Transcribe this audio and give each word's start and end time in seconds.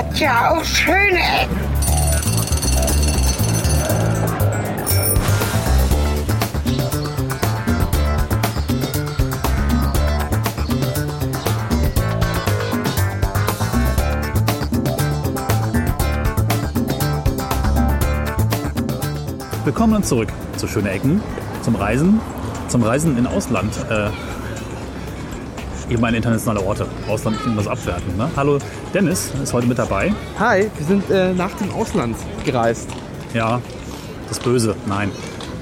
hat 0.00 0.18
ja 0.18 0.50
auch 0.50 0.64
schöne 0.64 1.18
Ecken. 1.18 1.60
Willkommen 19.64 20.02
zurück 20.02 20.28
zu 20.56 20.66
Schöne 20.66 20.90
Ecken, 20.90 21.22
zum 21.62 21.74
Reisen, 21.74 22.20
zum 22.68 22.82
Reisen 22.82 23.18
in 23.18 23.26
Ausland. 23.26 23.74
Äh, 23.90 24.08
eben 25.90 26.04
eine 26.04 26.16
internationale 26.16 26.64
Orte. 26.64 26.86
Ausland 27.08 27.36
ist 27.36 27.56
das 27.56 27.66
abwerten. 27.66 28.16
Ne? 28.16 28.30
Hallo, 28.36 28.58
Dennis 28.94 29.30
ist 29.42 29.52
heute 29.52 29.66
mit 29.66 29.78
dabei. 29.78 30.12
Hi, 30.38 30.70
wir 30.76 30.86
sind 30.86 31.10
äh, 31.10 31.32
nach 31.34 31.52
dem 31.54 31.72
Ausland 31.72 32.16
gereist. 32.44 32.88
Ja, 33.34 33.60
das 34.28 34.38
Böse, 34.38 34.76
nein. 34.86 35.10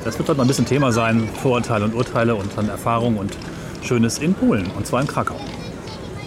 Das 0.04 0.18
wird 0.18 0.28
heute 0.28 0.38
mal 0.38 0.44
ein 0.44 0.48
bisschen 0.48 0.66
Thema 0.66 0.92
sein, 0.92 1.28
Vorurteile 1.42 1.84
und 1.84 1.94
Urteile 1.94 2.34
und 2.34 2.50
dann 2.56 2.68
Erfahrungen 2.68 3.18
und 3.18 3.36
Schönes 3.82 4.18
in 4.18 4.34
Polen, 4.34 4.70
und 4.76 4.86
zwar 4.86 5.00
in 5.00 5.06
Krakau. 5.06 5.36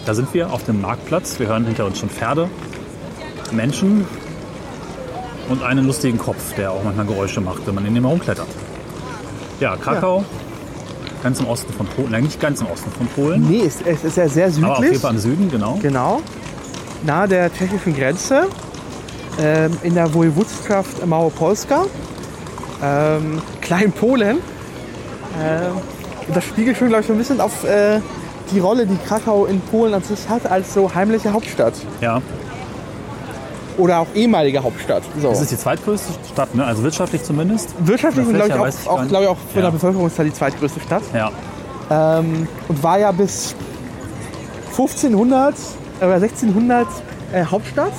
Da 0.04 0.14
sind 0.14 0.32
wir 0.34 0.52
auf 0.52 0.64
dem 0.64 0.80
Marktplatz, 0.80 1.38
wir 1.38 1.46
hören 1.46 1.64
hinter 1.64 1.86
uns 1.86 1.98
schon 1.98 2.10
Pferde, 2.10 2.48
Menschen, 3.52 4.06
und 5.48 5.62
einen 5.62 5.86
lustigen 5.86 6.18
Kopf, 6.18 6.54
der 6.54 6.70
auch 6.72 6.82
manchmal 6.82 7.06
Geräusche 7.06 7.40
macht, 7.40 7.66
wenn 7.66 7.74
man 7.74 7.84
in 7.86 7.94
dem 7.94 8.04
herumklettert. 8.04 8.48
Ja, 9.60 9.76
Krakau, 9.76 10.20
ja. 10.20 10.24
Ganz 11.22 11.40
im 11.40 11.46
Osten 11.46 11.72
von 11.72 11.86
Polen, 11.86 12.10
nein, 12.10 12.24
nicht 12.24 12.40
ganz 12.40 12.60
im 12.60 12.66
Osten 12.66 12.90
von 12.90 13.06
Polen. 13.08 13.48
Nee, 13.48 13.62
es, 13.66 13.80
es 13.84 14.04
ist 14.04 14.16
ja 14.16 14.28
sehr 14.28 14.50
südlich. 14.50 14.64
Aber 14.64 14.78
auf 14.78 14.84
jeden 14.84 15.00
Fall 15.00 15.12
im 15.12 15.18
Süden, 15.18 15.50
genau. 15.50 15.78
Genau, 15.80 16.20
nahe 17.04 17.28
der 17.28 17.52
tschechischen 17.52 17.94
Grenze, 17.94 18.46
ähm, 19.40 19.76
in 19.82 19.94
der 19.94 20.12
Wojewodschaft 20.12 21.04
Małopolska, 21.06 21.84
ähm, 22.82 23.40
Kleinpolen. 23.60 24.38
Ähm, 25.40 25.72
das 26.32 26.44
spiegelt 26.44 26.76
schon, 26.76 26.88
glaube 26.88 27.02
ich, 27.02 27.06
so 27.06 27.12
ein 27.12 27.18
bisschen 27.18 27.40
auf 27.40 27.64
äh, 27.64 28.00
die 28.52 28.60
Rolle, 28.60 28.86
die 28.86 28.98
Krakau 29.06 29.46
in 29.46 29.60
Polen 29.60 29.94
an 29.94 30.02
sich 30.02 30.28
hat, 30.28 30.50
als 30.50 30.74
so 30.74 30.94
heimliche 30.94 31.32
Hauptstadt. 31.32 31.74
Ja, 32.00 32.20
oder 33.78 34.00
auch 34.00 34.06
ehemalige 34.14 34.62
Hauptstadt. 34.62 35.02
So. 35.20 35.30
Das 35.30 35.40
ist 35.40 35.50
die 35.50 35.58
zweitgrößte 35.58 36.12
Stadt, 36.32 36.54
ne? 36.54 36.64
also 36.64 36.82
wirtschaftlich 36.82 37.22
zumindest. 37.22 37.74
Wirtschaftlich 37.78 38.28
glaube 38.28 38.68
ich, 38.68 38.88
auch, 38.88 39.00
auch, 39.00 39.08
glaub 39.08 39.22
ich 39.22 39.28
auch 39.28 39.36
von 39.36 39.56
ja. 39.56 39.62
der 39.62 39.70
Bevölkerungszahl 39.70 40.26
die 40.26 40.32
zweitgrößte 40.32 40.80
Stadt. 40.80 41.02
Ja. 41.14 41.30
Ähm, 41.90 42.46
und 42.68 42.82
war 42.82 42.98
ja 42.98 43.12
bis 43.12 43.54
1500 44.70 45.54
äh, 46.00 46.04
oder 46.04 46.14
1600 46.14 46.86
äh, 47.32 47.44
Hauptstadt 47.44 47.92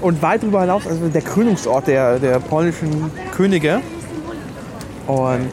und 0.00 0.22
weit 0.22 0.42
darüber 0.42 0.62
hinaus 0.62 0.86
also 0.86 1.08
der 1.08 1.22
Krönungsort 1.22 1.86
der, 1.86 2.18
der 2.18 2.40
polnischen 2.40 3.10
Könige. 3.36 3.80
Und 5.06 5.50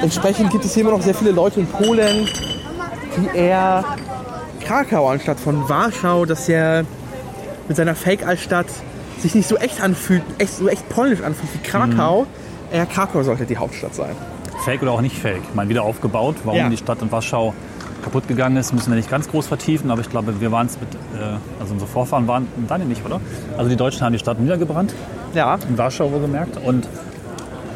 entsprechend 0.00 0.50
gibt 0.50 0.64
es 0.64 0.74
hier 0.74 0.82
immer 0.82 0.92
noch 0.92 1.02
sehr 1.02 1.14
viele 1.14 1.30
Leute 1.30 1.60
in 1.60 1.66
Polen, 1.66 2.28
die 3.16 3.36
eher 3.36 3.84
Krakau 4.60 5.08
anstatt 5.08 5.40
von 5.40 5.68
Warschau, 5.68 6.24
das 6.26 6.46
ja 6.46 6.82
mit 7.70 7.76
seiner 7.76 7.94
Fake-Altstadt 7.94 8.66
sich 9.20 9.36
nicht 9.36 9.46
so 9.46 9.56
echt 9.56 9.80
anfühlt, 9.80 10.24
echt, 10.38 10.56
so 10.56 10.68
echt 10.68 10.88
polnisch 10.88 11.22
anfühlt 11.22 11.54
wie 11.54 11.58
Krakau. 11.58 12.22
Mhm. 12.22 12.76
Ja, 12.76 12.84
Krakau 12.84 13.22
sollte 13.22 13.46
die 13.46 13.56
Hauptstadt 13.56 13.94
sein. 13.94 14.16
Fake 14.64 14.82
oder 14.82 14.90
auch 14.90 15.00
nicht 15.00 15.16
Fake. 15.16 15.54
Meine, 15.54 15.70
wieder 15.70 15.84
aufgebaut. 15.84 16.34
Warum 16.42 16.58
ja. 16.58 16.68
die 16.68 16.76
Stadt 16.76 17.00
in 17.00 17.12
Warschau 17.12 17.54
kaputt 18.02 18.26
gegangen 18.26 18.56
ist, 18.56 18.72
müssen 18.72 18.90
wir 18.90 18.96
nicht 18.96 19.08
ganz 19.08 19.28
groß 19.28 19.46
vertiefen, 19.46 19.92
aber 19.92 20.00
ich 20.00 20.10
glaube, 20.10 20.40
wir 20.40 20.50
waren 20.50 20.66
es 20.66 20.80
mit, 20.80 20.88
äh, 21.14 21.36
also 21.60 21.74
unsere 21.74 21.88
Vorfahren 21.88 22.26
waren, 22.26 22.48
Daniel 22.66 22.88
nicht, 22.88 23.06
oder? 23.06 23.20
Also 23.56 23.70
die 23.70 23.76
Deutschen 23.76 24.02
haben 24.02 24.14
die 24.14 24.18
Stadt 24.18 24.40
niedergebrannt. 24.40 24.92
Ja. 25.34 25.56
In 25.68 25.78
Warschau 25.78 26.10
wohlgemerkt. 26.10 26.56
Und 26.64 26.88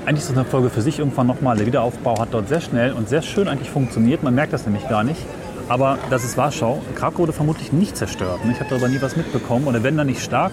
eigentlich 0.07 0.23
ist 0.23 0.31
das 0.31 0.37
eine 0.37 0.45
Folge 0.45 0.71
für 0.71 0.83
sich 0.83 0.99
irgendwann 0.99 1.29
nochmal. 1.29 1.57
Der 1.57 1.67
Wiederaufbau 1.67 2.19
hat 2.19 2.31
dort 2.33 2.49
sehr 2.49 2.61
schnell 2.61 2.95
und 2.95 3.09
sehr 3.09 3.23
schön 3.23 3.47
eigentlich 3.47 3.71
funktioniert. 3.71 4.25
Man 4.25 4.35
merkt 4.35 4.53
das 4.53 4.67
nämlich 4.67 4.89
gar 4.89 5.05
nicht. 5.05 5.21
Aber 5.69 5.99
das 6.11 6.25
ist 6.25 6.37
Warschau. 6.37 6.83
Krakau 6.95 7.21
wurde 7.21 7.33
vermutlich 7.33 7.73
nicht 7.73 7.97
zerstört. 7.97 8.41
Ich 8.51 8.61
habe 8.61 8.69
darüber 8.71 8.89
nie 8.89 9.01
was 9.01 9.17
mitbekommen. 9.17 9.67
Oder 9.67 9.83
wenn 9.83 9.97
dann 9.97 10.07
nicht 10.07 10.23
stark. 10.23 10.53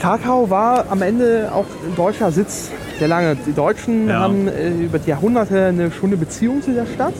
Krakau 0.00 0.50
war 0.50 0.86
am 0.90 1.02
Ende 1.02 1.50
auch 1.52 1.66
ein 1.86 1.94
deutscher 1.96 2.30
Sitz 2.30 2.70
sehr 2.98 3.08
lange. 3.08 3.36
Die 3.36 3.52
Deutschen 3.52 4.08
ja. 4.08 4.20
haben 4.20 4.48
äh, 4.48 4.70
über 4.70 4.98
die 4.98 5.10
Jahrhunderte 5.10 5.66
eine 5.66 5.90
schöne 5.90 6.16
Beziehung 6.16 6.62
zu 6.62 6.72
der 6.72 6.86
Stadt. 6.86 7.14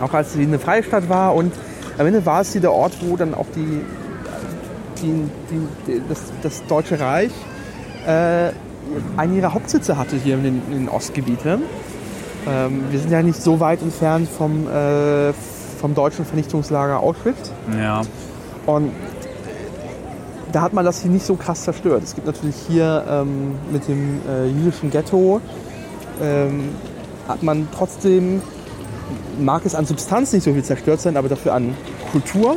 Auch 0.00 0.12
als 0.12 0.34
sie 0.34 0.42
eine 0.42 0.58
freie 0.58 0.82
Stadt 0.82 1.08
war. 1.08 1.34
Und 1.34 1.52
am 1.98 2.06
Ende 2.06 2.24
war 2.26 2.42
es 2.42 2.52
der 2.52 2.72
Ort, 2.72 2.92
wo 3.00 3.16
dann 3.16 3.34
auch 3.34 3.46
die, 3.54 3.80
die, 5.02 5.28
die 5.86 6.02
das, 6.08 6.32
das, 6.42 6.66
Deutsche 6.66 7.00
Reich 7.00 7.32
äh, 8.06 8.50
einen 9.16 9.36
ihrer 9.36 9.54
Hauptsitze 9.54 9.96
hatte 9.96 10.16
hier 10.16 10.34
in 10.34 10.42
den, 10.42 10.62
in 10.70 10.78
den 10.80 10.88
Ostgebieten. 10.88 11.62
Ähm, 12.46 12.84
wir 12.90 12.98
sind 12.98 13.10
ja 13.12 13.22
nicht 13.22 13.40
so 13.40 13.60
weit 13.60 13.82
entfernt 13.82 14.28
vom, 14.28 14.66
äh, 14.66 15.32
vom 15.82 15.94
deutschen 15.94 16.24
Vernichtungslager 16.24 17.00
Auschwitz. 17.00 17.52
Ja. 17.76 18.02
Und 18.66 18.92
da 20.52 20.62
hat 20.62 20.72
man 20.72 20.84
das 20.84 21.02
hier 21.02 21.10
nicht 21.10 21.26
so 21.26 21.34
krass 21.34 21.64
zerstört. 21.64 22.02
Es 22.04 22.14
gibt 22.14 22.26
natürlich 22.26 22.54
hier 22.68 23.04
ähm, 23.08 23.56
mit 23.70 23.88
dem 23.88 24.20
äh, 24.28 24.46
jüdischen 24.46 24.90
Ghetto, 24.90 25.40
ähm, 26.22 26.68
hat 27.26 27.42
man 27.42 27.66
trotzdem, 27.76 28.40
mag 29.40 29.66
es 29.66 29.74
an 29.74 29.84
Substanz 29.84 30.32
nicht 30.32 30.44
so 30.44 30.52
viel 30.52 30.62
zerstört 30.62 31.00
sein, 31.00 31.16
aber 31.16 31.28
dafür 31.28 31.54
an 31.54 31.74
Kultur, 32.12 32.52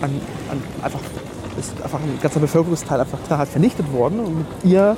an, 0.00 0.10
an 0.50 0.62
einfach, 0.82 1.00
ist 1.58 1.72
einfach 1.82 1.98
ein 1.98 2.18
ganzer 2.22 2.40
Bevölkerungsteil 2.40 3.00
einfach 3.00 3.18
knallhart 3.26 3.48
vernichtet 3.48 3.92
worden 3.92 4.20
und 4.20 4.38
mit 4.38 4.46
ihr 4.62 4.96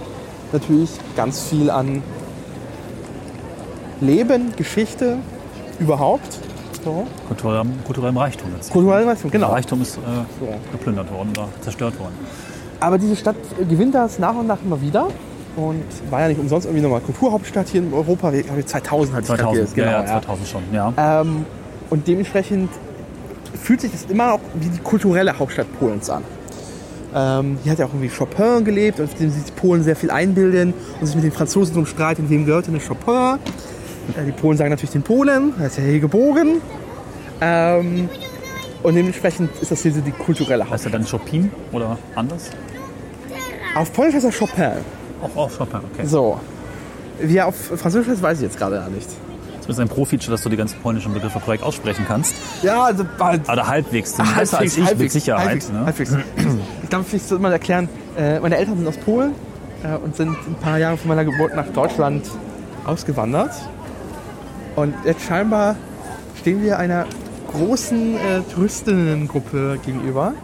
natürlich 0.52 0.90
ganz 1.16 1.42
viel 1.42 1.70
an 1.70 2.02
Leben, 4.00 4.52
Geschichte 4.56 5.18
überhaupt 5.78 6.40
so. 6.86 7.06
Kulturellem, 7.26 7.72
kulturellem 7.84 8.16
Reichtum. 8.16 8.48
Jetzt. 8.54 8.70
Kulturellem 8.70 9.08
Reichtum, 9.08 9.30
genau. 9.30 9.48
Der 9.48 9.56
Reichtum 9.56 9.82
ist 9.82 9.96
äh, 9.96 10.00
so. 10.40 10.48
geplündert 10.72 11.10
worden 11.12 11.30
oder 11.36 11.48
zerstört 11.60 11.98
worden. 11.98 12.14
Aber 12.78 12.96
diese 12.96 13.16
Stadt 13.16 13.36
gewinnt 13.68 13.94
das 13.94 14.18
nach 14.18 14.34
und 14.34 14.46
nach 14.46 14.58
immer 14.64 14.80
wieder 14.80 15.08
und 15.56 15.82
war 16.10 16.20
ja 16.20 16.28
nicht 16.28 16.38
umsonst 16.38 16.66
irgendwie 16.66 16.82
nochmal 16.82 17.00
Kulturhauptstadt 17.00 17.68
hier 17.68 17.82
in 17.82 17.92
Europa. 17.92 18.32
2000 18.64 19.16
hat 19.16 19.26
2000, 19.26 19.74
genau, 19.74 19.90
ja, 19.90 20.00
ja, 20.02 20.06
2000 20.06 20.48
schon, 20.48 20.62
ja. 20.72 20.92
Ähm, 20.96 21.44
und 21.90 22.06
dementsprechend 22.06 22.70
fühlt 23.60 23.80
sich 23.80 23.90
das 23.90 24.04
immer 24.04 24.28
noch 24.28 24.40
wie 24.54 24.68
die 24.68 24.78
kulturelle 24.78 25.36
Hauptstadt 25.36 25.66
Polens 25.78 26.08
an. 26.10 26.22
Ähm, 27.14 27.58
hier 27.62 27.72
hat 27.72 27.78
ja 27.78 27.86
auch 27.86 27.94
irgendwie 27.94 28.10
Chopin 28.10 28.64
gelebt, 28.64 29.00
auf 29.00 29.14
dem 29.14 29.30
sich 29.30 29.44
die 29.44 29.52
Polen 29.52 29.82
sehr 29.82 29.96
viel 29.96 30.10
einbilden 30.10 30.74
und 31.00 31.06
sich 31.06 31.16
mit 31.16 31.24
den 31.24 31.32
Franzosen 31.32 31.74
drum 31.74 31.86
streiten, 31.86 32.28
wem 32.28 32.44
gehört 32.44 32.66
denn 32.66 32.78
Chopin. 32.78 33.38
Äh, 34.14 34.24
die 34.26 34.32
Polen 34.32 34.56
sagen 34.56 34.70
natürlich 34.70 34.92
den 34.92 35.02
Polen, 35.02 35.54
er 35.58 35.66
ist 35.66 35.78
ja 35.78 35.84
hier 35.84 36.00
geboren. 36.00 36.60
Ähm, 37.40 38.08
und 38.82 38.94
dementsprechend 38.94 39.50
ist 39.60 39.70
das 39.70 39.82
hier 39.82 39.92
so 39.92 40.00
die 40.00 40.12
kulturelle 40.12 40.62
Hauptstadt. 40.62 40.92
Heißt 40.92 41.10
er 41.10 41.18
dann 41.18 41.20
Chopin 41.20 41.50
oder 41.72 41.98
anders? 42.14 42.50
Auf 43.74 43.92
Polnisch 43.92 44.14
heißt 44.14 44.26
er 44.26 44.32
Chopin. 44.32 44.72
Auch 45.22 45.36
auf 45.36 45.58
Chopin, 45.58 45.80
okay. 45.92 46.06
So. 46.06 46.40
Wie 47.20 47.36
er 47.36 47.46
auf 47.46 47.56
Französisch 47.56 48.08
heißt, 48.08 48.22
weiß 48.22 48.38
ich 48.38 48.44
jetzt 48.44 48.58
gerade 48.58 48.76
gar 48.76 48.88
nicht. 48.88 49.08
Das 49.66 49.76
ist 49.76 49.80
ein 49.80 49.88
Pro-Feature, 49.88 50.30
dass 50.30 50.42
du 50.42 50.48
die 50.48 50.56
ganzen 50.56 50.78
polnischen 50.80 51.12
Begriffe 51.12 51.40
korrekt 51.40 51.64
aussprechen 51.64 52.04
kannst. 52.06 52.36
Ja, 52.62 52.84
also 52.84 53.04
bald. 53.18 53.48
Oder 53.48 53.66
halbwegs. 53.66 54.14
Besser 54.14 54.58
als 54.58 54.76
ich, 54.76 54.84
halbwegs, 54.84 54.98
mit 55.00 55.12
Sicherheit. 55.12 55.46
Halbwegs, 55.46 55.70
ne? 55.70 55.84
halbwegs. 55.84 56.16
Ich 56.84 56.88
glaube, 56.88 57.04
ich 57.12 57.22
sollte 57.22 57.42
mal 57.42 57.52
erklären, 57.52 57.88
äh, 58.16 58.38
meine 58.38 58.56
Eltern 58.56 58.76
sind 58.76 58.86
aus 58.86 58.96
Polen 58.98 59.32
äh, 59.82 59.96
und 59.96 60.14
sind 60.14 60.30
ein 60.30 60.54
paar 60.60 60.78
Jahre 60.78 60.96
vor 60.96 61.08
meiner 61.08 61.24
Geburt 61.24 61.56
nach 61.56 61.66
Deutschland 61.66 62.24
ausgewandert. 62.84 63.50
Und 64.76 64.94
jetzt 65.04 65.22
scheinbar 65.22 65.76
stehen 66.38 66.62
wir 66.62 66.78
einer 66.78 67.06
großen 67.50 68.16
äh, 68.16 68.18
Touristinnengruppe 68.54 69.78
gegenüber, 69.84 70.34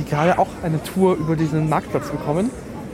die 0.00 0.04
gerade 0.04 0.38
auch 0.38 0.48
eine 0.62 0.82
Tour 0.82 1.14
über 1.14 1.36
diesen 1.36 1.68
Marktplatz 1.68 2.08
bekommen, 2.08 2.50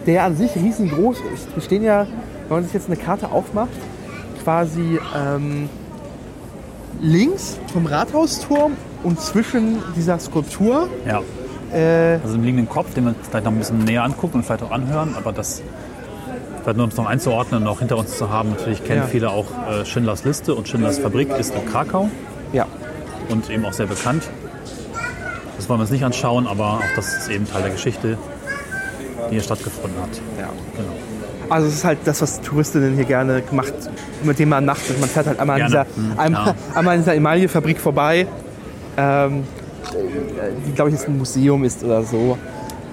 der 0.07 0.25
an 0.25 0.37
sich 0.37 0.55
riesengroß 0.55 1.19
ist. 1.35 1.55
Wir 1.55 1.63
stehen 1.63 1.83
ja, 1.83 2.07
wenn 2.49 2.57
man 2.59 2.65
sich 2.65 2.75
jetzt 2.75 2.89
eine 2.89 2.97
Karte 2.97 3.31
aufmacht, 3.31 3.71
quasi 4.45 5.01
ähm, 5.17 5.71
links 7.01 7.59
vom 7.73 7.87
Rathausturm 7.87 8.73
und 9.03 9.21
zwischen 9.21 9.79
dieser 9.97 10.19
Skulptur. 10.19 10.89
Ja. 11.07 11.23
Äh, 11.73 12.19
also 12.23 12.35
im 12.35 12.45
liegenden 12.45 12.69
Kopf, 12.69 12.93
den 12.93 13.07
wir 13.07 13.15
vielleicht 13.23 13.45
noch 13.47 13.53
ein 13.53 13.59
bisschen 13.59 13.85
näher 13.85 14.05
angucken 14.05 14.39
und 14.39 14.43
vielleicht 14.45 14.65
auch 14.65 14.71
anhören, 14.71 15.15
aber 15.17 15.33
das 15.33 15.63
Vielleicht 16.63 16.77
nur 16.77 16.85
um 16.85 16.91
es 16.91 16.97
noch 16.97 17.07
einzuordnen 17.07 17.63
und 17.63 17.69
auch 17.69 17.81
hinter 17.81 17.97
uns 17.97 18.17
zu 18.17 18.31
haben, 18.31 18.51
natürlich 18.51 18.85
kennen 18.85 19.03
ja. 19.03 19.07
viele 19.07 19.31
auch 19.31 19.47
äh, 19.69 19.85
Schindlers 19.85 20.25
Liste 20.25 20.55
und 20.55 20.69
Schindlers 20.69 20.99
Fabrik 20.99 21.29
ist 21.37 21.55
in 21.55 21.67
Krakau. 21.67 22.09
Ja. 22.53 22.67
Und 23.29 23.51
eben 23.51 23.65
auch 23.65 23.73
sehr 23.73 23.87
bekannt. 23.87 24.25
Das 25.57 25.69
wollen 25.69 25.81
wir 25.81 25.83
uns 25.83 25.91
nicht 25.91 26.05
anschauen, 26.05 26.47
aber 26.47 26.75
auch 26.75 26.97
das 26.97 27.17
ist 27.17 27.29
eben 27.31 27.49
Teil 27.49 27.63
der 27.63 27.73
Geschichte, 27.73 28.17
die 29.29 29.35
hier 29.35 29.43
stattgefunden 29.43 30.01
hat. 30.01 30.21
Ja. 30.39 30.49
Genau. 30.77 30.93
Also 31.49 31.67
es 31.67 31.75
ist 31.75 31.85
halt 31.85 31.99
das, 32.05 32.23
was 32.23 32.41
Touristinnen 32.41 32.95
hier 32.95 33.05
gerne 33.05 33.43
gemacht, 33.43 33.75
mit 34.23 34.39
dem 34.39 34.49
man 34.49 34.65
nachtet. 34.65 35.01
Man 35.01 35.09
fährt 35.09 35.27
halt 35.27 35.41
einmal 35.41 35.61
an 35.61 35.67
dieser, 35.67 35.87
einmal, 36.17 36.47
ja. 36.47 36.55
einmal 36.75 36.95
an 36.95 37.01
dieser 37.01 37.15
Emaille-Fabrik 37.15 37.79
vorbei. 37.81 38.27
Ähm, 38.97 39.45
die 40.67 40.73
glaube 40.73 40.91
ich 40.91 40.97
jetzt 40.97 41.09
ein 41.09 41.19
Museum 41.19 41.65
ist 41.65 41.83
oder 41.83 42.03
so. 42.05 42.39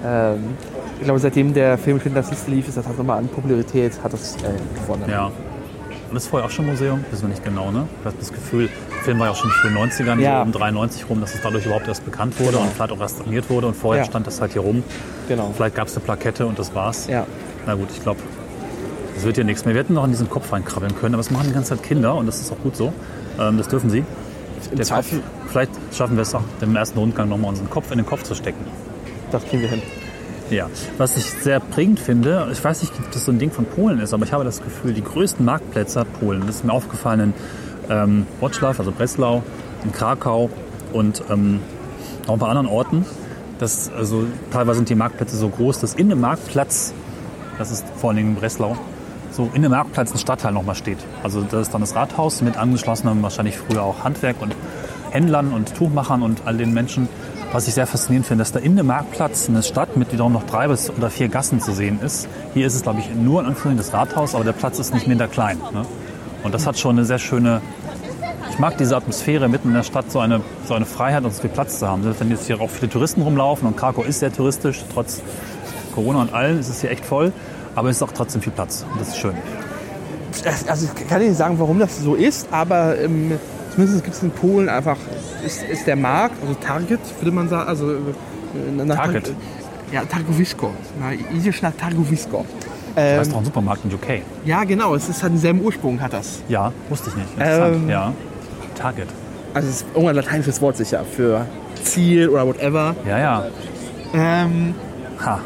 Ähm, 0.04 0.56
ich 1.00 1.04
glaube, 1.04 1.18
seitdem 1.18 1.54
der 1.54 1.78
Film 1.78 2.00
Schindlers 2.00 2.30
Liste 2.30 2.50
lief, 2.50 2.68
ist 2.68 2.76
das 2.76 2.86
halt 2.86 2.98
nochmal 2.98 3.18
an 3.18 3.28
Popularität, 3.28 3.92
hat 4.04 4.12
das 4.12 4.36
äh, 4.36 4.38
gewonnen. 4.80 5.04
Ja. 5.08 5.26
Und 5.26 6.14
das 6.14 6.24
ist 6.24 6.28
vorher 6.30 6.46
auch 6.46 6.50
schon 6.52 6.66
Museum? 6.66 7.04
Wissen 7.10 7.22
wir 7.22 7.28
nicht 7.30 7.44
genau, 7.44 7.70
ne? 7.70 7.86
Ich 8.00 8.06
habe 8.06 8.16
das 8.18 8.32
Gefühl, 8.32 8.68
der 8.92 8.98
Film 9.04 9.18
war 9.20 9.26
ja 9.26 9.32
auch 9.32 9.36
schon 9.36 9.50
in 9.64 9.74
den 9.74 9.78
90ern, 9.90 10.18
Ja. 10.20 10.38
so 10.40 10.42
um 10.46 10.52
93 10.52 11.08
rum, 11.08 11.20
dass 11.20 11.34
es 11.34 11.40
dadurch 11.40 11.64
überhaupt 11.66 11.86
erst 11.88 12.04
bekannt 12.04 12.38
wurde 12.40 12.52
Genau. 12.52 12.62
und 12.62 12.72
vielleicht 12.72 12.92
auch 12.92 13.00
restauriert 13.00 13.48
wurde. 13.48 13.68
Und 13.68 13.74
vorher 13.74 14.02
Ja. 14.04 14.10
stand 14.10 14.26
das 14.26 14.40
halt 14.40 14.52
hier 14.52 14.62
rum. 14.62 14.82
Genau. 15.28 15.52
Vielleicht 15.56 15.76
gab 15.76 15.86
es 15.88 15.94
eine 15.96 16.04
Plakette 16.04 16.46
und 16.46 16.58
das 16.58 16.74
war's. 16.74 17.06
Ja. 17.06 17.26
Na 17.66 17.74
gut, 17.74 17.88
ich 17.92 18.02
glaube, 18.02 18.18
das 19.14 19.24
wird 19.24 19.36
hier 19.36 19.44
nichts 19.44 19.64
mehr. 19.64 19.74
Wir 19.74 19.82
hätten 19.82 19.94
noch 19.94 20.04
in 20.04 20.10
diesen 20.10 20.28
Kopf 20.28 20.52
reinkrabbeln 20.52 20.94
können, 20.96 21.14
aber 21.14 21.22
das 21.22 21.30
machen 21.30 21.46
die 21.48 21.54
ganze 21.54 21.76
Zeit 21.76 21.82
Kinder 21.84 22.14
und 22.16 22.26
das 22.26 22.40
ist 22.40 22.50
auch 22.52 22.58
gut 22.58 22.74
so. 22.76 22.92
Ähm, 23.38 23.56
das 23.56 23.68
dürfen 23.68 23.88
sie. 23.88 24.04
Der 24.72 24.84
Kopf, 24.86 25.12
vielleicht 25.48 25.70
schaffen 25.94 26.16
wir 26.16 26.22
es 26.22 26.34
auch, 26.34 26.42
im 26.60 26.74
ersten 26.76 26.98
Rundgang 26.98 27.28
nochmal 27.28 27.50
unseren 27.50 27.70
Kopf 27.70 27.90
in 27.92 27.98
den 27.98 28.06
Kopf 28.06 28.24
zu 28.24 28.34
stecken. 28.34 28.64
Das 29.30 29.44
kriegen 29.46 29.62
wir 29.62 29.68
hin. 29.70 29.80
Ja, 30.50 30.68
was 30.98 31.16
ich 31.16 31.24
sehr 31.26 31.60
prägend 31.60 32.00
finde, 32.00 32.48
ich 32.50 32.62
weiß 32.62 32.82
nicht, 32.82 32.92
ob 32.98 33.12
das 33.12 33.24
so 33.24 33.30
ein 33.30 33.38
Ding 33.38 33.52
von 33.52 33.66
Polen 33.66 34.00
ist, 34.00 34.12
aber 34.12 34.24
ich 34.24 34.32
habe 34.32 34.42
das 34.42 34.60
Gefühl, 34.60 34.92
die 34.92 35.04
größten 35.04 35.44
Marktplätze 35.44 36.04
Polen. 36.04 36.40
Das 36.44 36.56
ist 36.56 36.64
mir 36.64 36.72
aufgefallen 36.72 37.20
in 37.20 37.34
ähm, 37.88 38.26
Wrocław, 38.40 38.76
also 38.76 38.90
Breslau, 38.90 39.44
in 39.84 39.92
Krakau 39.92 40.50
und 40.92 41.22
ähm, 41.30 41.60
auch 42.26 42.32
ein 42.32 42.38
paar 42.40 42.48
anderen 42.48 42.66
Orten. 42.66 43.04
Das, 43.58 43.92
also, 43.96 44.24
teilweise 44.50 44.78
sind 44.78 44.88
die 44.88 44.94
Marktplätze 44.96 45.36
so 45.36 45.48
groß, 45.48 45.80
dass 45.80 45.94
in 45.94 46.08
dem 46.08 46.20
Marktplatz, 46.20 46.94
das 47.58 47.70
ist 47.70 47.84
vor 47.96 48.12
Dingen 48.12 48.30
in 48.30 48.34
Breslau, 48.34 48.76
so 49.30 49.50
in 49.54 49.62
dem 49.62 49.70
Marktplatz 49.70 50.12
ein 50.12 50.18
Stadtteil 50.18 50.52
nochmal 50.52 50.74
steht. 50.74 50.98
Also 51.22 51.42
das 51.42 51.62
ist 51.62 51.74
dann 51.74 51.80
das 51.80 51.94
Rathaus 51.94 52.42
mit 52.42 52.56
angeschlossenem, 52.56 53.22
wahrscheinlich 53.22 53.56
früher 53.56 53.82
auch 53.82 54.02
Handwerk 54.02 54.36
und 54.40 54.56
Händlern 55.10 55.52
und 55.52 55.74
Tuchmachern 55.76 56.22
und 56.22 56.42
all 56.46 56.56
den 56.56 56.72
Menschen. 56.74 57.08
Was 57.52 57.66
ich 57.66 57.74
sehr 57.74 57.86
faszinierend 57.86 58.26
finde, 58.26 58.42
dass 58.42 58.52
da 58.52 58.60
in 58.60 58.76
dem 58.76 58.86
Marktplatz 58.86 59.48
eine 59.48 59.64
Stadt 59.64 59.96
mit 59.96 60.12
wiederum 60.12 60.32
noch 60.32 60.44
drei 60.44 60.68
bis 60.68 60.88
oder 60.88 61.10
vier 61.10 61.28
Gassen 61.28 61.60
zu 61.60 61.72
sehen 61.72 62.00
ist. 62.00 62.28
Hier 62.54 62.64
ist 62.64 62.76
es, 62.76 62.82
glaube 62.82 63.00
ich, 63.00 63.12
nur 63.12 63.40
in 63.40 63.46
Anführungszeichen 63.46 63.76
das 63.76 63.92
Rathaus, 63.92 64.36
aber 64.36 64.44
der 64.44 64.52
Platz 64.52 64.78
ist 64.78 64.94
nicht 64.94 65.08
minder 65.08 65.26
klein. 65.26 65.58
Ne? 65.72 65.84
Und 66.44 66.54
das 66.54 66.66
hat 66.66 66.78
schon 66.78 66.96
eine 66.96 67.04
sehr 67.04 67.18
schöne, 67.18 67.60
ich 68.50 68.58
mag 68.60 68.78
diese 68.78 68.96
Atmosphäre 68.96 69.48
mitten 69.48 69.68
in 69.68 69.74
der 69.74 69.82
Stadt, 69.82 70.12
so 70.12 70.20
eine, 70.20 70.42
so 70.66 70.74
eine 70.74 70.86
Freiheit 70.86 71.24
und 71.24 71.34
so 71.34 71.40
viel 71.40 71.50
Platz 71.50 71.80
zu 71.80 71.88
haben. 71.88 72.04
Selbst 72.04 72.20
Wenn 72.20 72.30
jetzt 72.30 72.46
hier 72.46 72.60
auch 72.60 72.70
viele 72.70 72.88
Touristen 72.88 73.22
rumlaufen 73.22 73.66
und 73.66 73.76
Krakau 73.76 74.04
ist 74.04 74.20
sehr 74.20 74.32
touristisch, 74.32 74.84
trotz 74.94 75.20
Corona 75.94 76.20
und 76.20 76.32
allem 76.32 76.60
ist 76.60 76.68
es 76.68 76.80
hier 76.80 76.90
echt 76.92 77.04
voll, 77.04 77.32
aber 77.74 77.90
es 77.90 77.96
ist 77.96 78.02
auch 78.02 78.12
trotzdem 78.12 78.42
viel 78.42 78.52
Platz 78.52 78.86
und 78.92 79.00
das 79.00 79.08
ist 79.08 79.18
schön. 79.18 79.34
Also 80.68 80.86
ich 80.86 81.08
kann 81.08 81.20
nicht 81.20 81.36
sagen, 81.36 81.58
warum 81.58 81.80
das 81.80 81.98
so 81.98 82.14
ist, 82.14 82.46
aber 82.52 82.96
ähm, 82.98 83.32
zumindest 83.72 84.04
gibt 84.04 84.16
es 84.16 84.22
in 84.22 84.30
Polen 84.30 84.68
einfach, 84.68 84.96
ist, 85.44 85.62
ist 85.62 85.86
der 85.86 85.96
Markt, 85.96 86.36
also 86.42 86.54
Target, 86.54 87.00
würde 87.20 87.32
man 87.32 87.48
sagen, 87.48 87.68
also 87.68 87.90
äh, 87.92 88.84
nach 88.84 88.96
Target? 88.96 89.32
Ja, 89.92 90.04
Targowisko. 90.04 90.70
Na, 91.00 91.12
Idziesz 91.36 91.62
nach 91.62 91.72
Targowisko. 91.74 92.44
Das 92.94 93.04
Ähm, 93.04 93.22
ist 93.22 93.32
doch 93.32 93.38
ein 93.38 93.44
Supermarkt 93.44 93.84
in 93.84 93.94
UK. 93.94 94.22
ja, 94.44 94.64
genau, 94.64 94.94
es 94.94 95.08
ist 95.08 95.22
halt 95.22 95.32
denselben 95.32 95.60
Ursprung, 95.62 96.00
hat 96.00 96.12
das. 96.12 96.42
Ja, 96.48 96.72
wusste 96.88 97.10
ich 97.10 97.16
nicht. 97.16 97.32
Interessant, 97.34 97.76
Ähm, 97.76 97.88
ja. 97.90 98.12
Target. 98.74 99.08
Also 99.54 99.68
es 99.68 99.74
ist 99.76 99.86
irgendein 99.94 100.16
lateinisches 100.16 100.60
Wort 100.60 100.76
sicher 100.76 101.04
für 101.04 101.46
Ziel 101.82 102.28
oder 102.28 102.46
whatever. 102.46 102.94
Ja, 103.06 103.18
ja. 103.18 103.44
Ähm, 104.14 104.74
Ha. 105.24 105.40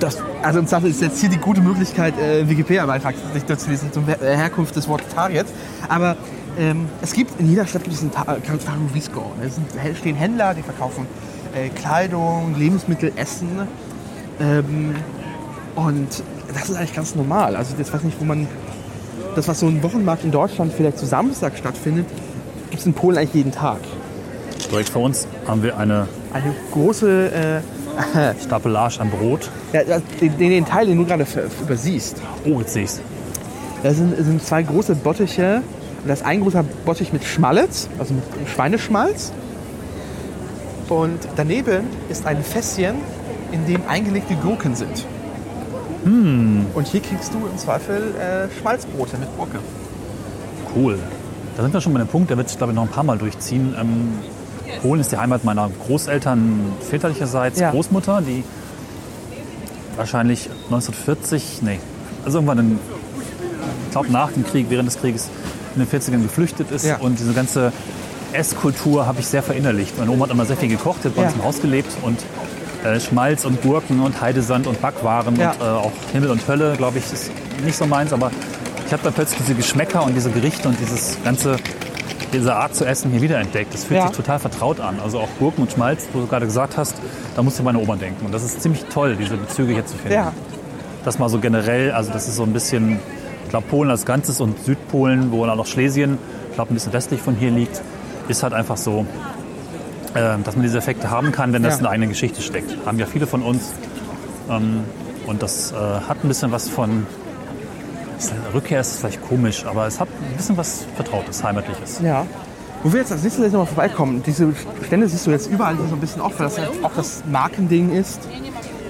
das, 0.00 0.18
also 0.42 0.58
im 0.58 0.66
Zweifel 0.66 0.90
ist 0.90 1.00
jetzt 1.00 1.20
hier 1.20 1.28
die 1.30 1.36
gute 1.38 1.60
Möglichkeit, 1.60 2.18
äh, 2.18 2.48
Wikipedia-Beitrag 2.48 3.14
sich 3.32 3.44
dazu 3.44 3.70
lesen 3.70 3.92
zum 3.92 4.06
Her- 4.06 4.20
äh, 4.22 4.36
Herkunft 4.36 4.74
des 4.76 4.88
Wortes 4.88 5.14
Target. 5.14 5.46
Aber 5.88 6.16
ähm, 6.58 6.86
es 7.02 7.12
gibt 7.12 7.38
in 7.40 7.48
jeder 7.48 7.66
Stadt 7.66 7.84
gibt 7.84 7.96
es 7.96 8.02
ein 8.02 8.10
Ta- 8.12 8.24
Targowisko. 8.36 9.32
Es 9.44 9.54
sind, 9.56 9.66
da 9.74 9.94
stehen 9.94 10.16
Händler, 10.16 10.54
die 10.54 10.62
verkaufen 10.62 11.06
äh, 11.54 11.68
Kleidung, 11.70 12.54
Lebensmittel, 12.58 13.12
Essen. 13.16 13.48
Ähm, 14.40 14.94
und 15.74 16.08
das 16.52 16.68
ist 16.70 16.76
eigentlich 16.76 16.94
ganz 16.94 17.14
normal. 17.14 17.56
Also 17.56 17.74
ich 17.78 17.92
weiß 17.92 18.02
nicht, 18.02 18.20
wo 18.20 18.24
man 18.24 18.46
das, 19.34 19.48
was 19.48 19.60
so 19.60 19.66
ein 19.66 19.82
Wochenmarkt 19.82 20.24
in 20.24 20.30
Deutschland 20.30 20.72
vielleicht 20.72 20.98
zu 20.98 21.06
Samstag 21.06 21.56
stattfindet, 21.56 22.06
gibt 22.70 22.80
es 22.80 22.86
in 22.86 22.94
Polen 22.94 23.18
eigentlich 23.18 23.34
jeden 23.34 23.52
Tag. 23.52 23.78
Direkt 24.70 24.88
vor 24.88 25.02
uns 25.02 25.26
haben 25.46 25.62
wir 25.62 25.76
eine 25.78 26.06
Eine 26.32 26.54
große, 26.72 27.30
äh, 27.32 27.60
Stapelage 28.44 29.00
an 29.00 29.10
Brot. 29.10 29.50
ja, 29.72 29.82
den, 30.20 30.36
den 30.38 30.64
Teil, 30.64 30.86
den 30.86 30.98
du 30.98 31.04
gerade 31.04 31.26
übersiehst, 31.62 32.20
Oh, 32.44 32.58
jetzt 32.60 32.72
sehe 32.72 32.84
ich's. 32.84 33.00
Da 33.84 33.92
sind, 33.92 34.16
sind 34.16 34.42
zwei 34.42 34.62
große 34.62 34.94
Bottiche. 34.96 35.62
Und 36.04 36.10
das 36.10 36.20
ist 36.20 36.26
ein 36.26 36.42
großer 36.42 36.62
Bottich 36.84 37.12
mit 37.14 37.24
Schmalz, 37.24 37.88
also 37.98 38.12
mit 38.12 38.24
Schweineschmalz. 38.48 39.32
Und 40.90 41.18
daneben 41.36 41.86
ist 42.10 42.26
ein 42.26 42.42
Fässchen, 42.44 42.96
in 43.52 43.64
dem 43.66 43.80
eingelegte 43.88 44.34
Gurken 44.34 44.74
sind. 44.74 45.06
Und 46.04 46.86
hier 46.86 47.00
kriegst 47.00 47.32
du 47.32 47.38
im 47.38 47.56
Zweifel 47.56 48.14
äh, 48.16 48.60
Schmalzbrote 48.60 49.16
mit 49.16 49.34
Gurke. 49.38 49.58
Cool. 50.76 50.98
Da 51.56 51.62
sind 51.62 51.72
wir 51.72 51.80
schon 51.80 51.94
bei 51.94 52.00
dem 52.00 52.08
Punkt, 52.08 52.28
der 52.28 52.36
wird 52.36 52.50
sich, 52.50 52.58
glaube 52.58 52.72
ich, 52.72 52.76
noch 52.76 52.82
ein 52.82 52.90
paar 52.90 53.04
Mal 53.04 53.16
durchziehen. 53.16 53.74
Ähm, 53.80 54.18
Polen 54.82 55.00
ist 55.00 55.10
die 55.12 55.16
Heimat 55.16 55.44
meiner 55.44 55.70
Großeltern 55.86 56.60
väterlicherseits 56.82 57.58
Ja. 57.60 57.70
Großmutter, 57.70 58.20
die 58.20 58.44
wahrscheinlich 59.96 60.50
1940, 60.64 61.62
nee, 61.62 61.78
also 62.26 62.38
irgendwann, 62.38 62.58
in, 62.58 62.78
ich 63.86 63.92
glaube 63.92 64.10
nach 64.12 64.32
dem 64.32 64.44
Krieg, 64.44 64.66
während 64.68 64.88
des 64.88 64.98
Krieges 64.98 65.30
in 65.76 65.84
den 65.86 65.88
40ern 66.00 66.22
geflüchtet 66.22 66.70
ist. 66.70 66.84
Ja. 66.86 66.96
Und 66.98 67.18
diese 67.18 67.32
ganze 67.32 67.72
Esskultur 68.32 69.06
habe 69.06 69.20
ich 69.20 69.26
sehr 69.26 69.42
verinnerlicht. 69.42 69.98
Meine 69.98 70.10
Oma 70.10 70.24
hat 70.24 70.32
immer 70.32 70.44
sehr 70.44 70.56
viel 70.56 70.68
gekocht, 70.68 71.04
hat 71.04 71.14
bei 71.14 71.22
uns 71.22 71.32
Ja. 71.32 71.38
im 71.40 71.44
Haus 71.44 71.60
gelebt 71.60 71.90
und 72.02 72.18
äh, 72.84 72.98
Schmalz 73.00 73.44
und 73.44 73.62
Gurken 73.62 74.00
und 74.00 74.20
Heidesand 74.20 74.66
und 74.66 74.80
Backwaren 74.82 75.36
Ja. 75.36 75.52
und 75.52 75.60
äh, 75.60 75.64
auch 75.64 75.92
Himmel 76.12 76.30
und 76.30 76.46
Hölle, 76.48 76.74
glaube 76.76 76.98
ich, 76.98 77.12
ist 77.12 77.30
nicht 77.64 77.76
so 77.76 77.86
meins, 77.86 78.12
aber 78.12 78.30
ich 78.86 78.92
habe 78.92 79.02
dann 79.02 79.12
plötzlich 79.12 79.38
diese 79.40 79.54
Geschmäcker 79.54 80.02
und 80.04 80.14
diese 80.14 80.30
Gerichte 80.30 80.68
und 80.68 80.78
dieses 80.80 81.16
ganze, 81.24 81.56
diese 82.32 82.54
Art 82.54 82.74
zu 82.74 82.84
essen 82.84 83.10
hier 83.12 83.22
wiederentdeckt. 83.22 83.72
Das 83.72 83.84
fühlt 83.84 84.00
Ja. 84.00 84.08
sich 84.08 84.16
total 84.16 84.38
vertraut 84.38 84.80
an. 84.80 84.98
Also 85.02 85.20
auch 85.20 85.28
Gurken 85.38 85.62
und 85.62 85.72
Schmalz, 85.72 86.06
wo 86.12 86.20
du 86.20 86.26
gerade 86.26 86.46
gesagt 86.46 86.76
hast, 86.76 86.94
da 87.36 87.42
musst 87.42 87.56
du 87.58 87.60
an 87.62 87.66
meine 87.66 87.78
Oma 87.78 87.96
denken. 87.96 88.26
Und 88.26 88.32
das 88.34 88.42
ist 88.42 88.60
ziemlich 88.60 88.84
toll, 88.92 89.16
diese 89.16 89.36
Bezüge 89.36 89.72
hier 89.72 89.86
zu 89.86 89.96
finden. 89.96 90.12
Ja. 90.14 90.32
Das 91.04 91.18
mal 91.18 91.28
so 91.28 91.38
generell, 91.38 91.92
also 91.92 92.12
das 92.12 92.26
ist 92.28 92.36
so 92.36 92.42
ein 92.42 92.52
bisschen, 92.52 92.98
ich 93.44 93.50
glaube 93.50 93.66
Polen 93.68 93.90
als 93.90 94.04
Ganzes 94.04 94.40
und 94.40 94.58
Südpolen, 94.64 95.30
wo 95.32 95.46
dann 95.46 95.58
auch 95.60 95.66
Schlesien, 95.66 96.18
ich 96.48 96.54
glaube 96.54 96.72
ein 96.72 96.74
bisschen 96.74 96.92
westlich 96.92 97.20
von 97.20 97.34
hier 97.36 97.50
liegt, 97.50 97.82
ist 98.28 98.42
halt 98.42 98.52
einfach 98.52 98.76
so, 98.76 99.06
äh, 100.14 100.36
dass 100.44 100.54
man 100.56 100.62
diese 100.62 100.78
Effekte 100.78 101.10
haben 101.10 101.32
kann, 101.32 101.52
wenn 101.52 101.62
das 101.62 101.74
Ja. 101.74 101.80
in 101.80 101.86
eigenen 101.86 102.08
Geschichte 102.10 102.42
steckt. 102.42 102.76
Haben 102.86 102.98
ja 102.98 103.06
viele 103.06 103.26
von 103.26 103.42
uns. 103.42 103.72
Ähm, 104.50 104.80
und 105.26 105.42
das 105.42 105.72
äh, 105.72 105.76
hat 105.76 106.22
ein 106.22 106.28
bisschen 106.28 106.52
was 106.52 106.68
von, 106.68 107.06
Rückkehr 108.54 108.80
ist 108.80 108.98
vielleicht 109.00 109.20
komisch, 109.26 109.64
aber 109.66 109.86
es 109.86 110.00
hat 110.00 110.08
ein 110.08 110.36
bisschen 110.36 110.56
was 110.56 110.84
Vertrautes, 110.96 111.42
Heimatliches. 111.42 112.00
Ja. 112.02 112.24
Wo 112.82 112.92
wir 112.92 113.00
jetzt 113.00 113.12
als 113.12 113.22
nächstes 113.22 113.52
noch 113.52 113.60
mal 113.60 113.66
vorbeikommen, 113.66 114.22
diese 114.24 114.52
Stände 114.86 115.08
siehst 115.08 115.26
du 115.26 115.30
jetzt 115.30 115.50
überall 115.50 115.76
so 115.76 115.94
ein 115.94 116.00
bisschen 116.00 116.20
oft, 116.20 116.38
weil 116.38 116.46
das 116.46 116.56
ja 116.56 116.64
auch 116.82 116.92
das 116.96 117.22
Markending 117.30 117.90
ist, 117.92 118.20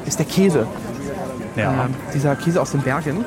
ist 0.07 0.19
der 0.19 0.27
Käse. 0.27 0.67
Ja. 1.57 1.73
Ähm, 1.87 1.95
dieser 2.13 2.35
Käse 2.37 2.61
aus 2.61 2.73
den 2.73 2.81
Bergen, 2.83 3.25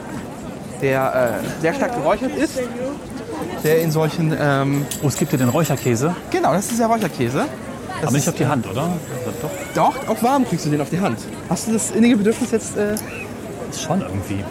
der 0.81 1.41
äh, 1.43 1.62
sehr 1.62 1.74
stark 1.74 1.96
geräuchert 1.96 2.36
ist, 2.36 2.60
der 3.63 3.81
in 3.81 3.91
solchen, 3.91 4.36
ähm, 4.39 4.86
Oh, 5.03 5.07
es 5.07 5.17
gibt 5.17 5.31
hier 5.31 5.39
den 5.39 5.50
Räucherkäse, 5.50 6.15
genau, 6.31 6.53
das 6.53 6.67
ist 6.72 6.79
der 6.79 6.88
Räucherkäse. 6.88 7.46
Das 8.00 8.03
aber 8.10 8.12
nicht 8.17 8.29
auf 8.29 8.36
die 8.36 8.46
Hand, 8.46 8.67
oder? 8.69 8.89
Doch, 9.74 9.93
Doch, 10.05 10.07
auch 10.10 10.22
warm 10.24 10.46
kriegst 10.48 10.65
du 10.65 10.69
den 10.69 10.81
auf 10.81 10.89
die 10.91 11.00
Hand. 11.00 11.17
Hast 11.50 11.67
du 11.67 11.74
das 11.74 11.89
innige 11.91 12.17
Bedürfnis 12.17 12.51
jetzt, 12.51 12.77
äh, 12.77 12.93
ist 13.72 13.81
schon 13.81 14.01
irgendwie. 14.01 14.43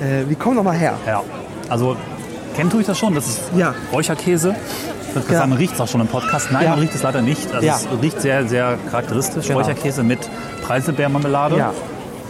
äh, 0.00 0.28
wir 0.28 0.36
kommen 0.36 0.54
noch 0.56 0.62
mal 0.62 0.76
her. 0.76 0.94
Ja. 1.06 1.22
Also, 1.68 1.96
kennt 2.54 2.70
tue 2.70 2.82
ich 2.82 2.86
das 2.86 2.98
schon? 2.98 3.14
Das 3.16 3.26
ist 3.26 3.40
Ja. 3.56 3.74
Räucherkäse. 3.92 4.54
Ich 5.08 5.14
würde 5.16 5.32
Ja. 5.32 5.38
sagen, 5.40 5.50
man 5.50 5.58
riecht 5.58 5.74
es 5.74 5.80
auch 5.80 5.88
schon 5.88 6.00
im 6.02 6.06
Podcast. 6.06 6.52
Nein, 6.52 6.64
Ja. 6.64 6.70
man 6.70 6.78
riecht 6.80 6.94
es 6.94 7.02
leider 7.02 7.20
nicht. 7.22 7.52
Also 7.52 7.66
Ja. 7.66 7.76
Es 7.76 7.88
riecht 8.02 8.20
sehr, 8.20 8.46
sehr 8.46 8.78
charakteristisch. 8.90 9.46
Genau. 9.48 9.58
Räucherkäse 9.60 10.02
mit 10.04 10.20
Preiselbeermarmelade. 10.64 11.56
Ja. 11.56 11.72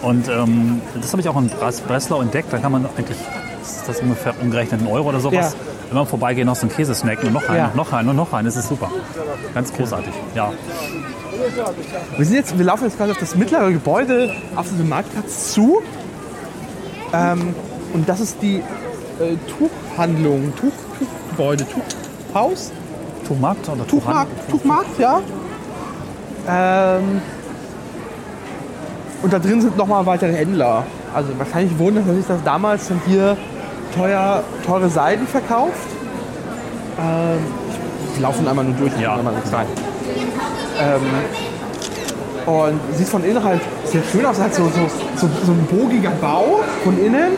Und 0.03 0.29
ähm, 0.29 0.81
das 1.01 1.13
habe 1.13 1.21
ich 1.23 1.29
auch 1.29 1.37
in 1.37 1.51
Bres- 1.51 1.83
Breslau 1.83 2.21
entdeckt. 2.23 2.53
Da 2.53 2.59
kann 2.59 2.73
man 2.73 2.87
eigentlich, 2.97 3.17
ist 3.63 3.89
das 3.89 4.01
ungefähr 4.01 4.35
umgerechnet 4.41 4.81
ein 4.83 4.87
Euro 4.87 5.09
oder 5.09 5.21
sowas, 5.21 5.53
Ja. 5.53 5.59
wenn 5.89 5.97
man 5.99 6.07
vorbeigeht, 6.07 6.45
noch 6.47 6.55
so 6.57 6.63
einen 6.63 6.71
Käse 6.77 6.95
snacken 6.95 7.29
und 7.29 7.33
noch 7.35 7.49
einen, 7.49 7.59
Ja. 7.59 7.67
und 7.69 7.77
noch 7.77 7.93
einen 7.93 8.09
und 8.11 8.17
noch 8.17 8.33
einen. 8.33 8.47
Das 8.47 8.57
ist 8.57 8.69
super. 8.69 8.91
Ganz 9.55 9.73
großartig. 9.73 10.13
Ja. 10.35 10.53
Wir, 12.17 12.25
sind 12.27 12.37
jetzt, 12.37 12.57
wir 12.59 12.65
laufen 12.65 12.85
jetzt 12.85 12.97
gerade 12.99 13.13
auf 13.13 13.19
das 13.19 13.35
mittlere 13.35 13.71
Gebäude 13.73 14.35
auf 14.55 14.69
diesem 14.69 14.89
Marktplatz 14.89 15.53
zu. 15.53 15.83
Ähm, 17.13 17.55
und 17.93 18.09
das 18.09 18.21
ist 18.21 18.41
die 18.43 18.57
äh, 18.59 19.37
Tuchhandlung, 19.59 20.53
Tuch, 20.57 20.73
Tuchgebäude, 20.99 21.67
Tuchhaus, 22.33 22.73
Tuchmarkt 23.27 23.69
oder 23.69 23.87
Tuchmarkt, 23.87 24.51
Tuchmarkt, 24.51 24.99
ja. 24.99 25.21
Ähm, 26.49 27.21
und 29.23 29.33
da 29.33 29.39
drin 29.39 29.61
sind 29.61 29.77
nochmal 29.77 30.05
weitere 30.07 30.33
Händler. 30.33 30.85
Also 31.15 31.31
wahrscheinlich 31.39 31.79
wurden 31.79 31.97
das, 31.97 32.27
das 32.27 32.43
damals 32.45 32.87
sind 32.89 33.01
hier 33.07 33.37
teuer, 33.97 34.43
teure 34.67 34.89
Seiden 34.89 35.27
verkauft. 35.27 35.89
Ähm, 36.99 37.39
wir 38.15 38.23
laufen 38.23 38.47
einmal 38.47 38.65
nur 38.65 38.75
durch, 38.75 38.93
Ja. 39.01 39.17
einmal 39.17 39.35
kurz 39.35 39.53
rein. 39.53 39.67
Ähm, 40.79 41.01
und 42.47 42.81
sieht 42.97 43.09
von 43.09 43.25
innen 43.25 43.43
halt 43.43 43.61
sehr 43.85 44.03
schön 44.13 44.25
aus. 44.25 44.39
Halt 44.41 44.55
so, 44.55 44.65
so, 44.65 44.71
so, 45.17 45.29
so 45.45 45.53
ein 45.53 45.67
bogiger 45.71 46.11
Bau 46.21 46.61
von 46.85 46.99
innen. 46.99 47.33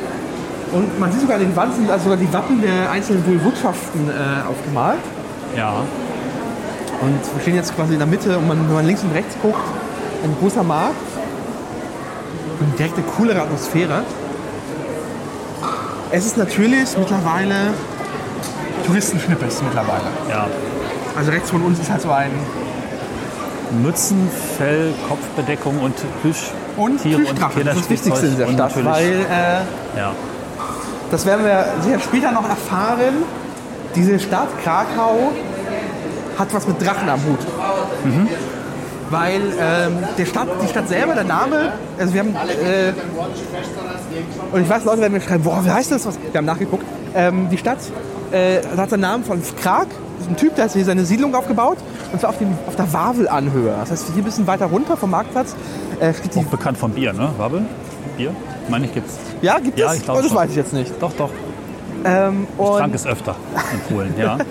Und 0.73 1.01
man 1.01 1.11
sieht 1.11 1.23
sogar 1.23 1.37
an 1.37 1.43
den 1.43 1.57
Wänden 1.57 1.73
sind 1.77 1.91
also 1.91 2.05
sogar 2.05 2.19
die 2.19 2.31
Wappen 2.33 2.61
der 2.61 2.91
einzelnen 2.91 3.25
Wohlwirtschaften 3.27 4.11
äh, 4.11 4.49
aufgemalt. 4.49 4.99
Ja. 5.57 5.77
Und 7.01 7.21
wir 7.35 7.41
stehen 7.43 7.55
jetzt 7.55 7.75
quasi 7.75 7.95
in 7.95 7.99
der 8.01 8.09
Mitte 8.09 8.37
und 8.37 8.47
man, 8.49 8.59
wenn 8.69 8.75
man 8.75 8.87
links 8.87 9.03
und 9.03 9.13
rechts 9.15 9.35
guckt, 9.41 9.57
ein 10.25 10.37
großer 10.41 10.63
Markt. 10.63 10.97
Und 12.61 12.79
direkt 12.79 12.97
eine 12.97 13.07
coolere 13.17 13.43
Atmosphäre. 13.43 14.03
Es 16.11 16.27
ist 16.27 16.37
natürlich 16.39 16.97
mittlerweile 16.97 17.75
Touristenschnippes 18.87 19.63
mittlerweile. 19.63 20.05
Ja. 20.29 20.47
Also 21.17 21.31
rechts 21.31 21.51
von 21.51 21.63
uns 21.63 21.79
ist 21.79 21.91
halt 21.91 22.01
so 22.03 22.11
ein 22.11 22.31
Mützen, 23.83 24.29
Fell, 24.57 24.95
Kopfbedeckung 25.09 25.79
und 25.81 25.95
Plüsch. 26.23 26.51
und 26.77 27.03
Tiere 27.03 27.19
und 27.19 27.27
Plüschdrachen. 27.27 27.65
Das 27.65 27.75
ist 27.77 27.83
das 27.83 27.91
Wichtigste 27.91 28.27
in 28.27 28.37
der 28.39 28.47
Kinderspielzeug 28.47 28.95
Stadt, 28.95 29.03
weil 29.03 29.27
äh, 29.95 29.99
Ja. 29.99 30.13
das 31.11 31.27
werden 31.27 31.45
wir 31.45 31.67
sehr 31.83 32.01
später 32.01 32.33
noch 32.33 32.49
erfahren. 32.49 33.23
Diese 33.95 34.19
Stadt 34.19 34.49
Krakau 34.65 35.33
hat 36.39 36.55
was 36.55 36.67
mit 36.67 36.81
Drachen 36.81 37.09
am 37.09 37.21
Hut. 37.25 37.41
Weil 39.11 39.41
ähm, 39.59 39.99
der 40.19 40.27
Stadt, 40.27 40.49
die 40.63 40.69
Stadt 40.69 40.89
selber, 40.89 41.15
der 41.15 41.25
Name, 41.25 41.73
also 41.99 42.13
wir 42.13 42.21
haben, 42.21 42.35
äh, 42.35 42.93
und 44.53 44.63
ich 44.63 44.69
weiß, 44.69 44.85
Leute 44.85 45.01
werden 45.01 45.13
mir 45.15 45.21
schreiben, 45.21 45.45
boah, 45.45 45.65
wie 45.65 45.71
heißt 45.71 45.93
das? 45.93 46.07
Was? 46.07 46.19
Wir 46.31 46.39
haben 46.39 46.45
nachgeguckt. 46.45 46.85
Ähm, 47.15 47.49
die 47.51 47.57
Stadt 47.59 47.79
äh, 48.33 48.59
hat 48.77 48.93
den 48.93 49.01
Namen 49.01 49.25
von 49.25 49.41
Krak, 49.63 49.87
das 50.19 50.27
ist 50.27 50.31
ein 50.31 50.37
Typ, 50.37 50.55
der 50.57 50.65
hat 50.65 50.73
hier 50.73 50.85
seine 50.85 51.05
Siedlung 51.05 51.35
aufgebaut, 51.35 51.79
und 52.13 52.21
zwar 52.21 52.31
auf, 52.31 52.39
dem, 52.39 52.49
auf 52.67 52.77
der 52.77 52.93
Wavelanhöhe. 52.93 53.75
Das 53.81 53.91
heißt, 53.91 54.07
hier 54.13 54.23
ein 54.23 54.25
bisschen 54.25 54.47
weiter 54.47 54.67
runter 54.67 54.97
vom 54.97 55.11
Marktplatz 55.11 55.55
äh, 56.01 56.13
steht 56.13 56.35
die. 56.35 56.41
Auch 56.41 56.45
bekannt 56.45 56.77
vom 56.77 56.91
Bier, 56.93 57.13
ne? 57.13 57.31
Wabbel? 57.39 57.65
Bier? 58.17 58.33
Meine 58.69 58.85
ich 58.87 58.95
gibt's. 58.95 59.15
Ja, 59.41 59.59
gibt 59.59 59.79
Ja, 59.79 59.93
es? 59.93 59.99
ich 59.99 60.05
glaub 60.05 60.19
oh, 60.19 60.21
das 60.21 60.29
schon. 60.29 60.37
weiß 60.37 60.51
ich 60.51 60.57
jetzt 60.57 60.73
nicht. 60.75 60.93
Doch, 61.01 61.13
doch. 61.15 61.31
Ähm, 62.05 62.47
und 62.59 62.77
Trank 62.79 62.95
es 62.95 63.07
öfter 63.07 63.35
in 63.73 63.81
Polen, 63.95 64.15
ja. 64.19 64.37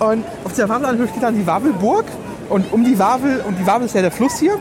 Und 0.00 0.24
auf 0.44 0.52
dieser 0.52 0.68
Wabelanhöhe 0.68 1.06
steht 1.08 1.22
dann 1.22 1.36
die 1.36 1.46
Wawelburg. 1.46 2.04
Und 2.48 2.72
um 2.72 2.84
die 2.84 2.98
Wawel, 2.98 3.42
und 3.46 3.58
die 3.58 3.66
Wawel 3.66 3.86
ist 3.86 3.94
ja 3.94 4.02
der 4.02 4.10
Fluss 4.10 4.38
hier. 4.38 4.58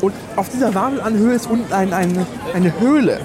Und 0.00 0.14
auf 0.36 0.48
dieser 0.48 0.74
Wabelanhöhe 0.74 1.34
ist 1.34 1.50
unten 1.50 1.72
ein, 1.72 1.92
ein, 1.92 2.26
eine 2.54 2.80
Höhle. 2.80 3.20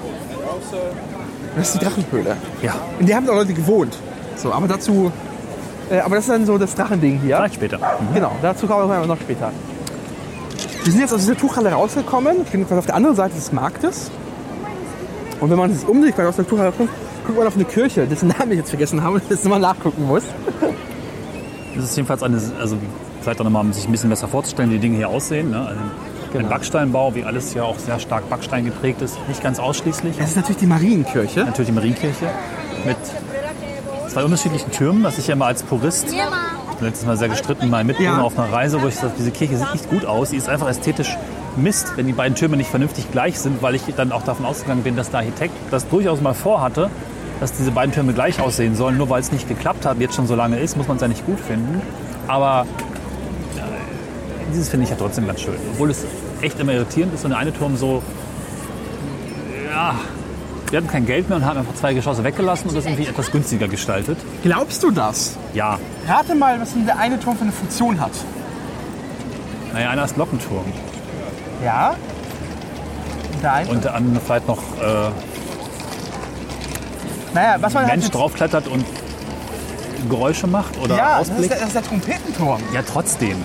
Das 1.55 1.67
ist 1.67 1.81
die 1.81 1.85
Drachenhöhle. 1.85 2.35
Ja, 2.61 2.75
In 2.99 3.05
der 3.05 3.17
haben 3.17 3.29
auch 3.29 3.35
Leute 3.35 3.53
gewohnt. 3.53 3.97
So, 4.37 4.51
aber 4.51 4.67
dazu. 4.67 5.11
Äh, 5.91 5.99
aber 5.99 6.15
das 6.15 6.25
ist 6.25 6.31
dann 6.31 6.45
so 6.45 6.57
das 6.57 6.73
Drachending 6.73 7.19
hier. 7.19 7.37
vielleicht 7.37 7.55
später. 7.55 7.77
Mhm. 7.77 8.15
Genau, 8.15 8.31
dazu 8.41 8.65
kommen 8.65 8.89
wir 8.89 9.05
noch 9.05 9.19
später. 9.21 9.51
Wir 10.83 10.91
sind 10.91 11.01
jetzt 11.01 11.13
aus 11.13 11.21
dieser 11.21 11.37
Tuchhalle 11.37 11.71
rausgekommen, 11.71 12.45
stehen 12.47 12.67
quasi 12.67 12.79
auf 12.79 12.85
der 12.85 12.95
anderen 12.95 13.15
Seite 13.15 13.35
des 13.35 13.51
Marktes. 13.51 14.11
Und 15.39 15.49
wenn 15.49 15.57
man 15.57 15.73
sich 15.73 16.17
weil 16.17 16.27
aus 16.27 16.35
der 16.35 16.47
Tuchhalle 16.47 16.71
kommt, 16.71 16.89
guckt 17.25 17.37
man 17.37 17.47
auf 17.47 17.55
eine 17.55 17.65
Kirche, 17.65 18.05
dessen 18.05 18.29
Namen 18.29 18.51
ich 18.51 18.57
jetzt 18.57 18.69
vergessen 18.69 19.03
habe 19.03 19.15
und 19.15 19.29
jetzt 19.29 19.43
nochmal 19.43 19.59
nachgucken 19.59 20.07
muss. 20.07 20.23
Das 21.75 21.83
ist 21.85 21.95
jedenfalls 21.95 22.23
eine, 22.23 22.39
also 22.59 22.77
vielleicht 23.21 23.39
auch 23.39 23.43
nochmal, 23.45 23.61
um 23.63 23.73
sich 23.73 23.85
ein 23.87 23.91
bisschen 23.91 24.09
besser 24.09 24.27
vorzustellen, 24.27 24.69
wie 24.69 24.75
die 24.75 24.81
Dinge 24.81 24.97
hier 24.97 25.09
aussehen. 25.09 25.51
Ne? 25.51 25.59
Also 25.59 25.79
Genau. 26.31 26.45
Ein 26.45 26.49
Backsteinbau, 26.49 27.13
wie 27.13 27.23
alles 27.23 27.53
hier 27.53 27.63
auch 27.63 27.77
sehr 27.77 27.99
stark 27.99 28.27
Backstein 28.27 28.65
geprägt 28.65 29.03
ist. 29.03 29.19
Nicht 29.27 29.43
ganz 29.43 29.59
ausschließlich. 29.59 30.17
Das 30.17 30.29
ist 30.29 30.35
natürlich 30.35 30.57
die 30.57 30.65
Marienkirche. 30.65 31.41
Natürlich 31.45 31.67
die 31.67 31.75
Marienkirche 31.75 32.25
mit 32.85 32.97
zwei 34.07 34.23
unterschiedlichen 34.23 34.71
Türmen, 34.71 35.03
was 35.03 35.19
ich 35.19 35.27
ja 35.27 35.33
immer 35.33 35.45
als 35.45 35.61
Purist 35.61 36.07
letztes 36.81 37.05
Mal 37.05 37.17
sehr 37.17 37.29
gestritten, 37.29 37.69
mal 37.69 37.83
Mitbewohner 37.83 38.17
Ja. 38.17 38.23
auf 38.23 38.37
einer 38.37 38.51
Reise, 38.51 38.81
wo 38.81 38.87
ich 38.87 38.95
gesagt 38.95 39.13
habe, 39.13 39.17
diese 39.19 39.29
Kirche 39.29 39.57
sieht 39.57 39.73
nicht 39.73 39.89
gut 39.91 40.05
aus, 40.05 40.31
sie 40.31 40.37
ist 40.37 40.49
einfach 40.49 40.67
ästhetisch 40.67 41.15
Mist, 41.55 41.93
wenn 41.97 42.07
die 42.07 42.13
beiden 42.13 42.33
Türme 42.35 42.57
nicht 42.57 42.71
vernünftig 42.71 43.11
gleich 43.11 43.39
sind, 43.39 43.61
weil 43.61 43.75
ich 43.75 43.83
dann 43.95 44.11
auch 44.11 44.23
davon 44.23 44.45
ausgegangen 44.47 44.81
bin, 44.81 44.95
dass 44.95 45.11
der 45.11 45.19
Architekt 45.19 45.53
das 45.69 45.87
durchaus 45.87 46.19
mal 46.19 46.33
vorhatte, 46.33 46.89
dass 47.39 47.53
diese 47.53 47.71
beiden 47.71 47.93
Türme 47.93 48.13
gleich 48.13 48.39
aussehen 48.39 48.75
sollen. 48.75 48.97
Nur 48.97 49.09
weil 49.09 49.21
es 49.21 49.31
nicht 49.31 49.47
geklappt 49.47 49.85
hat, 49.85 49.99
jetzt 49.99 50.15
schon 50.15 50.27
so 50.27 50.35
lange 50.35 50.59
ist, 50.59 50.77
muss 50.77 50.87
man 50.87 50.97
es 50.97 51.01
ja 51.01 51.07
nicht 51.07 51.25
gut 51.25 51.39
finden. 51.39 51.81
Aber 52.27 52.65
äh, 53.57 54.51
dieses 54.51 54.69
finde 54.69 54.85
ich 54.85 54.89
ja 54.89 54.95
trotzdem 54.97 55.27
ganz 55.27 55.41
schön. 55.41 55.55
Obwohl 55.73 55.89
es 55.91 56.05
echt 56.41 56.59
immer 56.59 56.73
irritierend 56.73 57.13
ist 57.13 57.23
und 57.23 57.31
der 57.31 57.39
eine 57.39 57.53
Turm 57.53 57.77
so, 57.77 58.01
ja, 59.69 59.95
wir 60.69 60.77
hatten 60.77 60.87
kein 60.89 61.05
Geld 61.05 61.29
mehr 61.29 61.37
und 61.37 61.45
haben 61.45 61.59
einfach 61.59 61.75
zwei 61.75 61.93
Geschosse 61.93 62.23
weggelassen 62.23 62.69
und 62.69 62.75
das 62.75 62.85
irgendwie 62.85 63.05
etwas 63.05 63.31
günstiger 63.31 63.67
gestaltet. 63.67 64.17
Glaubst 64.41 64.81
du 64.81 64.89
das? 64.89 65.37
Ja, 65.53 65.77
Rate 66.07 66.33
mal, 66.33 66.59
was 66.59 66.73
denn 66.73 66.85
der 66.85 66.97
eine 66.97 67.19
Turm 67.19 67.37
für 67.37 67.43
eine 67.43 67.51
Funktion 67.51 67.99
hat. 67.99 68.11
naja, 69.71 69.89
einer 69.91 70.05
ist 70.05 70.15
Glockenturm 70.15 70.65
Ja. 71.63 71.95
Und 73.69 73.83
der 73.83 73.93
andere 73.93 74.19
vielleicht 74.19 74.47
noch 74.47 74.57
äh, 74.57 75.11
naja, 77.33 77.55
was 77.61 77.73
man 77.73 77.85
Mensch 77.87 78.03
halt 78.05 78.15
draufklettert 78.15 78.67
und 78.67 78.85
Geräusche 80.09 80.47
macht 80.47 80.77
oder 80.79 80.95
Ja, 80.97 81.19
das 81.19 81.27
ist, 81.27 81.31
Ausblick. 81.33 81.49
der, 81.49 81.59
das 81.59 81.67
ist 81.67 81.75
der 81.75 81.83
Trompetenturm. 81.83 82.61
Ja, 82.73 82.81
trotzdem. 82.81 83.37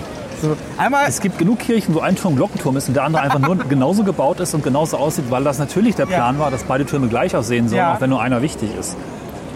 So, 0.42 0.57
einmal, 0.76 1.04
Es 1.09 1.21
gibt 1.21 1.38
genug 1.38 1.59
Kirchen, 1.61 1.95
wo 1.95 2.00
ein 2.00 2.14
Turm 2.16 2.37
Glockenturm 2.37 2.76
ist 2.76 2.88
und 2.88 2.95
der 2.95 3.04
andere 3.04 3.23
einfach 3.23 3.38
nur 3.40 3.57
genauso 3.68 4.04
gebaut 4.04 4.38
ist 4.40 4.54
und 4.54 4.62
genauso 4.62 4.97
aussieht, 4.97 5.25
weil 5.30 5.42
das 5.45 5.59
natürlich 5.59 5.97
der 5.97 6.07
Ja. 6.09 6.16
Plan 6.16 6.38
war, 6.38 6.50
dass 6.50 6.64
beide 6.64 6.87
Türme 6.87 7.09
gleich 7.09 7.35
aussehen 7.35 7.68
sollen, 7.68 7.78
Ja. 7.80 7.95
auch 7.95 8.00
wenn 8.00 8.11
nur 8.11 8.21
einer 8.23 8.40
wichtig 8.42 8.71
ist. 8.78 8.97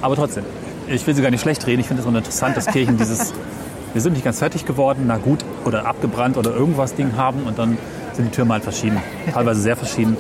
Aber 0.01 0.17
trotzdem, 0.17 0.45
ich 0.89 1.07
will 1.07 1.15
sie 1.15 1.23
gar 1.23 1.31
nicht 1.31 1.41
schlecht 1.41 1.67
reden. 1.67 1.81
Ich 1.81 1.87
finde 1.87 2.03
es 2.03 2.09
immer 2.09 2.19
interessant, 2.19 2.57
dass 2.57 2.67
Kirchen 2.67 2.97
dieses, 2.99 3.33
wir 3.93 4.01
sind 4.01 4.15
nicht 4.15 4.25
ganz 4.25 4.39
fertig 4.41 4.65
geworden, 4.67 5.05
na 5.07 5.19
gut, 5.19 5.45
oder 5.65 5.87
abgebrannt 5.87 6.37
oder 6.37 6.51
irgendwas 6.53 6.95
Ding 6.95 7.17
haben 7.17 7.45
und 7.45 7.59
dann 7.59 7.79
sind 8.15 8.27
die 8.27 8.31
Türme 8.31 8.55
halt 8.55 8.65
verschieden. 8.65 9.01
Teilweise 9.33 9.61
sehr 9.61 9.77
verschieden. 9.77 10.17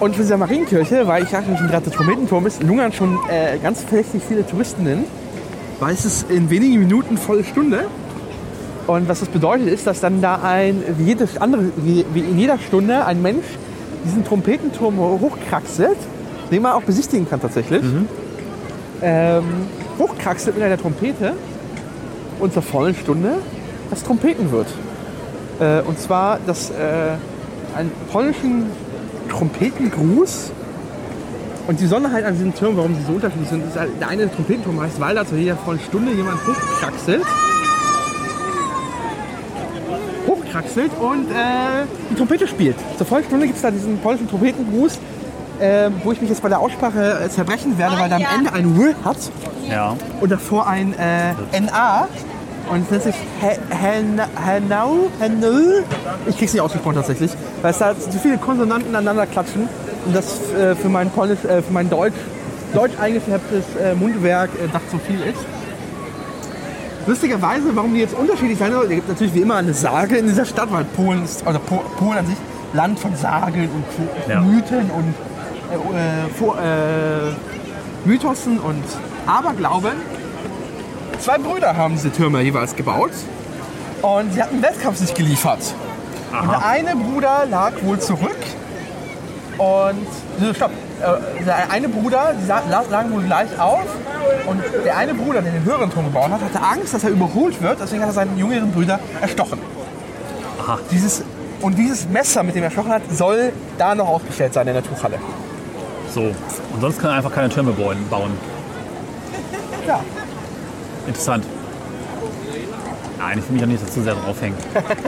Und 0.00 0.16
für 0.16 0.22
diese 0.22 0.36
Marienkirche, 0.38 1.06
weil 1.06 1.24
ich 1.24 1.28
schon 1.28 1.44
gerade, 1.68 1.84
der 1.84 1.92
Trompetenturm 1.92 2.46
ist, 2.46 2.62
lungern 2.62 2.92
schon 2.92 3.18
äh, 3.28 3.58
ganz 3.58 3.82
verdächtig 3.82 4.22
viele 4.26 4.46
Touristen 4.46 4.86
hin. 4.86 5.04
Weil 5.78 5.92
es 5.92 6.04
ist 6.04 6.30
in 6.30 6.50
wenigen 6.50 6.78
Minuten 6.80 7.16
volle 7.18 7.44
Stunde. 7.44 7.84
Und 8.86 9.08
was 9.08 9.20
das 9.20 9.28
bedeutet, 9.28 9.68
ist, 9.68 9.86
dass 9.86 10.00
dann 10.00 10.20
da 10.20 10.40
ein, 10.42 10.82
wie, 10.98 11.04
jede 11.04 11.28
andere, 11.38 11.64
wie, 11.76 12.04
wie 12.12 12.20
in 12.20 12.38
jeder 12.38 12.58
Stunde, 12.58 13.04
ein 13.04 13.20
Mensch 13.22 13.44
diesen 14.04 14.24
Trompetenturm 14.24 14.98
hochkraxelt, 14.98 15.98
den 16.50 16.62
man 16.62 16.72
auch 16.72 16.82
besichtigen 16.82 17.28
kann 17.28 17.40
tatsächlich. 17.40 17.82
Ähm, 19.02 19.44
hochkraxelt 19.98 20.56
mit 20.56 20.64
einer 20.64 20.78
Trompete 20.78 21.34
und 22.40 22.52
zur 22.54 22.62
vollen 22.62 22.94
Stunde 22.94 23.34
das 23.90 24.02
Trompeten 24.02 24.50
wird. 24.50 24.68
Äh, 25.60 25.82
und 25.82 25.98
zwar 25.98 26.38
das, 26.46 26.70
äh, 26.70 26.74
einen 27.76 27.92
polnischen 28.10 28.66
Trompetengruß. 29.30 30.52
Und 31.66 31.78
die 31.78 31.84
Besonderheit 31.84 32.24
an 32.24 32.34
diesen 32.34 32.54
Türmen, 32.54 32.76
warum 32.78 32.94
sie 32.94 33.02
so 33.06 33.12
unterschiedlich 33.12 33.48
sind, 33.48 33.66
ist, 33.68 33.78
halt, 33.78 33.90
der 34.00 34.08
eine 34.08 34.30
Trompetenturm 34.32 34.80
heißt, 34.80 35.00
weil 35.00 35.14
da 35.14 35.24
zu 35.24 35.36
jeder 35.36 35.56
vollen 35.56 35.78
Stunde 35.80 36.12
jemand 36.12 36.38
hochkraxelt. 36.46 37.22
Hochkraxelt 40.26 40.90
und 41.00 41.30
äh, 41.30 41.84
die 42.10 42.14
Trompete 42.14 42.46
spielt. 42.46 42.76
Zur 42.98 43.06
vollen 43.06 43.24
Stunde 43.24 43.46
gibt 43.46 43.56
es 43.56 43.62
da 43.62 43.70
diesen 43.70 43.98
polnischen 43.98 44.28
Trompetengruß, 44.28 44.98
äh, 45.60 45.90
wo 46.02 46.12
ich 46.12 46.20
mich 46.20 46.30
jetzt 46.30 46.42
bei 46.42 46.48
der 46.48 46.60
Aussprache 46.60 47.20
äh, 47.24 47.28
zerbrechen 47.28 47.78
werde, 47.78 47.98
weil 47.98 48.08
der 48.08 48.18
am 48.18 48.38
Ende 48.38 48.52
ein 48.52 48.78
W 48.78 48.94
hat 49.04 49.16
Ja. 49.70 49.96
und 50.20 50.30
davor 50.32 50.66
ein 50.66 50.94
äh, 50.98 51.32
NA. 51.60 52.08
Und 52.70 52.82
es 52.84 52.90
nennt 52.90 53.02
sich 53.02 53.14
Henau, 53.40 55.08
Henau. 55.18 55.82
Ich 56.26 56.38
krieg's 56.38 56.52
nicht 56.52 56.62
ausgesprochen 56.62 56.94
tatsächlich, 56.96 57.32
weil 57.62 57.72
es 57.72 57.78
da 57.78 57.94
so 57.94 58.18
viele 58.18 58.38
Konsonanten 58.38 58.94
aneinander 58.94 59.26
klatschen 59.26 59.68
und 60.06 60.14
das 60.14 60.52
äh, 60.52 60.76
für 60.76 60.88
mein 60.88 61.10
Polnisch, 61.10 61.44
äh, 61.44 61.62
für 61.62 61.72
mein 61.72 61.90
Deutsch, 61.90 62.14
deutsch 62.72 62.92
eingefärbtes 63.00 63.64
äh, 63.82 63.94
Mundwerk 63.94 64.50
äh, 64.54 64.68
doch 64.72 64.80
zu 64.88 64.98
viel 65.04 65.20
ist. 65.20 65.44
Lustigerweise, 67.06 67.74
warum 67.74 67.92
die 67.94 68.00
jetzt 68.00 68.14
unterschiedlich 68.14 68.58
sein 68.58 68.72
sollen, 68.72 68.88
es 68.88 68.94
gibt 68.96 69.08
natürlich 69.08 69.34
wie 69.34 69.40
immer 69.40 69.56
eine 69.56 69.74
Sage 69.74 70.16
in 70.18 70.26
dieser 70.28 70.44
Stadt, 70.44 70.70
weil 70.70 70.84
Polen 70.84 71.24
ist, 71.24 71.44
oder 71.46 71.58
po 71.58 71.82
Polen 71.98 72.18
an 72.18 72.26
sich, 72.26 72.36
Land 72.72 73.00
von 73.00 73.16
Sagen 73.16 73.68
und 73.74 74.30
Ja. 74.30 74.40
Mythen 74.42 74.90
und 74.90 75.14
äh, 75.72 76.38
Vor- 76.38 76.56
äh, 76.58 77.32
Mythosen 78.08 78.58
und 78.58 78.84
Aberglauben. 79.26 80.19
Zwei 81.20 81.36
Brüder 81.36 81.76
haben 81.76 81.94
diese 81.94 82.10
Türme 82.10 82.40
jeweils 82.40 82.74
gebaut 82.74 83.10
und 84.00 84.32
sie 84.32 84.42
hatten 84.42 84.54
einen 84.54 84.62
Wettkampf 84.62 84.96
sich 84.98 85.12
geliefert. 85.12 85.74
Und 86.32 86.50
der 86.50 86.64
eine 86.64 86.96
Bruder 86.96 87.44
lag 87.50 87.72
wohl 87.82 87.98
zurück 88.00 88.38
und 89.58 90.54
stopp, 90.56 90.70
äh, 90.70 91.44
der 91.44 91.70
eine 91.70 91.88
Bruder, 91.88 92.34
die 92.40 92.48
lagen 92.90 93.12
wohl 93.12 93.22
gleich 93.22 93.58
auf 93.58 93.84
und 94.46 94.62
der 94.84 94.96
eine 94.96 95.12
Bruder, 95.12 95.42
der 95.42 95.52
den 95.52 95.64
höheren 95.64 95.90
Turm 95.90 96.06
gebaut 96.06 96.30
hat, 96.30 96.40
hatte 96.40 96.62
Angst, 96.62 96.94
dass 96.94 97.04
er 97.04 97.10
überholt 97.10 97.60
wird, 97.60 97.78
deswegen 97.80 98.00
hat 98.00 98.08
er 98.08 98.14
seinen 98.14 98.38
jüngeren 98.38 98.72
Brüder 98.72 98.98
erstochen. 99.20 99.58
Aha. 100.62 100.78
Dieses, 100.90 101.22
und 101.60 101.76
dieses 101.76 102.08
Messer, 102.08 102.42
mit 102.42 102.54
dem 102.54 102.62
er 102.62 102.68
erstochen 102.68 102.92
hat, 102.92 103.02
soll 103.12 103.52
da 103.76 103.94
noch 103.94 104.08
aufgestellt 104.08 104.54
sein 104.54 104.66
in 104.68 104.74
der 104.74 104.82
Tuchhalle. 104.82 105.18
So. 106.14 106.22
Und 106.22 106.80
sonst 106.80 106.98
kann 106.98 107.10
er 107.10 107.16
einfach 107.16 107.32
keine 107.32 107.50
Türme 107.50 107.72
bauen. 107.72 107.98
bauen. 108.08 108.30
Ja. 109.86 110.00
Interessant. 111.06 111.44
Nein, 113.18 113.38
ich 113.38 113.44
will 113.48 113.54
mich 113.54 113.62
auch 113.62 113.66
nicht 113.68 113.82
dazu 113.86 114.02
sehr 114.02 114.14
draufhängen. 114.14 114.56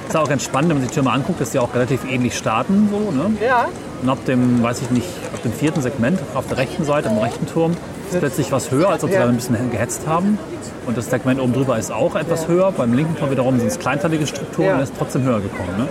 ist 0.06 0.16
auch 0.16 0.28
ganz 0.28 0.44
spannend, 0.44 0.68
wenn 0.70 0.76
man 0.76 0.82
sich 0.82 0.90
die 0.90 0.94
Türme 0.96 1.12
anguckt, 1.12 1.40
dass 1.40 1.50
die 1.50 1.58
auch 1.58 1.74
relativ 1.74 2.04
ähnlich 2.10 2.36
starten. 2.36 2.88
So, 2.90 3.10
ne? 3.10 3.30
Ja. 3.44 3.68
Und 4.02 4.08
ab 4.08 4.18
dem, 4.26 4.62
weiß 4.62 4.82
ich 4.82 4.90
nicht, 4.90 5.06
ab 5.32 5.42
dem 5.42 5.52
vierten 5.52 5.80
Segment 5.80 6.18
auf 6.34 6.46
der 6.46 6.58
rechten 6.58 6.84
Seite, 6.84 7.08
am 7.08 7.18
rechten 7.18 7.46
Turm, 7.46 7.72
ist 8.10 8.18
plötzlich 8.18 8.52
was 8.52 8.70
höher, 8.70 8.90
als 8.90 9.02
ob 9.02 9.10
sie 9.10 9.16
Ja. 9.16 9.22
da 9.22 9.28
ein 9.30 9.36
bisschen 9.36 9.70
gehetzt 9.70 10.02
haben. 10.06 10.38
Und 10.86 10.96
das 10.98 11.08
Segment 11.08 11.40
oben 11.40 11.54
drüber 11.54 11.78
ist 11.78 11.90
auch 11.90 12.14
etwas 12.14 12.48
höher. 12.48 12.70
Beim 12.72 12.92
linken 12.92 13.16
Turm 13.16 13.30
wiederum 13.30 13.58
sind 13.58 13.68
es 13.68 13.78
kleinteilige 13.78 14.26
Strukturen 14.26 14.66
Ja. 14.68 14.74
und 14.76 14.82
ist 14.82 14.92
trotzdem 14.98 15.22
höher 15.22 15.40
gekommen. 15.40 15.70
Ne? 15.78 15.88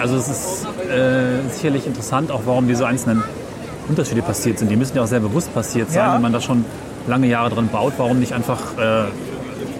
Also 0.00 0.16
es 0.16 0.28
ist 0.28 0.66
äh, 0.90 1.40
sicherlich 1.52 1.86
interessant, 1.86 2.30
auch 2.30 2.42
warum 2.44 2.68
diese 2.68 2.86
einzelnen 2.86 3.22
Unterschiede 3.88 4.22
passiert 4.22 4.58
sind. 4.60 4.70
Die 4.70 4.76
müssen 4.76 4.96
ja 4.96 5.02
auch 5.02 5.06
sehr 5.08 5.20
bewusst 5.20 5.52
passiert 5.52 5.90
sein, 5.90 6.04
Ja. 6.06 6.14
wenn 6.14 6.22
man 6.22 6.32
da 6.32 6.40
schon 6.40 6.64
lange 7.06 7.26
Jahre 7.26 7.50
drin 7.50 7.68
baut. 7.68 7.94
Warum 7.98 8.18
nicht 8.20 8.32
einfach, 8.32 8.58
äh, 8.78 9.04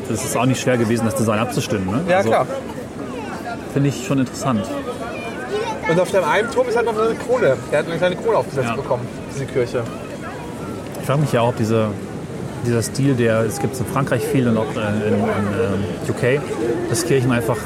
das 0.08 0.24
ist 0.24 0.36
auch 0.36 0.46
nicht 0.46 0.60
schwer 0.60 0.76
gewesen, 0.78 1.04
das 1.04 1.14
Design 1.14 1.38
abzustimmen. 1.38 1.86
Ne? 1.86 2.00
Ja, 2.08 2.18
Also, 2.18 2.30
klar. 2.30 2.46
Finde 3.72 3.88
ich 3.88 4.04
schon 4.06 4.18
interessant. 4.18 4.64
Und 5.88 6.00
auf 6.00 6.10
dem 6.10 6.24
einen 6.24 6.50
Turm 6.50 6.68
ist 6.68 6.76
halt 6.76 6.86
noch 6.86 6.98
eine 6.98 7.14
Krone. 7.14 7.56
Der 7.70 7.78
hat 7.80 7.86
eine 7.86 7.96
kleine 7.98 8.16
Krone 8.16 8.36
aufgesetzt 8.38 8.68
Ja. 8.70 8.76
bekommen, 8.76 9.06
diese 9.34 9.44
Kirche. 9.46 9.82
Ich 11.00 11.06
frage 11.06 11.20
mich 11.20 11.32
ja 11.32 11.40
auch, 11.40 11.48
ob 11.48 11.56
diese, 11.56 11.86
dieser 12.66 12.82
Stil, 12.82 13.14
der 13.14 13.40
es 13.40 13.58
gibt 13.60 13.78
in 13.78 13.86
Frankreich 13.86 14.22
viel 14.24 14.48
und 14.48 14.56
auch 14.58 14.66
äh, 14.76 15.08
in, 15.08 15.14
in 15.14 15.20
äh, 15.20 16.10
UK, 16.36 16.40
dass 16.88 17.04
Kirchen 17.04 17.32
einfach 17.32 17.56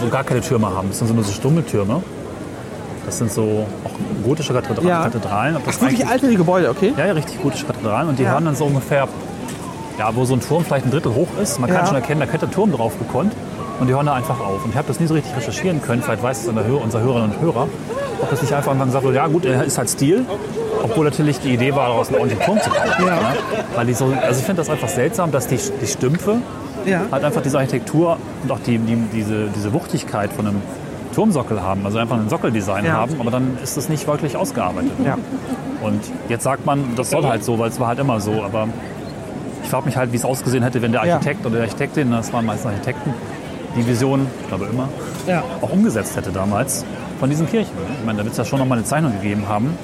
so 0.00 0.08
gar 0.08 0.24
keine 0.24 0.40
Türme 0.40 0.74
haben. 0.74 0.88
Das 0.88 0.98
sind 0.98 1.08
so 1.08 1.14
nur 1.14 1.24
so 1.24 1.32
stumme 1.32 1.64
Türme. 1.64 2.02
Das 3.06 3.18
sind 3.18 3.32
so 3.32 3.66
auch 3.84 4.24
gotische 4.24 4.52
Kathedra 4.54 4.82
Ja. 4.86 5.02
Kathedralen. 5.04 5.56
Ob 5.56 5.64
das 5.64 5.76
Ach, 5.78 5.82
wirklich 5.82 6.06
alte 6.06 6.34
Gebäude, 6.34 6.70
okay? 6.70 6.92
Ja, 6.96 7.06
ja, 7.06 7.12
richtig 7.12 7.42
gotische 7.42 7.66
Kathedralen. 7.66 8.08
Und 8.08 8.18
die 8.18 8.22
Ja. 8.24 8.32
hören 8.32 8.44
dann 8.44 8.56
so 8.56 8.64
ungefähr, 8.66 9.08
ja, 9.98 10.14
wo 10.14 10.24
so 10.24 10.34
ein 10.34 10.40
Turm 10.40 10.64
vielleicht 10.64 10.86
ein 10.86 10.90
Drittel 10.90 11.14
hoch 11.14 11.28
ist. 11.42 11.58
Man 11.60 11.68
kann 11.68 11.80
Ja. 11.80 11.86
schon 11.86 11.96
erkennen, 11.96 12.20
da 12.20 12.26
könnte 12.26 12.46
ein 12.46 12.52
Turm 12.52 12.72
drauf 12.72 12.98
gekonnt. 12.98 13.32
Und 13.80 13.88
die 13.88 13.94
hören 13.94 14.06
da 14.06 14.14
einfach 14.14 14.38
auf. 14.38 14.64
Und 14.64 14.70
ich 14.70 14.76
habe 14.76 14.86
das 14.86 15.00
nie 15.00 15.06
so 15.06 15.14
richtig 15.14 15.34
recherchieren 15.36 15.82
können. 15.82 16.02
Vielleicht 16.02 16.22
weiß 16.22 16.42
es 16.42 16.46
unser 16.48 16.64
Hör- 16.64 16.82
unser 16.82 17.00
Hörerinnen 17.00 17.32
und 17.32 17.40
Hörer. 17.40 17.66
Ob 18.20 18.30
das 18.30 18.40
nicht 18.40 18.52
einfach 18.52 18.78
gesagt 18.78 19.04
wird, 19.04 19.16
ja 19.16 19.26
gut, 19.26 19.44
er 19.44 19.64
ist 19.64 19.76
halt 19.78 19.90
Stil. 19.90 20.24
Obwohl 20.84 21.04
natürlich 21.04 21.40
die 21.40 21.52
Idee 21.54 21.74
war, 21.74 21.88
daraus 21.88 22.08
einen 22.08 22.18
ordentlichen 22.18 22.44
Turm 22.46 22.60
zu 22.60 22.70
bauen. 22.70 23.06
Ja. 23.06 23.14
Ne? 23.16 23.36
Weil 23.74 23.86
die 23.86 23.94
so, 23.94 24.04
also 24.22 24.38
ich 24.38 24.44
finde 24.46 24.60
das 24.62 24.70
einfach 24.70 24.88
seltsam, 24.88 25.32
dass 25.32 25.48
die, 25.48 25.58
die 25.80 25.86
Stümpfe 25.86 26.36
Ja. 26.84 27.00
halt 27.10 27.24
einfach 27.24 27.42
diese 27.42 27.58
Architektur 27.58 28.18
und 28.44 28.52
auch 28.52 28.60
die, 28.64 28.78
die, 28.78 28.94
diese, 29.12 29.48
diese 29.48 29.72
Wuchtigkeit 29.72 30.32
von 30.32 30.46
einem 30.46 30.62
Turmsockel 31.12 31.62
haben, 31.62 31.84
also 31.86 31.98
einfach 31.98 32.16
ein 32.16 32.28
Sockeldesign 32.28 32.84
Ja. 32.84 32.92
haben, 32.94 33.20
aber 33.20 33.30
dann 33.30 33.58
ist 33.62 33.76
das 33.76 33.88
nicht 33.88 34.06
wirklich 34.06 34.36
ausgearbeitet. 34.36 34.92
Ja. 35.04 35.16
Und 35.82 36.00
jetzt 36.28 36.44
sagt 36.44 36.66
man, 36.66 36.94
das 36.96 37.10
soll 37.10 37.24
halt 37.24 37.44
so, 37.44 37.58
weil 37.58 37.68
es 37.70 37.78
war 37.80 37.88
halt 37.88 37.98
immer 37.98 38.20
so, 38.20 38.42
aber 38.42 38.68
ich 39.62 39.68
frage 39.70 39.86
mich 39.86 39.96
halt, 39.96 40.12
wie 40.12 40.16
es 40.16 40.24
ausgesehen 40.24 40.62
hätte, 40.62 40.80
wenn 40.82 40.92
der 40.92 41.04
Ja. 41.04 41.14
Architekt 41.14 41.44
oder 41.46 41.56
die 41.56 41.62
Architektin, 41.62 42.10
das 42.10 42.32
waren 42.32 42.46
meistens 42.46 42.66
Architekten, 42.72 43.12
die 43.76 43.86
Vision, 43.86 44.26
ich 44.42 44.48
glaube 44.48 44.66
immer, 44.72 44.88
Ja. 45.26 45.42
auch 45.60 45.72
umgesetzt 45.72 46.16
hätte 46.16 46.30
damals 46.30 46.84
von 47.20 47.30
diesen 47.30 47.46
Kirchen. 47.48 47.72
Ich 48.00 48.04
meine, 48.06 48.18
da 48.18 48.24
wird 48.24 48.32
es 48.32 48.38
ja 48.38 48.44
schon 48.44 48.58
nochmal 48.58 48.78
eine 48.78 48.86
Zeichnung 48.86 49.12
gegeben 49.12 49.44
haben. 49.48 49.76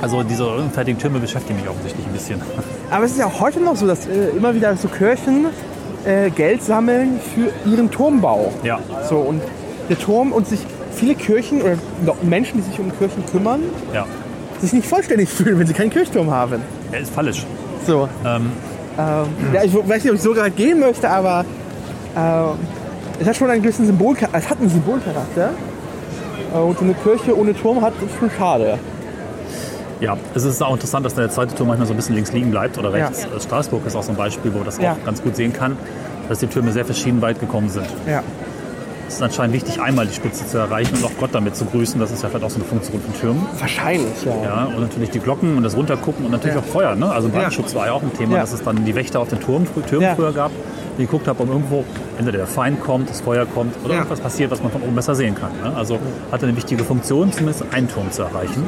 Also 0.00 0.22
diese 0.22 0.46
unfertigen 0.46 0.98
Türme 0.98 1.18
beschäftigen 1.18 1.58
mich 1.58 1.68
offensichtlich 1.68 2.06
ein 2.06 2.12
bisschen. 2.12 2.40
Aber 2.90 3.04
es 3.04 3.12
ist 3.12 3.18
ja 3.18 3.26
auch 3.26 3.40
heute 3.40 3.60
noch 3.60 3.74
so, 3.76 3.86
dass 3.86 4.06
äh, 4.06 4.28
immer 4.36 4.54
wieder 4.54 4.76
so 4.76 4.86
Kirchen 4.88 5.46
äh, 6.04 6.30
Geld 6.30 6.62
sammeln 6.62 7.18
für 7.34 7.50
ihren 7.68 7.90
Turmbau. 7.90 8.52
Ja, 8.62 8.78
So, 9.08 9.16
und 9.16 9.42
der 9.88 9.98
Turm 9.98 10.32
und 10.32 10.46
sich 10.48 10.60
viele 10.94 11.14
Kirchen 11.14 11.62
oder 11.62 11.76
Menschen, 12.22 12.58
die 12.62 12.68
sich 12.70 12.78
um 12.80 12.90
Kirchen 12.98 13.24
kümmern, 13.26 13.60
ja. 13.94 14.06
sich 14.60 14.72
nicht 14.72 14.86
vollständig 14.88 15.28
fühlen, 15.28 15.58
wenn 15.58 15.66
sie 15.66 15.72
keinen 15.74 15.90
Kirchturm 15.90 16.30
haben. 16.30 16.60
Er 16.92 17.00
ist 17.00 17.12
falsch. 17.12 17.44
So. 17.86 18.08
Ähm, 18.24 18.52
Ähm, 18.98 19.26
ja, 19.54 19.62
ich 19.62 19.72
weiß 19.74 20.02
nicht, 20.02 20.10
ob 20.10 20.16
ich 20.16 20.22
so 20.22 20.32
gerade 20.34 20.50
gehen 20.50 20.80
möchte, 20.80 21.08
aber 21.08 21.44
ähm, 22.16 22.56
es 23.20 23.28
hat 23.28 23.36
schon 23.36 23.48
einen 23.48 23.62
gewissen 23.62 23.86
Symbol, 23.86 24.16
es 24.32 24.50
hat 24.50 24.58
einen 24.60 24.68
Symbolcharakter. 24.70 25.50
Äh, 26.52 26.58
Und 26.58 26.80
eine 26.80 26.94
Kirche 26.94 27.36
ohne 27.38 27.54
Turm 27.54 27.80
hat 27.80 27.92
ist 28.04 28.18
schon 28.18 28.28
schade. 28.36 28.76
Ja, 30.00 30.16
es 30.34 30.44
ist 30.44 30.60
auch 30.62 30.72
interessant, 30.74 31.06
dass 31.06 31.14
der 31.14 31.28
zweite 31.30 31.54
Turm 31.54 31.68
manchmal 31.68 31.86
so 31.86 31.92
ein 31.92 31.96
bisschen 31.96 32.14
links 32.16 32.32
liegen 32.32 32.50
bleibt 32.50 32.76
oder 32.78 32.92
rechts. 32.92 33.22
Ja. 33.30 33.36
Äh, 33.36 33.40
Straßburg 33.40 33.86
ist 33.86 33.94
auch 33.96 34.02
so 34.02 34.10
ein 34.10 34.16
Beispiel, 34.16 34.52
wo 34.52 34.58
man 34.58 34.66
das 34.66 34.78
Ja. 34.78 34.92
auch 34.92 35.04
ganz 35.04 35.22
gut 35.22 35.36
sehen 35.36 35.52
kann, 35.52 35.76
dass 36.28 36.40
die 36.40 36.46
Türme 36.48 36.72
sehr 36.72 36.84
verschieden 36.84 37.22
weit 37.22 37.38
gekommen 37.38 37.68
sind. 37.68 37.86
Ja. 38.08 38.22
Es 39.08 39.14
ist 39.14 39.22
anscheinend 39.22 39.54
wichtig, 39.54 39.80
einmal 39.80 40.06
die 40.06 40.14
Spitze 40.14 40.46
zu 40.46 40.58
erreichen 40.58 40.94
und 40.96 41.04
auch 41.04 41.10
Gott 41.18 41.30
damit 41.32 41.56
zu 41.56 41.64
grüßen. 41.64 41.98
Das 41.98 42.10
ist 42.10 42.22
ja 42.22 42.28
vielleicht 42.28 42.44
auch 42.44 42.50
so 42.50 42.56
eine 42.56 42.64
Funktion 42.64 43.00
von 43.00 43.14
Türmen. 43.18 43.46
Wahrscheinlich, 43.58 44.22
ja. 44.24 44.32
Ja, 44.44 44.64
und 44.66 44.80
natürlich 44.80 45.08
die 45.10 45.18
Glocken 45.18 45.56
und 45.56 45.62
das 45.62 45.74
Runtergucken 45.76 46.26
und 46.26 46.30
natürlich 46.30 46.56
Ja. 46.56 46.60
auch 46.60 46.66
Feuer. 46.66 46.94
Ne? 46.94 47.10
Also 47.10 47.28
Brandschutz 47.30 47.74
war 47.74 47.86
ja 47.86 47.92
auch 47.92 48.02
ein 48.02 48.12
Thema, 48.12 48.34
Ja. 48.34 48.40
dass 48.42 48.52
es 48.52 48.62
dann 48.62 48.84
die 48.84 48.94
Wächter 48.94 49.20
auf 49.20 49.28
den 49.28 49.40
Turm, 49.40 49.66
Türmen 49.88 50.02
Ja. 50.08 50.14
früher 50.14 50.32
gab, 50.32 50.50
die 50.98 51.06
geguckt 51.06 51.26
haben, 51.26 51.38
ob 51.40 51.48
irgendwo 51.48 51.84
entweder 52.18 52.38
der 52.38 52.46
Feind 52.46 52.82
kommt, 52.82 53.08
das 53.08 53.22
Feuer 53.22 53.46
kommt 53.46 53.74
oder 53.82 53.94
Ja. 53.94 54.00
irgendwas 54.00 54.20
passiert, 54.20 54.50
was 54.50 54.62
man 54.62 54.70
von 54.70 54.82
oben 54.82 54.94
besser 54.94 55.14
sehen 55.14 55.34
kann. 55.34 55.52
Ne? 55.62 55.74
Also 55.74 55.98
hatte 56.30 56.46
eine 56.46 56.56
wichtige 56.56 56.84
Funktion, 56.84 57.32
zumindest 57.32 57.64
einen 57.72 57.88
Turm 57.88 58.10
zu 58.12 58.22
erreichen. 58.22 58.62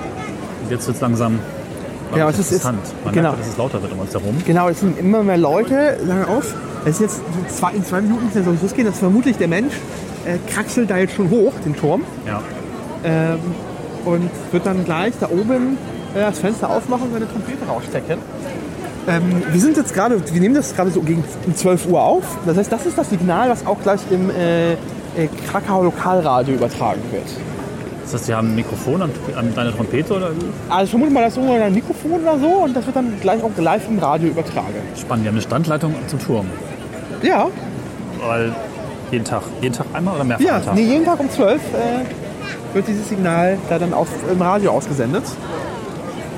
Und 0.65 0.71
jetzt 0.71 0.87
wird 0.87 0.95
es 0.97 1.03
langsam 1.03 1.39
Ja, 2.13 2.17
glaub 2.17 2.31
es 2.31 2.35
ich, 2.37 2.41
ist- 2.41 2.53
interessant. 2.53 2.79
Man 3.05 3.15
genau. 3.15 3.29
merkt, 3.29 3.41
dass 3.45 3.49
es 3.53 3.59
lauter 3.59 3.83
wird 3.83 3.93
um 3.93 3.99
uns 4.01 4.13
herum. 4.15 4.37
Genau, 4.47 4.69
es 4.71 4.81
sind 4.81 4.99
immer 4.99 5.23
mehr 5.23 5.37
Leute, 5.39 5.99
sagen 6.07 6.25
auf, 6.25 6.55
es 6.87 6.93
ist 6.93 7.01
jetzt 7.01 7.21
zwei, 7.59 7.73
in 7.73 7.85
zwei 7.85 8.01
Minuten 8.01 8.31
soll 8.33 8.55
es 8.55 8.63
losgehen, 8.63 8.87
dass 8.89 8.99
vermutlich 8.99 9.37
der 9.37 9.49
Mensch 9.49 9.75
äh, 10.25 10.39
kraxelt 10.53 10.91
da 10.91 10.99
jetzt 10.99 11.15
schon 11.15 11.31
hoch, 11.31 11.53
den 11.65 11.75
Turm, 11.77 12.03
Ja. 12.27 12.41
ähm, 13.05 13.39
und 14.05 14.31
wird 14.53 14.65
dann 14.67 14.85
gleich 14.85 15.13
da 15.21 15.29
oben 15.29 15.77
äh, 16.15 16.21
das 16.21 16.39
Fenster 16.39 16.71
aufmachen 16.71 17.05
und 17.09 17.13
seine 17.13 17.29
Trompete 17.31 17.65
rausstecken. 17.67 18.19
Ähm, 19.09 19.23
wir 19.51 19.61
sind 19.61 19.77
jetzt 19.77 19.95
gerade, 19.95 20.21
wir 20.33 20.41
nehmen 20.41 20.55
das 20.55 20.75
gerade 20.75 20.91
so 20.91 21.01
gegen 21.01 21.25
um 21.47 21.55
12 21.55 21.87
Uhr 21.89 22.03
auf. 22.03 22.25
Das 22.47 22.57
heißt, 22.57 22.71
das 22.71 22.87
ist 22.87 22.99
das 22.99 23.09
Signal, 23.11 23.49
was 23.51 23.67
auch 23.67 23.81
gleich 23.83 24.01
im 24.11 24.31
äh, 24.31 24.73
äh, 24.73 24.77
Krakauer 25.51 25.85
Lokalradio 25.85 26.55
übertragen 26.55 27.01
wird. 27.11 27.25
Das 28.05 28.15
heißt, 28.15 28.27
Sie 28.27 28.35
haben 28.35 28.49
ein 28.49 28.55
Mikrofon 28.57 29.03
an, 29.03 29.11
an 29.37 29.53
deine 29.55 29.73
Trompete 29.75 30.15
oder 30.15 30.31
Also 30.69 30.85
ich 30.85 30.91
vermute 30.91 31.13
mal, 31.13 31.23
das 31.23 31.33
ist 31.33 31.37
irgendwo 31.39 31.63
ein 31.63 31.73
Mikrofon 31.75 32.13
oder 32.23 32.39
so 32.39 32.47
und 32.65 32.77
das 32.77 32.85
wird 32.87 32.97
dann 32.97 33.13
gleich 33.21 33.43
auch 33.43 33.51
live 33.57 33.89
im 33.89 33.99
Radio 34.01 34.29
übertragen. 34.29 34.75
spannend? 35.01 35.25
Die 35.25 35.29
haben 35.29 35.35
eine 35.37 35.43
Standleitung 35.43 35.95
zum 36.09 36.19
Turm. 36.19 36.47
Ja, 37.23 37.47
Weil 38.27 38.53
jeden 39.11 39.25
Tag, 39.25 39.43
jeden 39.61 39.75
Tag 39.75 39.87
einmal 39.93 40.15
oder 40.15 40.25
mehrfach 40.25 40.45
Ja, 40.45 40.57
am 40.57 40.65
Tag? 40.65 40.75
nee, 40.75 40.83
jeden 40.83 41.05
Tag 41.05 41.19
um 41.21 41.31
12 41.31 41.61
äh, 41.61 42.75
wird 42.75 42.89
dieses 42.89 43.09
Signal 43.09 43.59
da 43.69 43.79
dann 43.79 43.93
auf, 43.95 44.09
im 44.31 44.41
Radio 44.41 44.71
ausgesendet. 44.73 45.25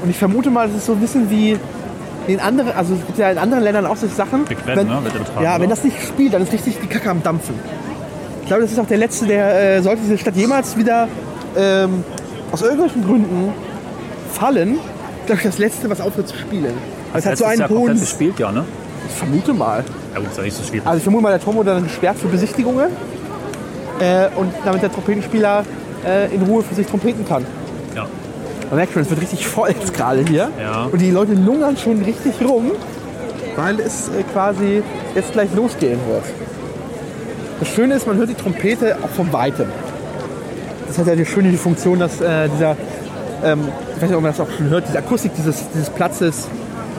Und 0.03 0.11
ich 0.11 0.17
vermute 0.17 0.51
mal, 0.51 0.67
das 0.69 0.79
ist 0.79 0.87
so 0.87 0.93
ein 0.93 1.01
bisschen 1.01 1.31
wie 1.31 1.59
in 2.27 2.41
anderen, 2.41 2.73
also 2.73 2.95
es 2.95 3.07
gibt 3.07 3.19
ja 3.19 3.31
in 3.31 3.39
anderen 3.39 3.63
Ländern 3.65 3.87
auch 3.87 3.97
solche 3.97 4.15
Sachen. 4.15 4.45
Ben, 4.45 4.57
wenn, 4.65 4.87
ne, 4.87 4.99
übertragen, 4.99 5.43
ja, 5.45 5.55
wenn 5.55 5.63
oder? 5.63 5.69
das 5.71 5.85
nicht 5.85 5.97
spielt, 6.03 6.35
dann 6.35 6.43
ist 6.43 6.53
richtig 6.53 6.79
die 6.81 6.87
Kacke 6.87 7.11
am 7.11 7.23
Dampfen. 7.23 7.55
Ich 8.43 8.47
glaube, 8.49 8.63
das 8.63 8.73
ist 8.73 8.79
auch 8.81 8.87
der 8.87 8.99
letzte, 8.99 9.27
der 9.27 9.77
äh, 9.77 9.83
sollte 9.83 10.03
diese 10.03 10.19
Stadt 10.19 10.37
jemals 10.37 10.77
wieder 10.77 11.09
ähm, 11.57 12.05
aus 12.51 12.63
irgendwelchen 12.63 13.05
Gründen 13.05 13.53
fallen, 14.33 14.79
glaube 15.27 15.41
ich, 15.41 15.47
das 15.47 15.59
letzte, 15.59 15.89
was 15.91 16.01
aufhört 16.01 16.29
zu 16.29 16.37
spielen. 16.37 16.75
Weil 17.13 17.21
es 17.21 17.27
hat 17.27 17.39
so 17.39 17.45
einen 17.45 17.69
hohen. 17.69 17.99
gespielt, 18.01 18.39
ja, 18.39 18.51
ne? 18.51 18.65
Ich 19.09 19.15
vermute 19.15 19.53
mal. 19.53 19.85
Ja 20.15 20.21
gut, 20.21 20.31
ist 20.31 20.37
ja 20.37 20.43
nicht 20.43 20.57
so 20.57 20.63
schwierig. 20.65 20.87
Also 20.87 20.99
ich 20.99 21.03
vermute 21.03 21.23
mal, 21.23 21.31
der 21.31 21.41
Turm 21.41 21.57
wurde 21.57 21.71
dann 21.75 21.85
gesperrt 21.85 22.19
für 22.19 22.29
Besichtigungen 22.29 22.89
äh, 24.01 24.29
und 24.37 24.53
damit 24.65 24.83
der 24.83 24.93
Trompetenspieler 24.93 25.65
äh, 26.07 26.35
in 26.35 26.43
Ruhe 26.43 26.63
für 26.63 26.75
sich 26.75 26.87
trompeten 26.87 27.27
kann. 27.27 27.45
Ja. 27.95 28.07
Man 28.69 28.77
merkt 28.77 28.93
schon, 28.93 29.03
es 29.03 29.11
wird 29.11 29.21
richtig 29.21 29.47
voll 29.47 29.71
jetzt 29.71 29.95
gerade 29.95 30.25
hier. 30.27 30.51
Ja. 30.61 30.85
Und 30.91 31.01
die 31.01 31.11
Leute 31.11 31.35
lungern 31.35 31.77
schon 31.77 32.03
richtig 32.03 32.35
rum, 32.47 32.73
weil 33.57 33.81
es 33.81 34.09
äh, 34.09 34.23
quasi 34.33 34.83
jetzt 35.15 35.33
gleich 35.33 35.53
losgehen 35.55 36.01
wird. 36.09 36.25
Das 37.61 37.69
Schöne 37.69 37.95
ist, 37.95 38.07
man 38.07 38.17
hört 38.17 38.29
die 38.29 38.35
Trompete 38.35 38.97
auch 39.03 39.11
von 39.11 39.33
Weitem. 39.33 39.67
Das 40.89 40.99
hat 40.99 41.07
ja 41.07 41.15
die 41.15 41.25
schöne 41.25 41.53
Funktion, 41.57 42.01
dass 42.01 42.21
äh, 42.21 42.49
dieser, 42.49 42.77
ähm, 43.45 43.61
ich 43.95 44.03
weiß 44.03 44.09
nicht, 44.11 44.17
ob 44.17 44.23
man 44.23 44.33
das 44.33 44.41
auch 44.41 44.51
schon 44.51 44.69
hört, 44.69 44.89
diese 44.89 44.99
Akustik 44.99 45.33
dieses, 45.37 45.71
dieses 45.73 45.89
Platzes 45.91 46.49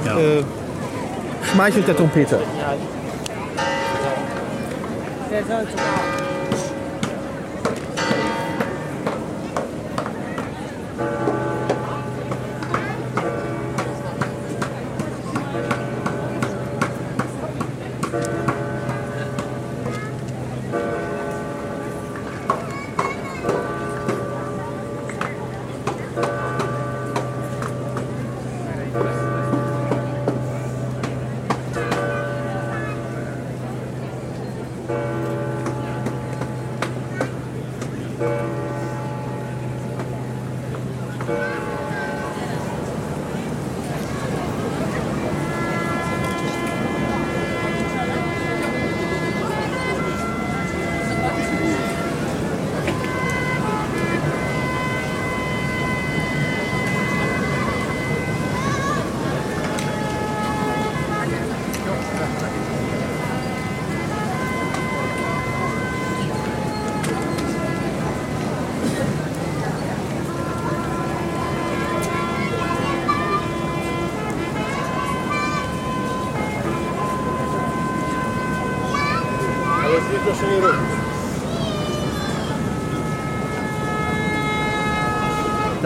ja. 0.06 0.18
Schmeichelt 1.52 1.88
der 1.88 1.96
Trompete. 1.96 2.40
Da 5.48 5.58
hat 5.58 5.68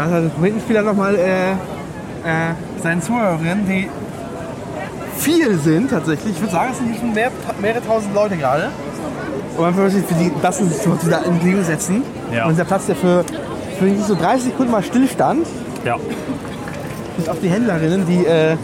der 0.09 0.31
Trompetenspieler 0.33 0.81
nochmal 0.81 1.15
äh, 1.15 1.51
äh, 1.51 1.55
seinen 2.81 3.01
Zuhörerinnen, 3.01 3.65
die 3.67 3.89
viel 5.17 5.57
sind 5.59 5.89
tatsächlich. 5.89 6.33
Ich 6.35 6.41
würde 6.41 6.53
sagen, 6.53 6.69
es 6.71 6.77
sind 6.77 6.89
hier 6.91 6.99
schon 6.99 7.13
mehr, 7.13 7.31
mehrere 7.61 7.83
tausend 7.85 8.13
Leute 8.13 8.37
gerade. 8.37 8.69
Und 9.55 9.63
man 9.63 9.75
würde 9.75 9.89
sich 9.91 10.05
für 10.05 10.13
die 10.13 10.29
Klassensituation 10.29 11.09
da 11.11 11.19
in 11.19 11.39
Bewegung 11.39 11.63
setzen. 11.63 12.03
Ja. 12.31 12.43
Und 12.45 12.51
dieser 12.51 12.65
Platz, 12.65 12.85
der 12.85 12.95
für, 12.95 13.23
für 13.79 13.95
so 14.03 14.15
30 14.15 14.43
Sekunden 14.51 14.71
mal 14.71 14.83
stillstand, 14.83 15.47
Ja. 15.83 15.95
bis 17.17 17.27
auf 17.27 17.39
die 17.41 17.49
Händlerinnen, 17.49 18.05
die 18.05 18.25
äh, 18.25 18.55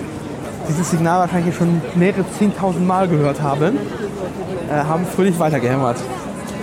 dieses 0.69 0.91
Signal 0.91 1.21
wahrscheinlich 1.21 1.55
schon 1.55 1.81
mehrere 1.95 2.23
10.000 2.39 2.79
Mal 2.79 3.07
gehört 3.07 3.41
haben, 3.41 3.77
äh, 4.69 4.75
haben 4.75 5.05
fröhlich 5.05 5.39
weitergehämmert. 5.39 5.97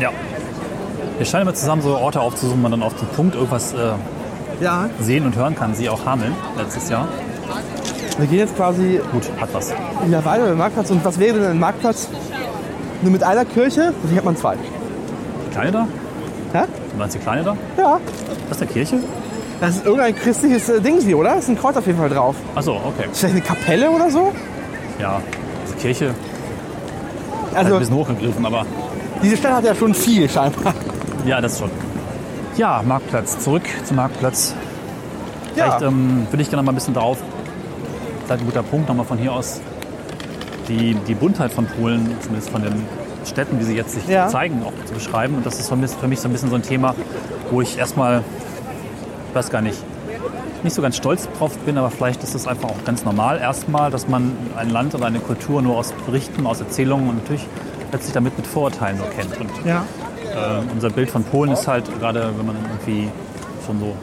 Ja. 0.01 0.11
Wir 1.19 1.27
scheinen 1.27 1.43
immer 1.43 1.55
zusammen 1.55 1.83
so 1.83 1.97
Orte 1.99 2.21
aufzusuchen, 2.21 2.59
wo 2.59 2.63
man 2.63 2.71
dann 2.71 2.83
auf 2.83 2.95
den 2.95 3.09
Punkt 3.09 3.35
irgendwas 3.35 3.73
äh, 3.75 3.77
Ja, 4.61 4.89
sehen 5.01 5.25
und 5.27 5.37
hören 5.37 5.55
kann. 5.55 5.75
Sie 5.75 5.89
auch 5.89 6.05
Hameln 6.05 6.35
letztes 6.57 6.89
Jahr. 6.91 7.09
wir 8.19 8.27
gehen 8.27 8.39
jetzt 8.41 8.57
quasi 8.57 9.01
Gut, 9.13 9.23
hat 9.41 9.49
was. 9.53 9.73
wieder 10.05 10.25
weiter 10.25 10.41
über 10.43 10.49
den 10.51 10.59
Marktplatz. 10.59 10.91
Und 10.91 11.05
was 11.05 11.19
wäre 11.19 11.39
denn 11.39 11.51
ein 11.51 11.59
Marktplatz 11.59 12.09
nur 13.03 13.13
mit 13.13 13.23
einer 13.23 13.45
Kirche? 13.45 13.93
Hier 14.09 14.19
hat 14.19 14.25
man 14.25 14.37
zwei. 14.37 14.57
Die 14.57 15.51
Kleine 15.53 15.73
da? 15.73 15.87
Hä? 16.53 16.65
Du 16.93 16.99
meinst 16.99 17.15
die 17.15 17.21
Kleine 17.21 17.43
da? 17.45 17.57
Ja. 17.79 18.01
Das 18.49 18.57
ist 18.59 18.63
eine 18.63 18.71
Kirche? 18.73 18.99
Das 19.61 19.77
ist 19.77 19.85
irgendein 19.87 20.15
christliches 20.17 20.69
äh, 20.69 20.81
Ding 20.81 21.01
hier, 21.01 21.17
oder? 21.19 21.31
Da 21.31 21.35
ist 21.37 21.49
ein 21.49 21.59
Kreuz 21.59 21.77
auf 21.77 21.87
jeden 21.87 21.99
Fall 21.99 22.09
drauf. 22.11 22.35
Achso, 22.55 22.73
okay. 22.77 23.09
Ist 23.11 23.21
vielleicht 23.21 23.35
eine 23.37 23.45
Kapelle 23.45 23.91
oder 23.91 24.11
so? 24.11 24.33
Ja, 24.99 25.21
diese 25.67 25.77
Kirche 25.77 26.15
Also, 27.55 27.75
ein 27.75 27.81
bisschen 27.81 27.95
hochgegriffen, 27.95 28.45
aber 28.47 28.65
diese 29.23 29.37
Stadt 29.37 29.53
hat 29.53 29.65
ja 29.65 29.75
schon 29.75 29.95
viel 29.95 30.29
scheinbar. 30.29 30.75
ja, 31.27 31.41
das 31.41 31.59
schon. 31.59 31.71
Ja, 32.61 32.83
Marktplatz. 32.87 33.39
Zurück 33.39 33.63
zum 33.85 33.97
Marktplatz. 33.97 34.55
Ja. 35.57 35.65
Vielleicht 35.65 35.81
ähm, 35.81 36.27
würde 36.29 36.43
ich 36.43 36.51
gerne 36.51 36.63
mal 36.63 36.73
ein 36.73 36.75
bisschen 36.75 36.93
drauf, 36.93 37.17
vielleicht 38.27 38.43
ein 38.43 38.45
guter 38.45 38.63
Punkt, 38.63 38.87
nochmal 38.87 39.07
von 39.07 39.17
hier 39.17 39.33
aus, 39.33 39.63
die, 40.69 40.93
die 41.09 41.15
Buntheit 41.15 41.55
von 41.55 41.65
Polen, 41.65 42.15
zumindest 42.21 42.51
von 42.51 42.61
den 42.61 42.85
Städten, 43.25 43.59
wie 43.61 43.65
sie 43.65 43.75
jetzt 43.75 43.93
sich 43.93 44.07
Ja. 44.07 44.29
zeigen, 44.29 44.63
auch 44.63 44.75
zu 44.85 44.93
beschreiben. 44.93 45.37
Und 45.37 45.47
das 45.47 45.59
ist 45.59 45.71
für 45.71 45.77
mich, 45.77 45.91
für 45.93 46.07
mich 46.07 46.21
so 46.21 46.29
ein 46.29 46.33
bisschen 46.33 46.51
so 46.51 46.55
ein 46.57 46.61
Thema, 46.63 46.95
wo 47.51 47.63
ich 47.63 47.79
erstmal, 47.79 48.23
ich 49.31 49.35
weiß 49.35 49.49
gar 49.49 49.63
nicht, 49.63 49.79
nicht 50.63 50.75
so 50.75 50.83
ganz 50.83 50.99
stolz 50.99 51.31
drauf 51.39 51.57
bin, 51.61 51.79
aber 51.79 51.91
vielleicht 51.91 52.23
ist 52.23 52.35
es 52.35 52.47
einfach 52.47 52.69
auch 52.69 52.85
ganz 52.85 53.07
normal 53.07 53.39
erstmal, 53.39 53.91
dass 53.91 54.07
man 54.07 54.37
ein 54.59 54.69
Land 54.69 54.95
oder 54.95 55.07
eine 55.07 55.21
Kultur 55.21 55.63
nur 55.63 55.79
aus 55.79 55.93
Berichten, 56.05 56.47
aus 56.47 56.61
Erzählungen 56.61 57.09
und 57.09 57.17
natürlich 57.23 57.47
letztlich 57.91 58.13
damit 58.13 58.37
mit 58.37 58.47
Vorurteilen 58.47 58.99
so 58.99 59.05
kennt. 59.05 59.41
Und 59.41 59.49
Ja. 59.65 59.85
Äh, 60.31 60.73
unser 60.73 60.91
Bild 60.91 61.11
von 61.11 61.25
Polen 61.25 61.53
ist 61.53 61.67
halt, 61.67 61.85
gerade 61.99 62.33
wenn 62.37 62.47
man 62.47 62.57
irgendwie 62.57 63.09
schon 63.67 63.81
so 63.81 63.95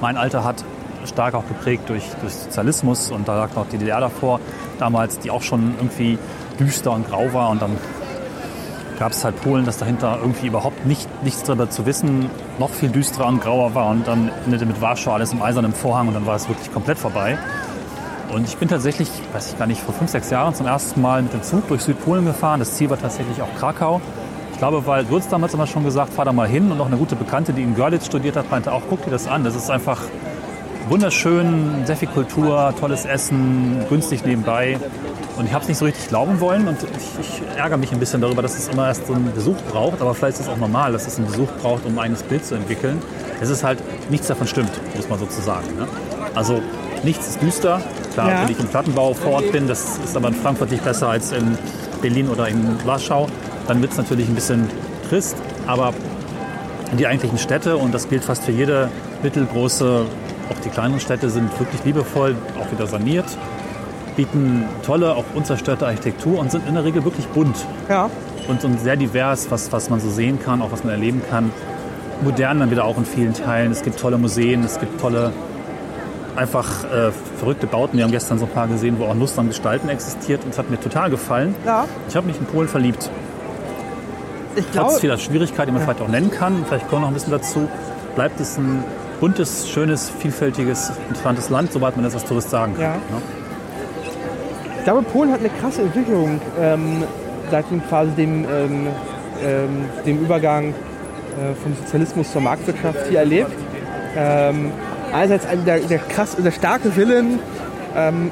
mein 0.00 0.16
Alter 0.16 0.44
hat, 0.44 0.64
stark 1.06 1.34
auch 1.34 1.46
geprägt 1.46 1.88
durch, 1.88 2.04
durch 2.20 2.34
Sozialismus 2.34 3.10
und 3.10 3.26
da 3.26 3.36
lag 3.36 3.54
noch 3.54 3.66
die 3.68 3.78
DDR 3.78 4.00
davor, 4.00 4.40
damals, 4.78 5.18
die 5.18 5.30
auch 5.30 5.42
schon 5.42 5.74
irgendwie 5.78 6.18
düster 6.58 6.92
und 6.92 7.08
grau 7.08 7.32
war 7.32 7.50
und 7.50 7.62
dann 7.62 7.76
gab 8.98 9.12
es 9.12 9.24
halt 9.24 9.40
Polen, 9.40 9.64
das 9.64 9.78
dahinter 9.78 10.18
irgendwie 10.20 10.48
überhaupt 10.48 10.84
nicht, 10.84 11.08
nichts 11.24 11.42
darüber 11.42 11.70
zu 11.70 11.86
wissen, 11.86 12.28
noch 12.58 12.68
viel 12.68 12.90
düsterer 12.90 13.28
und 13.28 13.40
grauer 13.40 13.74
war 13.74 13.88
und 13.88 14.06
dann 14.06 14.30
endete 14.44 14.66
mit 14.66 14.80
Warschau 14.82 15.12
alles 15.12 15.32
im 15.32 15.42
eisernen 15.42 15.72
Vorhang 15.72 16.08
und 16.08 16.14
dann 16.14 16.26
war 16.26 16.36
es 16.36 16.48
wirklich 16.48 16.70
komplett 16.70 16.98
vorbei. 16.98 17.38
Und 18.30 18.46
ich 18.46 18.58
bin 18.58 18.68
tatsächlich, 18.68 19.10
weiß 19.32 19.52
ich 19.52 19.58
gar 19.58 19.66
nicht, 19.66 19.80
vor 19.80 19.94
fünf, 19.94 20.10
sechs 20.10 20.30
Jahren 20.30 20.54
zum 20.54 20.66
ersten 20.66 21.00
Mal 21.00 21.22
mit 21.22 21.32
dem 21.32 21.42
Zug 21.42 21.66
durch 21.66 21.82
Südpolen 21.82 22.26
gefahren. 22.26 22.60
Das 22.60 22.74
Ziel 22.74 22.88
war 22.88 22.98
tatsächlich 22.98 23.42
auch 23.42 23.52
Krakau. 23.58 24.00
Ich 24.60 24.62
glaube, 24.62 24.86
weil 24.86 25.06
hast 25.10 25.32
damals 25.32 25.54
immer 25.54 25.66
schon 25.66 25.84
gesagt, 25.84 26.12
fahr 26.12 26.26
da 26.26 26.34
mal 26.34 26.46
hin. 26.46 26.70
Und 26.70 26.78
auch 26.82 26.86
eine 26.86 26.98
gute 26.98 27.16
Bekannte, 27.16 27.54
die 27.54 27.62
in 27.62 27.74
Görlitz 27.74 28.04
studiert 28.04 28.36
hat, 28.36 28.50
meinte 28.50 28.70
auch, 28.70 28.82
guck 28.90 29.02
dir 29.02 29.10
das 29.10 29.26
an. 29.26 29.42
Das 29.42 29.56
ist 29.56 29.70
einfach 29.70 30.02
wunderschön, 30.90 31.86
sehr 31.86 31.96
viel 31.96 32.08
Kultur, 32.08 32.74
tolles 32.78 33.06
Essen, 33.06 33.86
günstig 33.88 34.22
nebenbei. 34.26 34.78
Und 35.38 35.46
ich 35.46 35.54
habe 35.54 35.62
es 35.62 35.68
nicht 35.68 35.78
so 35.78 35.86
richtig 35.86 36.08
glauben 36.08 36.40
wollen. 36.40 36.68
Und 36.68 36.76
ich, 36.82 37.26
ich 37.26 37.42
ärgere 37.56 37.78
mich 37.78 37.90
ein 37.90 37.98
bisschen 37.98 38.20
darüber, 38.20 38.42
dass 38.42 38.58
es 38.58 38.68
immer 38.68 38.88
erst 38.88 39.06
so 39.06 39.14
einen 39.14 39.32
Besuch 39.32 39.56
braucht. 39.72 40.02
Aber 40.02 40.12
vielleicht 40.12 40.38
ist 40.38 40.44
es 40.46 40.52
auch 40.52 40.58
normal, 40.58 40.92
dass 40.92 41.06
es 41.06 41.16
einen 41.16 41.28
Besuch 41.28 41.48
braucht, 41.62 41.86
um 41.86 41.94
ein 41.94 42.04
eigenes 42.04 42.22
Bild 42.22 42.44
zu 42.44 42.54
entwickeln. 42.54 43.00
Es 43.40 43.48
ist 43.48 43.64
halt, 43.64 43.78
nichts 44.10 44.26
davon 44.26 44.46
stimmt, 44.46 44.72
muss 44.94 45.08
man 45.08 45.18
sozusagen. 45.18 45.74
Ne? 45.78 45.88
Also 46.34 46.60
nichts 47.02 47.28
ist 47.28 47.40
düster. 47.40 47.80
Klar, 48.12 48.28
Ja. 48.28 48.42
wenn 48.42 48.50
ich 48.50 48.60
im 48.60 48.66
Plattenbau 48.66 49.14
vor 49.14 49.32
Ort 49.36 49.52
bin, 49.52 49.68
das 49.68 49.96
ist 50.04 50.14
aber 50.14 50.28
in 50.28 50.34
Frankfurt 50.34 50.70
nicht 50.70 50.84
besser 50.84 51.08
als 51.08 51.32
in 51.32 51.56
Berlin 52.02 52.28
oder 52.28 52.46
in 52.46 52.76
Warschau, 52.84 53.26
dann 53.70 53.80
wird 53.82 53.92
es 53.92 53.98
natürlich 53.98 54.28
ein 54.28 54.34
bisschen 54.34 54.68
trist. 55.08 55.36
Aber 55.68 55.94
die 56.98 57.06
eigentlichen 57.06 57.38
Städte, 57.38 57.76
und 57.76 57.94
das 57.94 58.08
gilt 58.08 58.24
fast 58.24 58.42
für 58.44 58.50
jede 58.50 58.88
mittelgroße, 59.22 60.04
auch 60.50 60.60
die 60.64 60.70
kleineren 60.70 60.98
Städte 60.98 61.30
sind 61.30 61.48
wirklich 61.60 61.84
liebevoll, 61.84 62.34
auch 62.60 62.72
wieder 62.72 62.88
saniert, 62.88 63.26
bieten 64.16 64.64
tolle, 64.84 65.14
auch 65.14 65.24
unzerstörte 65.34 65.86
Architektur 65.86 66.40
und 66.40 66.50
sind 66.50 66.66
in 66.66 66.74
der 66.74 66.84
Regel 66.84 67.04
wirklich 67.04 67.28
bunt 67.28 67.54
Ja. 67.88 68.10
und, 68.48 68.64
und 68.64 68.80
sehr 68.80 68.96
divers, 68.96 69.52
was, 69.52 69.70
was 69.70 69.88
man 69.88 70.00
so 70.00 70.10
sehen 70.10 70.40
kann, 70.44 70.62
auch 70.62 70.72
was 70.72 70.82
man 70.82 70.92
erleben 70.92 71.22
kann. 71.30 71.52
Modern 72.22 72.58
dann 72.58 72.72
wieder 72.72 72.84
auch 72.84 72.98
in 72.98 73.04
vielen 73.04 73.34
Teilen. 73.34 73.70
Es 73.70 73.82
gibt 73.82 74.00
tolle 74.00 74.18
Museen, 74.18 74.64
es 74.64 74.80
gibt 74.80 75.00
tolle, 75.00 75.32
einfach 76.34 76.66
äh, 76.92 77.12
verrückte 77.38 77.68
Bauten. 77.68 77.98
Wir 77.98 78.04
haben 78.04 78.10
gestern 78.10 78.40
so 78.40 78.46
ein 78.46 78.50
paar 78.50 78.66
gesehen, 78.66 78.96
wo 78.98 79.04
auch 79.04 79.14
Lust 79.14 79.38
am 79.38 79.46
Gestalten 79.46 79.88
existiert 79.88 80.42
und 80.44 80.50
es 80.50 80.58
hat 80.58 80.70
mir 80.70 80.80
total 80.80 81.08
gefallen. 81.08 81.54
Ja. 81.64 81.84
Ich 82.08 82.16
habe 82.16 82.26
mich 82.26 82.36
in 82.38 82.46
Polen 82.46 82.66
verliebt. 82.68 83.08
Ich 84.56 84.64
Trotz 84.66 84.72
glaube, 84.72 85.00
vieler 85.00 85.18
Schwierigkeiten, 85.18 85.66
die 85.70 85.72
man 85.72 85.82
vielleicht 85.82 86.00
auch 86.00 86.08
nennen 86.08 86.30
kann, 86.30 86.64
vielleicht 86.66 86.88
kommen 86.88 87.02
wir 87.02 87.06
noch 87.06 87.08
ein 87.08 87.14
bisschen 87.14 87.32
dazu, 87.32 87.68
bleibt 88.16 88.40
es 88.40 88.58
ein 88.58 88.84
buntes, 89.20 89.68
schönes, 89.68 90.10
vielfältiges, 90.10 90.92
interessantes 91.08 91.50
Land, 91.50 91.72
sobald 91.72 91.96
man 91.96 92.04
das 92.04 92.14
als 92.14 92.24
Tourist 92.24 92.50
sagen 92.50 92.72
kann. 92.74 92.82
Ja. 92.82 92.90
ne? 92.94 93.22
ich 94.78 94.84
glaube, 94.84 95.02
Polen 95.02 95.30
hat 95.32 95.40
eine 95.40 95.50
krasse 95.50 95.82
Entwicklung 95.82 96.40
ähm, 96.58 97.04
seit 97.50 97.70
dem, 97.70 97.86
quasi 97.86 98.10
dem, 98.12 98.44
ähm, 98.44 98.86
ähm, 99.44 99.84
dem 100.06 100.18
Übergang 100.20 100.70
äh, 100.70 101.54
vom 101.62 101.76
Sozialismus 101.76 102.32
zur 102.32 102.40
Marktwirtschaft 102.40 103.06
hier 103.08 103.18
erlebt. 103.20 103.52
Ähm, 104.16 104.72
einerseits 105.12 105.46
ein- 105.46 105.64
der, 105.64 105.80
der, 105.80 105.98
krass, 105.98 106.36
der 106.36 106.50
starke 106.50 106.96
Willen, 106.96 107.38
ähm, 107.96 108.30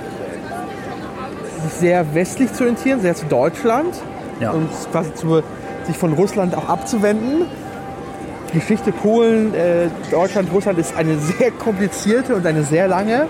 sich 1.65 1.73
sehr 1.75 2.15
westlich 2.15 2.53
zu 2.53 2.63
orientieren, 2.65 3.01
sehr 3.01 3.15
zu 3.15 3.27
Deutschland 3.27 3.95
Ja. 4.41 4.53
und 4.53 4.69
quasi 4.91 5.13
zu, 5.15 5.43
sich 5.89 5.99
von 5.99 6.13
Russland 6.13 6.55
auch 6.57 6.69
abzuwenden. 6.69 7.47
Die 8.53 8.61
Geschichte 8.61 8.93
Polen, 8.93 9.53
äh, 9.55 9.89
Deutschland, 10.11 10.51
Russland 10.53 10.79
ist 10.79 10.97
eine 10.97 11.19
sehr 11.19 11.51
komplizierte 11.51 12.35
und 12.37 12.47
eine 12.47 12.63
sehr 12.63 12.87
lange. 12.89 13.27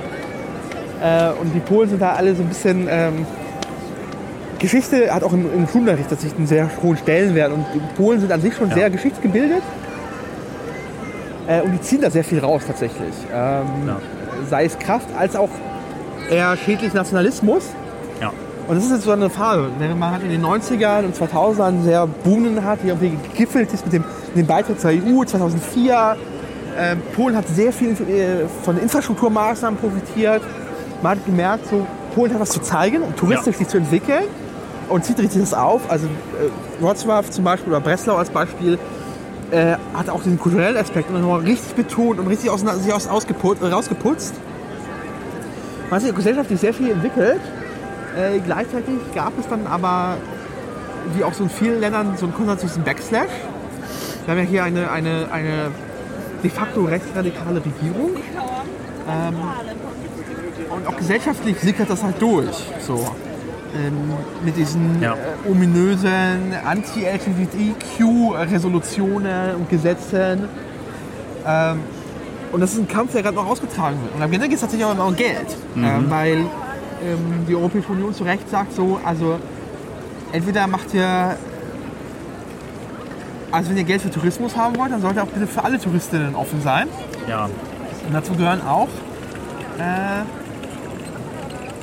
Äh, 1.03 1.31
und 1.41 1.53
die 1.55 1.61
Polen 1.61 1.89
sind 1.89 2.03
da 2.03 2.13
alle 2.13 2.35
so 2.35 2.43
ein 2.43 2.49
bisschen. 2.49 2.87
Ähm, 2.91 3.27
Geschichte 4.59 5.13
hat 5.15 5.23
auch 5.23 5.33
im, 5.33 5.47
im 5.55 5.69
Schulunterricht 5.69 6.09
tatsächlich 6.11 6.37
einen 6.39 6.49
sehr 6.49 6.69
hohen 6.83 6.97
Stellenwert. 6.97 7.53
Und 7.53 7.65
die 7.75 7.81
Polen 7.97 8.21
sind 8.21 8.31
an 8.33 8.41
sich 8.41 8.55
schon 8.57 8.69
Ja. 8.71 8.75
sehr 8.75 8.91
geschichtsgebildet. 8.91 9.63
Äh, 11.47 11.63
und 11.63 11.73
die 11.73 11.81
ziehen 11.81 12.01
da 12.01 12.11
sehr 12.11 12.25
viel 12.25 12.41
raus 12.41 12.63
tatsächlich. 12.67 13.15
Ähm, 13.33 13.67
Ja. 13.87 13.97
Sei 14.51 14.65
es 14.65 14.79
Kraft 14.79 15.09
als 15.19 15.35
auch 15.37 15.49
eher 16.31 16.57
schädlich 16.57 16.93
Nationalismus. 16.95 17.65
Und 18.69 18.77
das 18.77 18.85
ist 18.85 18.91
jetzt 18.93 19.05
so 19.05 19.13
eine 19.13 19.31
Phase. 19.31 19.71
Während 19.79 19.99
man 19.99 20.13
halt 20.13 20.23
in 20.23 20.29
den 20.31 20.45
90ern 20.45 21.05
und 21.05 21.17
2000ern 21.17 21.83
sehr 21.83 22.07
boomenden 22.07 22.65
hat, 22.65 22.81
die 22.83 22.89
irgendwie 22.89 23.17
gegipfelt 23.33 23.73
ist 23.73 23.85
mit 23.87 23.95
dem, 23.95 24.05
mit 24.35 24.37
dem 24.37 24.47
Beitritt 24.47 24.81
zur 24.81 24.91
EU 24.91 25.25
2004. 25.25 26.17
Ähm, 26.79 27.01
Polen 27.17 27.35
hat 27.35 27.49
sehr 27.49 27.73
viel 27.73 27.93
äh, 27.93 28.47
von 28.63 28.79
Infrastrukturmaßnahmen 28.79 29.81
profitiert. 29.81 30.43
Man 31.03 31.13
hat 31.19 31.25
gemerkt, 31.25 31.67
so, 31.71 31.87
Polen 32.15 32.33
hat 32.33 32.41
was 32.41 32.51
zu 32.51 32.61
zeigen, 32.61 33.03
um 33.03 33.17
touristisch 33.17 33.55
Ja. 33.55 33.59
sich 33.59 33.69
zu 33.69 33.79
entwickeln 33.79 34.25
und 34.91 35.05
zieht 35.05 35.19
richtig 35.19 35.41
das 35.41 35.55
auf. 35.55 35.91
Also 35.91 36.07
äh, 36.07 36.85
Wrocław 36.85 37.31
zum 37.31 37.45
Beispiel 37.45 37.73
oder 37.73 37.81
Breslau 37.81 38.17
als 38.17 38.29
Beispiel 38.29 38.79
äh, 39.51 39.77
hat 39.95 40.11
auch 40.11 40.23
den 40.23 40.39
kulturellen 40.39 40.77
Aspekt 40.77 41.11
nochmal 41.11 41.41
richtig 41.41 41.75
betont 41.75 42.21
und 42.21 42.27
richtig 42.27 42.51
aus, 42.51 42.61
sich 42.61 42.93
aus, 42.93 43.09
ausgeputzt, 43.09 43.63
rausgeputzt. 43.63 44.35
Man 45.89 45.97
hat 46.01 46.03
sich 46.07 46.15
gesellschaftlich 46.15 46.61
sehr 46.61 46.75
viel 46.75 46.91
entwickelt. 46.91 47.41
Äh, 48.19 48.41
gleichzeitig 48.41 48.97
gab 49.15 49.39
es 49.39 49.47
dann 49.49 49.67
aber, 49.67 50.17
wie 51.15 51.23
auch 51.25 51.33
so 51.35 51.45
in 51.45 51.51
vielen 51.51 51.81
Ländern, 51.81 52.17
so 52.17 52.25
einen 52.27 52.35
konservativen 52.35 52.83
Backslash. 52.83 53.31
Wir 54.25 54.33
haben 54.35 54.43
ja 54.43 54.49
hier 54.49 54.65
eine, 54.65 54.91
eine, 54.91 55.29
eine 55.33 55.71
de 56.43 56.51
facto 56.51 56.85
rechtsradikale 56.85 57.63
Regierung. 57.65 58.11
Ähm, 59.09 59.35
und 60.71 60.87
auch 60.87 60.97
gesellschaftlich 60.97 61.59
sickert 61.61 61.89
das 61.91 62.03
halt 62.03 62.21
durch. 62.21 62.57
So. 62.81 62.97
Ähm, 63.77 63.95
mit 64.45 64.57
diesen 64.57 65.01
Ja. 65.03 65.15
äh, 65.15 65.49
ominösen 65.49 66.55
Anti-LGBTQ-Resolutionen 66.67 69.55
und 69.57 69.69
Gesetzen. 69.71 70.49
Ähm, 71.47 71.81
und 72.51 72.61
das 72.61 72.73
ist 72.73 72.79
ein 72.79 72.89
Kampf, 72.89 73.13
der 73.13 73.23
gerade 73.23 73.37
noch 73.37 73.47
ausgetragen 73.47 73.99
wird. 74.03 74.15
Und 74.15 74.23
am 74.23 74.33
Ende 74.33 74.47
geht 74.49 74.55
es 74.57 74.63
tatsächlich 74.63 74.87
auch 74.87 74.99
um 75.07 75.15
Geld. 75.17 75.55
Ähm, 75.77 76.07
weil 76.09 76.47
ähm, 77.05 77.47
die 77.49 77.55
Europäische 77.55 77.93
Union 77.93 78.13
zu 78.15 78.25
Recht 78.25 78.49
sagt 78.51 78.75
so, 78.75 78.99
also 79.05 79.39
entweder 80.33 80.67
macht 80.67 80.93
ihr 80.95 81.37
Also 83.51 83.71
wenn 83.71 83.79
ihr 83.79 83.85
Geld 83.85 84.03
für 84.03 84.11
Tourismus 84.11 84.57
haben 84.57 84.77
wollt, 84.77 84.93
dann 84.93 85.01
sollte 85.01 85.23
auch 85.23 85.27
bitte 85.29 85.47
für 85.47 85.65
alle 85.65 85.79
Touristinnen 85.79 86.35
offen 86.35 86.61
sein. 86.63 86.87
Ja, 87.29 87.45
Und 88.07 88.13
dazu 88.15 88.35
gehören 88.35 88.61
auch 88.67 88.89
äh, 89.79 90.23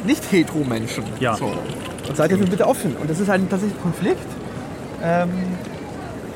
nicht-hetero-Menschen. 0.08 1.04
Ja. 1.20 1.36
So. 1.36 1.52
Und 2.08 2.16
seid 2.16 2.32
dafür 2.32 2.46
bitte 2.46 2.68
offen. 2.68 2.96
Und 2.98 3.10
das 3.10 3.20
ist 3.20 3.30
ein 3.30 3.50
tatsächlich 3.50 3.78
ein 3.80 3.82
Konflikt, 3.82 4.28
ähm, 5.04 5.30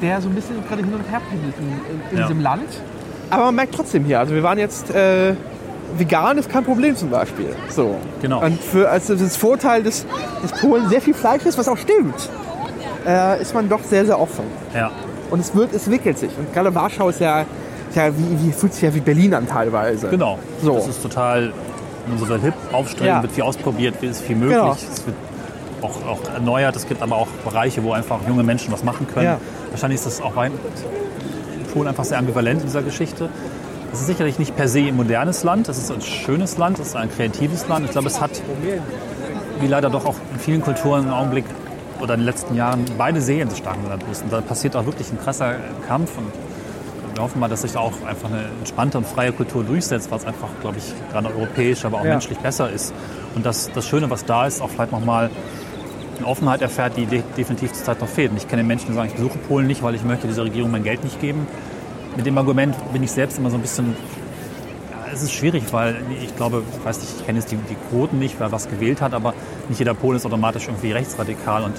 der 0.02 0.22
so 0.22 0.30
ein 0.30 0.36
bisschen 0.36 0.56
gerade 0.68 0.84
hin 0.84 0.94
und 0.94 1.08
her 1.12 1.22
pendelt 1.30 1.54
in, 1.60 1.68
in, 1.68 2.02
in 2.12 2.18
Ja. 2.18 2.28
diesem 2.28 2.42
Land. 2.42 2.70
Aber 3.30 3.46
man 3.46 3.56
merkt 3.56 3.76
trotzdem 3.76 4.06
hier, 4.06 4.20
also 4.20 4.34
wir 4.34 4.42
waren 4.42 4.58
jetzt, 4.58 4.89
äh, 4.89 5.36
vegan 5.97 6.38
ist 6.38 6.49
kein 6.49 6.63
Problem 6.63 6.95
zum 6.95 7.10
Beispiel. 7.10 7.56
So. 7.69 7.95
Genau. 8.21 8.43
Und 8.43 8.60
für, 8.62 8.89
also 8.89 9.15
das 9.15 9.36
Vorteil 9.38 9.84
des, 9.84 10.06
des 10.43 10.52
Polen 10.60 10.89
sehr 10.89 11.02
viel 11.02 11.13
Fleisch 11.13 11.43
ist, 11.45 11.58
was 11.58 11.67
auch 11.67 11.78
stimmt, 11.78 12.30
äh, 13.08 13.41
ist 13.41 13.54
man 13.54 13.69
doch 13.69 13.84
sehr, 13.84 14.06
sehr 14.06 14.19
offen. 14.19 14.43
ja. 14.73 14.91
Und 15.32 15.41
es 15.41 15.54
wird, 15.54 15.73
es 15.73 15.84
entwickelt 15.86 16.17
sich. 16.17 16.32
Und 16.39 16.52
gerade 16.56 16.73
Warschau 16.73 17.10
ist 17.10 17.19
ja, 17.19 17.41
ist 17.41 17.95
ja 17.95 18.08
wie, 18.17 18.47
wie, 18.47 18.52
fühlt 18.52 18.73
sich 18.73 18.82
ja 18.82 18.93
wie 18.95 18.99
Berlin 18.99 19.36
an 19.36 19.47
teilweise. 19.47 20.08
Genau. 20.10 20.39
So. 20.63 20.73
Das 20.73 20.88
ist 20.88 21.04
total 21.04 21.54
so 22.17 22.36
hip, 22.36 22.56
aufstrebend, 22.71 23.08
Ja. 23.08 23.21
wird 23.21 23.34
viel 23.34 23.43
ausprobiert, 23.43 24.02
ist 24.02 24.21
viel 24.21 24.36
möglich. 24.36 24.58
Genau. 24.58 24.71
Es 24.71 25.06
wird 25.06 25.15
auch, 25.84 25.95
auch 26.08 26.34
erneuert. 26.34 26.75
Es 26.75 26.88
gibt 26.88 27.04
aber 27.04 27.15
auch 27.15 27.28
Bereiche, 27.45 27.84
wo 27.84 27.93
einfach 27.93 28.17
junge 28.28 28.41
Menschen 28.41 28.71
was 28.73 28.84
machen 28.84 29.06
können. 29.13 29.25
Ja. 29.25 29.38
Wahrscheinlich 29.69 29.99
ist 29.99 30.08
das 30.08 30.19
auch 30.21 30.34
in 30.43 30.52
Polen 31.71 31.88
einfach 31.88 32.06
sehr 32.06 32.17
ambivalent 32.17 32.62
in 32.62 32.65
dieser 32.67 32.82
Geschichte. 32.82 33.30
Es 33.91 34.02
ist 34.02 34.08
sicherlich 34.08 34.38
nicht 34.39 34.56
per 34.56 34.67
se 34.67 34.80
ein 34.82 34.95
modernes 34.95 35.43
Land, 35.43 35.67
es 35.67 35.78
ist 35.78 35.91
ein 35.91 36.02
schönes 36.02 36.58
Land, 36.58 36.80
es 36.80 36.89
ist 36.89 36.95
ein 36.95 37.10
kreatives 37.12 37.67
Land. 37.67 37.86
Ich 37.86 37.91
glaube, 37.91 38.08
es 38.08 38.21
hat, 38.21 38.32
wie 39.60 39.67
leider 39.67 39.89
doch 39.89 40.06
auch 40.06 40.15
in 40.34 40.39
vielen 40.39 40.62
Kulturen 40.62 41.06
im 41.08 41.13
Augenblick 41.13 41.45
oder 41.99 42.13
in 42.13 42.21
den 42.21 42.25
letzten 42.28 42.56
Jahren, 42.56 42.86
beide 42.97 43.19
Seelen 43.19 43.49
so 43.49 43.56
stark 43.56 43.78
miteinander 43.78 44.06
müssen. 44.08 44.30
Da 44.30 44.41
passiert 44.41 44.75
auch 44.75 44.86
wirklich 44.86 45.12
ein 45.12 45.19
krasser 45.19 45.56
Kampf 45.88 46.17
und 46.17 46.28
wir 47.15 47.23
hoffen 47.23 47.39
mal, 47.39 47.49
dass 47.49 47.63
sich 47.63 47.71
da 47.73 47.80
auch 47.80 47.93
einfach 48.08 48.30
eine 48.30 48.43
entspannte 48.60 48.97
und 48.99 49.08
freie 49.08 49.32
Kultur 49.34 49.63
durchsetzt, 49.63 50.10
was 50.12 50.25
einfach, 50.25 50.47
glaube 50.62 50.78
ich, 50.78 50.93
gerade 51.12 51.28
europäisch, 51.36 51.84
aber 51.84 51.97
auch 51.99 52.06
Ja. 52.06 52.12
menschlich 52.12 52.38
besser 52.38 52.69
ist. 52.69 52.93
Und 53.36 53.45
das, 53.45 53.69
das 53.73 53.86
Schöne, 53.88 54.10
was 54.10 54.23
da 54.23 54.45
ist, 54.45 54.62
auch 54.62 54.69
vielleicht 54.69 54.91
nochmal 54.91 55.30
eine 56.17 56.28
Offenheit 56.28 56.62
erfährt, 56.62 56.95
die 56.95 57.06
de 57.08 57.23
definitiv 57.36 57.73
zurzeit 57.73 57.99
noch 57.99 58.08
fehlt. 58.08 58.32
Und 58.32 58.38
ich 58.38 58.47
kenne 58.47 58.63
Menschen, 58.63 58.88
die 58.89 58.93
sagen, 58.93 59.08
ich 59.10 59.15
besuche 59.15 59.38
Polen 59.39 59.67
nicht, 59.67 59.82
weil 59.84 59.95
ich 59.95 60.04
möchte 60.04 60.28
dieser 60.28 60.43
Regierung 60.43 60.71
mein 60.71 60.84
Geld 60.84 61.04
nicht 61.04 61.19
geben. 61.19 61.47
Mit 62.19 62.25
dem 62.25 62.38
Argument 62.38 62.75
bin 62.91 63.01
ich 63.01 63.12
selbst 63.12 63.38
immer 63.38 63.49
so 63.49 63.55
ein 63.55 63.62
bisschen 63.62 63.95
ja, 64.91 65.13
es 65.13 65.23
ist 65.23 65.32
schwierig, 65.32 65.63
weil 65.71 65.95
ich 66.21 66.36
glaube, 66.36 66.63
ich 66.77 66.86
weiß 66.86 66.99
nicht, 66.99 67.13
ich 67.17 67.25
kenne 67.25 67.39
jetzt 67.39 67.49
die, 67.49 67.55
die 67.55 67.77
Quoten 67.89 68.19
nicht, 68.19 68.36
wer 68.39 68.51
was 68.51 68.69
gewählt 68.69 68.99
hat, 68.99 69.13
aber 69.13 69.34
nicht 69.69 69.79
jeder 69.79 69.93
Pole 69.93 70.17
ist 70.17 70.25
automatisch 70.25 70.67
irgendwie 70.67 70.91
rechtsradikal 70.91 71.63
und 71.63 71.75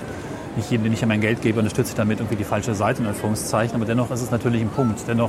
nicht 0.56 0.70
jedem, 0.70 0.84
den 0.84 0.94
ich 0.94 1.04
mein 1.04 1.20
Geld 1.20 1.42
gebe, 1.42 1.58
unterstütze 1.58 1.90
ich 1.90 1.94
damit 1.94 2.20
irgendwie 2.20 2.36
die 2.36 2.44
falsche 2.44 2.74
Seite 2.74 3.02
in 3.02 3.08
Anführungszeichen. 3.08 3.76
Aber 3.76 3.84
dennoch 3.84 4.10
ist 4.10 4.22
es 4.22 4.30
natürlich 4.30 4.62
ein 4.62 4.70
Punkt. 4.70 5.00
Dennoch 5.06 5.28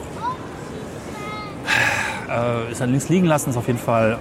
äh, 2.29 2.71
ist 2.71 2.81
ein 2.81 2.91
links 2.91 3.09
liegen 3.09 3.27
lassen, 3.27 3.49
ist 3.49 3.57
auf 3.57 3.67
jeden 3.67 3.79
Fall 3.79 4.17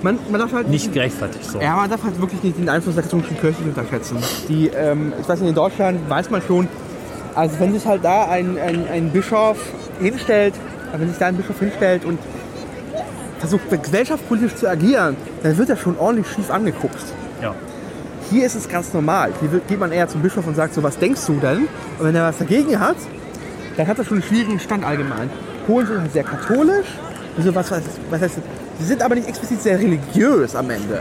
Man, 0.00 0.18
man 0.30 0.40
darf 0.40 0.54
halt 0.54 0.70
nicht 0.70 0.90
gerechtfertigt. 0.94 1.44
So. 1.44 1.60
Ja, 1.60 1.76
man 1.76 1.90
darf 1.90 2.02
halt 2.02 2.18
wirklich 2.18 2.42
nicht 2.42 2.56
den 2.56 2.70
Einfluss 2.70 2.94
der 2.94 3.04
katholischen 3.04 3.38
Kirche 3.38 3.62
unterschätzen. 3.62 4.16
Die, 4.48 4.68
ähm, 4.68 5.12
ich 5.20 5.28
weiß 5.28 5.40
nicht, 5.40 5.50
in 5.50 5.54
Deutschland 5.54 6.08
weiß 6.08 6.30
man 6.30 6.40
schon, 6.40 6.66
also 7.34 7.58
wenn 7.60 7.72
sich 7.72 7.86
halt 7.86 8.04
da 8.04 8.26
ein, 8.28 8.58
ein, 8.58 8.84
ein 8.92 9.10
Bischof 9.10 9.58
hinstellt, 10.00 10.54
wenn 10.96 11.08
sich 11.08 11.18
da 11.18 11.26
ein 11.26 11.36
Bischof 11.36 11.58
hinstellt 11.60 12.04
und 12.04 12.18
versucht 13.38 13.62
gesellschaftspolitisch 13.82 14.54
zu 14.56 14.68
agieren, 14.68 15.16
dann 15.42 15.56
wird 15.56 15.70
er 15.70 15.76
schon 15.76 15.98
ordentlich 15.98 16.26
schief 16.28 16.50
angeguckt. 16.50 17.02
Ja. 17.40 17.54
Hier 18.30 18.44
ist 18.46 18.54
es 18.54 18.68
ganz 18.68 18.92
normal. 18.92 19.32
Hier 19.40 19.50
wird- 19.52 19.66
geht 19.68 19.80
man 19.80 19.92
eher 19.92 20.08
zum 20.08 20.20
Bischof 20.22 20.46
und 20.46 20.54
sagt 20.54 20.74
so, 20.74 20.82
was 20.82 20.98
denkst 20.98 21.22
du 21.26 21.34
denn? 21.34 21.68
Und 21.98 22.06
wenn 22.06 22.14
er 22.14 22.24
was 22.24 22.38
dagegen 22.38 22.78
hat, 22.78 22.96
dann 23.76 23.86
hat 23.86 23.98
er 23.98 24.04
schon 24.04 24.18
einen 24.18 24.22
schwierigen 24.22 24.60
Stand 24.60 24.84
allgemein. 24.84 25.30
Polen 25.66 25.86
sind 25.86 26.00
halt 26.00 26.12
sehr 26.12 26.24
katholisch. 26.24 26.86
Also 27.38 27.54
was, 27.54 27.70
was, 27.70 27.82
was 28.10 28.20
heißt, 28.20 28.34
sie 28.78 28.84
sind 28.84 29.02
aber 29.02 29.14
nicht 29.14 29.28
explizit 29.28 29.62
sehr 29.62 29.78
religiös 29.78 30.54
am 30.54 30.68
Ende. 30.68 31.00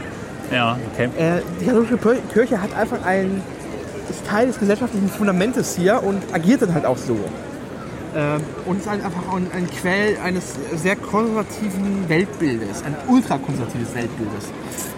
ja, 0.51 0.77
okay. 0.93 1.09
Äh, 1.17 1.41
die 1.59 1.65
katholische 1.65 1.97
Kirche 2.31 2.61
hat 2.61 2.73
einfach 2.77 3.03
ein, 3.05 3.41
ist 4.09 4.25
Teil 4.25 4.47
des 4.47 4.59
gesellschaftlichen 4.59 5.09
Fundamentes 5.09 5.75
hier 5.75 6.03
und 6.03 6.21
agiert 6.33 6.61
dann 6.61 6.73
halt 6.73 6.85
auch 6.85 6.97
so. 6.97 7.17
Ähm, 8.15 8.41
und 8.65 8.79
ist 8.79 8.89
halt 8.89 9.05
einfach 9.05 9.33
ein, 9.33 9.51
ein 9.53 9.69
Quell 9.69 10.17
eines 10.23 10.55
sehr 10.75 10.95
konservativen 10.95 12.09
Weltbildes, 12.09 12.83
ein 12.83 12.95
ultrakonservatives 13.07 13.93
Weltbildes. 13.93 14.45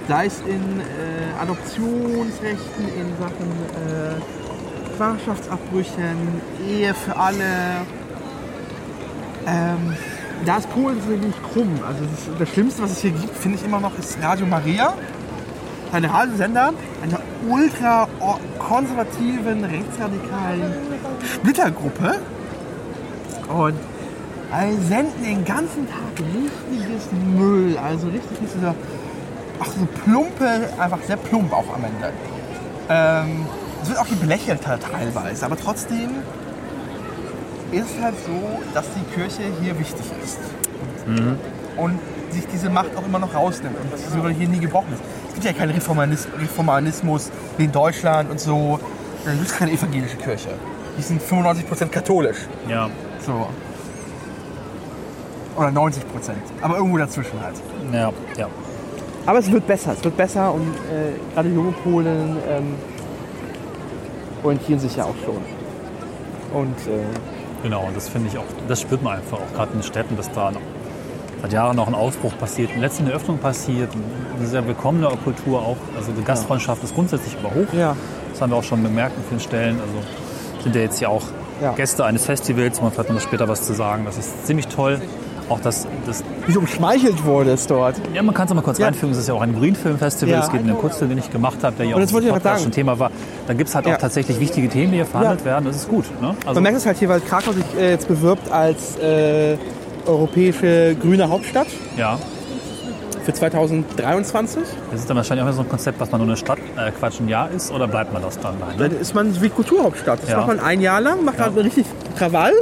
Sei 0.08 0.26
es 0.28 0.40
in 0.42 0.80
äh, 0.80 1.42
Adoptionsrechten, 1.42 2.86
in 2.86 3.18
Sachen 3.20 3.52
äh, 3.76 4.96
Schwangerschaftsabbrüchen, 4.96 6.42
Ehe 6.70 6.94
für 6.94 7.16
alle. 7.18 7.44
Ähm, 9.46 9.96
da 10.46 10.58
ist 10.58 10.70
Polen 10.70 10.98
wirklich 11.08 11.36
krumm. 11.52 11.80
Also 11.86 12.04
das, 12.06 12.40
das 12.40 12.50
Schlimmste, 12.50 12.82
was 12.82 12.92
es 12.92 13.00
hier 13.00 13.12
gibt, 13.12 13.36
finde 13.38 13.58
ich 13.58 13.66
immer 13.66 13.80
noch, 13.80 13.98
ist 14.00 14.18
Radio 14.22 14.46
Maria 14.46 14.94
ein 15.92 16.06
Radiosender 16.06 16.74
einer 17.04 17.20
ultra 17.48 18.08
konservativen, 18.60 19.64
rechtsradikalen 19.66 20.74
Splittergruppe. 21.26 22.16
Und 23.50 23.76
also 24.52 24.82
senden 24.84 25.24
den 25.24 25.46
ganzen 25.46 25.88
Tag 25.88 26.20
richtiges 26.20 27.10
Müll, 27.36 27.78
also 27.78 28.08
richtig 28.08 28.38
dieser, 28.54 28.76
ach 29.60 29.68
so 29.68 29.88
plumpe, 30.04 30.70
einfach 30.78 31.00
sehr 31.06 31.18
plump 31.18 31.54
auch 31.54 31.74
am 31.74 31.84
Ende. 31.86 32.14
Ähm, 32.90 33.46
es 33.82 33.90
wird 33.90 34.00
auch 34.00 34.08
belächelt 34.08 34.68
halt 34.68 34.82
teilweise, 34.84 35.46
aber 35.46 35.58
trotzdem 35.58 36.10
ist 37.72 37.86
es 37.98 38.04
halt 38.04 38.16
so, 38.26 38.60
dass 38.74 38.86
die 38.94 39.16
Kirche 39.16 39.44
hier 39.62 39.80
wichtig 39.80 40.06
ist. 40.24 40.40
Und 41.78 42.00
sich 42.32 42.46
diese 42.48 42.70
Macht 42.70 42.96
auch 42.96 43.06
immer 43.06 43.20
noch 43.20 43.34
rausnimmt 43.34 43.76
und 43.82 43.92
dass 43.94 44.12
sie 44.12 44.34
hier 44.34 44.50
nie 44.50 44.60
gebrochen 44.60 44.94
ist. 44.94 45.04
Es 45.32 45.36
gibt 45.36 45.46
ja 45.46 45.54
keinen 45.54 45.72
Reformanis 45.72 46.28
Reformanismus 46.38 47.32
wie 47.58 47.64
in 47.64 47.72
Deutschland 47.72 48.30
und 48.30 48.38
so. 48.38 48.82
Dann 49.24 49.38
gibt 49.38 49.48
es 49.48 49.56
keine 49.56 49.72
evangelische 49.72 50.18
Kirche. 50.18 50.50
Die 50.98 51.02
sind 51.02 51.22
95% 51.22 51.88
katholisch. 51.88 52.36
Ja. 52.68 52.90
So. 53.26 53.48
Oder 55.56 55.72
90 55.72 56.06
Prozent. 56.12 56.40
Aber 56.62 56.76
irgendwo 56.76 56.98
dazwischen 56.98 57.42
halt. 57.42 57.56
Ja, 57.94 58.12
ja. 58.38 58.48
Aber 59.26 59.40
es 59.40 59.50
wird 59.50 59.66
besser. 59.66 59.94
Es 59.94 60.04
wird 60.04 60.18
besser 60.18 60.54
und 60.54 60.68
äh, 60.68 61.34
gerade 61.34 61.48
junge 61.48 61.72
Polen 61.72 62.36
ähm, 62.50 62.76
orientieren 64.44 64.80
sich 64.80 64.98
ja 64.98 65.06
auch 65.06 65.16
schon. 65.24 65.38
Und 66.54 66.78
äh, 66.88 67.06
Genau, 67.64 67.86
und 67.86 67.96
das 67.96 68.10
finde 68.10 68.28
ich 68.28 68.38
auch, 68.38 68.44
das 68.68 68.82
spürt 68.82 69.02
man 69.02 69.18
einfach 69.20 69.38
auch 69.38 69.54
gerade 69.54 69.72
in 69.72 69.78
den 69.78 69.84
Städten, 69.84 70.18
dass 70.18 70.30
da 70.32 70.52
noch 70.52 70.62
seit 71.42 71.54
Jahren 71.54 71.76
noch 71.76 71.88
ein 71.88 71.96
Aufbruch 71.96 72.34
passiert, 72.38 72.72
eine 72.72 72.82
letzte 72.82 73.04
Öffnung 73.10 73.38
passiert, 73.40 73.90
eine 74.38 74.48
sehr 74.48 74.66
willkommene 74.68 75.08
Kultur 75.24 75.60
auch. 75.60 75.78
Also 75.98 76.12
die 76.12 76.24
Gastfreundschaft 76.24 76.84
ist 76.84 76.94
grundsätzlich 76.96 77.36
aber 77.44 77.54
hoch. 77.56 77.74
ja, 77.74 77.96
Das 78.32 78.42
haben 78.42 78.52
wir 78.52 78.58
auch 78.58 78.64
schon 78.64 78.84
bemerkt 78.84 79.18
an 79.18 79.24
vielen 79.28 79.40
Stellen. 79.42 79.80
Also 79.80 80.64
sind 80.64 80.76
ja 80.76 80.82
jetzt 80.82 81.00
ja 81.02 81.10
auch 81.10 81.24
Ja. 81.62 81.74
Gäste 81.74 82.06
eines 82.06 82.26
Festivals, 82.26 82.82
man 82.82 82.92
vielleicht 82.92 83.10
noch 83.12 83.20
später 83.22 83.48
was 83.48 83.66
zu 83.66 83.74
sagen. 83.74 84.04
Das 84.06 84.18
ist 84.18 84.46
ziemlich 84.48 84.68
toll. 84.68 85.00
Auch 85.50 85.60
das, 85.60 85.86
das 86.06 86.24
wie 86.48 86.54
so 86.54 86.60
umschmeichelt 86.60 87.26
wurde 87.26 87.52
es 87.52 87.68
dort. 87.68 87.96
ja, 88.14 88.24
man 88.24 88.34
kann 88.34 88.48
es 88.48 88.54
mal 88.54 88.62
kurz 88.62 88.78
Ja. 88.78 88.88
einfügen, 88.88 89.12
es 89.12 89.18
ist 89.18 89.28
ja 89.28 89.34
auch 89.34 89.42
ein 89.42 89.54
Greenfilm-Festival. 89.60 90.34
Ja. 90.34 90.40
Es 90.44 90.50
geht 90.52 90.62
um 90.62 90.68
den 90.68 90.78
Kurzfilm, 90.78 91.10
den 91.10 91.18
ich 91.20 91.30
gemacht 91.30 91.58
habe, 91.64 91.76
der 91.76 91.88
ja 91.88 91.96
auch 91.96 92.00
im 92.00 92.08
Podcast 92.30 92.64
schon 92.64 92.72
Thema 92.72 92.98
war. 93.00 93.12
Da 93.48 93.54
gibt 93.54 93.68
es 93.70 93.76
halt 93.76 93.86
Ja. 93.86 93.96
auch 93.96 94.00
tatsächlich 94.00 94.40
wichtige 94.40 94.70
Themen, 94.70 94.92
die 94.92 94.98
hier 94.98 95.06
verhandelt 95.06 95.44
werden. 95.44 95.66
Das 95.66 95.76
ist 95.76 95.90
gut. 95.90 96.06
Ne? 96.22 96.36
Also, 96.46 96.54
Man 96.54 96.64
merkt 96.64 96.78
es 96.78 96.86
halt 96.86 96.98
hier, 97.00 97.10
weil 97.10 97.20
Krakau 97.20 97.52
sich 97.52 97.66
äh, 97.78 97.90
jetzt 97.92 98.08
bewirbt 98.08 98.50
als 98.52 98.96
äh, 99.00 99.58
europäische 100.06 100.96
grüne 101.00 101.30
Hauptstadt 101.30 101.68
ja, 101.98 102.18
für 103.24 103.34
2023. 103.34 104.64
das 104.92 105.00
ist 105.02 105.10
dann 105.10 105.18
wahrscheinlich 105.18 105.48
auch 105.48 105.52
so 105.54 105.62
ein 105.62 105.70
Konzept, 105.70 106.00
was 106.00 106.12
man 106.12 106.20
nur 106.22 106.28
eine 106.28 106.38
Stadt, 106.38 106.58
äh, 106.78 106.92
Quatsch, 106.92 107.20
ein 107.20 107.28
Jahr 107.30 107.50
ist, 107.52 107.72
oder 107.72 107.88
bleibt 107.88 108.14
man 108.14 108.22
das 108.22 108.40
dann? 108.40 108.56
Nein, 108.60 108.76
Dann 108.78 108.92
ne? 108.92 108.98
ist 108.98 109.14
man 109.14 109.42
wie 109.42 109.50
Kulturhauptstadt. 109.50 110.22
Das 110.24 110.30
Ja. 110.30 110.38
macht 110.38 110.48
man 110.48 110.60
ein 110.60 110.82
Jahr 110.82 111.02
lang, 111.02 111.24
macht 111.24 111.38
Ja. 111.40 111.46
halt 111.46 111.56
richtig 111.58 111.86
Krawall, 112.18 112.54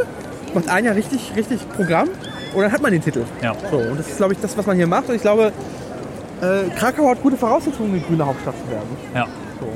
macht 0.54 0.67
ein 0.69 0.86
Jahr 0.86 0.95
richtig, 0.95 1.32
richtig 1.36 1.60
Programm 1.69 2.10
und 2.54 2.62
dann 2.62 2.71
hat 2.71 2.82
man 2.82 2.91
den 2.91 3.02
Titel. 3.02 3.23
Ja. 3.41 3.54
So, 3.71 3.78
und 3.78 3.97
das 3.99 4.08
ist, 4.08 4.17
glaube 4.17 4.34
ich, 4.34 4.39
das, 4.39 4.58
was 4.58 4.65
man 4.65 4.75
hier 4.75 4.88
macht. 4.88 5.08
Und 5.10 5.15
ich 5.15 5.21
glaube, 5.21 5.52
äh, 6.41 6.69
Krakau 6.78 7.10
hat 7.10 7.21
gute 7.21 7.38
Voraussetzungen, 7.38 7.91
eine 7.93 8.02
grüne 8.02 8.25
Hauptstadt 8.25 8.56
zu 8.65 8.71
werden. 8.71 8.88
ja. 9.15 9.28
So. 9.60 9.67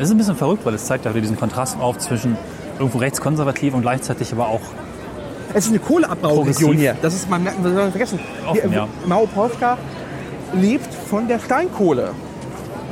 Es 0.00 0.04
ist 0.04 0.10
ein 0.14 0.18
bisschen 0.18 0.36
verrückt, 0.36 0.64
weil 0.64 0.74
es 0.74 0.84
zeigt 0.84 1.04
ja 1.06 1.10
wieder 1.10 1.22
diesen 1.22 1.36
Kontrast 1.38 1.76
auf 1.80 1.98
zwischen 1.98 2.36
irgendwo 2.78 2.98
rechtskonservativ 2.98 3.74
und 3.74 3.82
gleichzeitig 3.82 4.32
aber 4.32 4.46
auch 4.46 4.60
Es 5.54 5.64
ist 5.66 5.70
eine 5.70 5.78
Kohleabbauregion 5.78 6.76
hier. 6.76 6.96
Das 7.00 7.14
ist, 7.14 7.28
man, 7.30 7.42
merkt- 7.42 7.62
man 7.62 7.72
soll 7.74 7.82
nicht 7.84 7.92
vergessen. 7.92 8.18
Offen, 8.46 8.70
hier, 8.70 8.78
ja. 8.78 8.88
Małopolska 9.06 9.78
lebt 10.54 10.92
von 10.94 11.26
der 11.28 11.38
Steinkohle. 11.38 12.10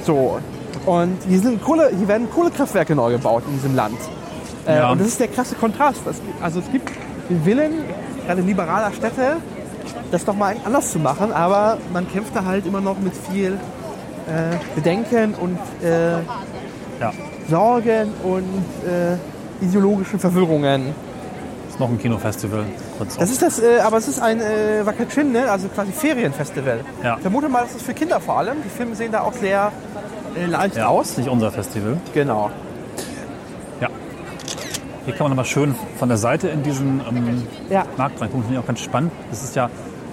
So. 0.04 0.38
Und 0.86 1.18
hier, 1.28 1.40
sind 1.40 1.62
Kohle, 1.62 1.90
hier 1.96 2.08
werden 2.08 2.28
Kohlekraftwerke 2.30 2.94
neu 2.94 3.12
gebaut 3.12 3.42
in 3.46 3.54
diesem 3.54 3.74
Land. 3.74 3.98
Äh, 4.66 4.76
Ja. 4.76 4.90
Und 4.92 5.00
das 5.00 5.08
ist 5.08 5.20
der 5.20 5.28
krasse 5.28 5.54
Kontrast. 5.54 6.00
Das, 6.04 6.16
also 6.40 6.60
es 6.60 6.70
gibt 6.72 6.90
den 7.28 7.44
Willen, 7.44 7.72
gerade 8.26 8.40
liberaler 8.42 8.92
Städte, 8.92 9.36
das 10.10 10.24
doch 10.24 10.34
mal 10.36 10.54
anders 10.64 10.92
zu 10.92 10.98
machen, 10.98 11.32
aber 11.32 11.78
man 11.92 12.08
kämpft 12.10 12.34
da 12.36 12.44
halt 12.44 12.66
immer 12.66 12.80
noch 12.80 12.98
mit 12.98 13.12
viel 13.30 13.54
äh, 14.28 14.56
Bedenken 14.74 15.34
und 15.34 15.58
äh, 15.84 16.12
ja, 17.00 17.12
Sorgen 17.50 18.08
und 18.22 18.44
äh, 18.88 19.64
ideologischen 19.64 20.18
Verwirrungen. 20.20 20.94
Ist 21.76 21.80
noch 21.80 21.90
ein 21.90 21.98
Kinofestival. 21.98 22.64
Kurz 22.96 23.18
Das 23.18 23.30
ist 23.30 23.42
das, 23.42 23.58
äh, 23.60 23.80
aber 23.84 23.98
es 23.98 24.08
ist 24.08 24.18
ein 24.18 24.40
äh, 24.40 24.86
Wakachin, 24.86 25.30
ne? 25.32 25.50
also 25.50 25.68
quasi 25.68 25.92
Ferienfestival. 25.92 26.80
Ja. 27.04 27.16
Ich 27.16 27.20
vermute 27.20 27.50
mal, 27.50 27.64
das 27.64 27.74
ist 27.74 27.82
für 27.84 27.92
Kinder 27.92 28.18
vor 28.18 28.38
allem. 28.38 28.62
Die 28.64 28.70
Filme 28.70 28.94
sehen 28.94 29.12
da 29.12 29.20
auch 29.20 29.34
sehr 29.34 29.72
äh, 30.34 30.46
leicht 30.46 30.76
ja, 30.76 30.86
aus. 30.86 31.18
nicht 31.18 31.28
unser 31.28 31.52
Festival. 31.52 31.98
Genau. 32.14 32.50
Ja. 33.82 33.88
Hier 35.04 35.12
kann 35.12 35.24
man 35.24 35.32
nochmal 35.32 35.44
schön 35.44 35.74
von 35.98 36.08
der 36.08 36.16
Seite 36.16 36.48
in 36.48 36.62
diesen 36.62 37.02
ähm, 37.10 37.42
Ja. 37.68 37.84
Markt 37.98 38.22
reingucken. 38.22 38.44
Finde 38.44 38.54
ich 38.58 38.64
auch 38.64 38.66
ganz 38.66 38.80
spannend. 38.80 39.12
Das 39.28 39.44
ist 39.44 39.54
ja 39.54 39.68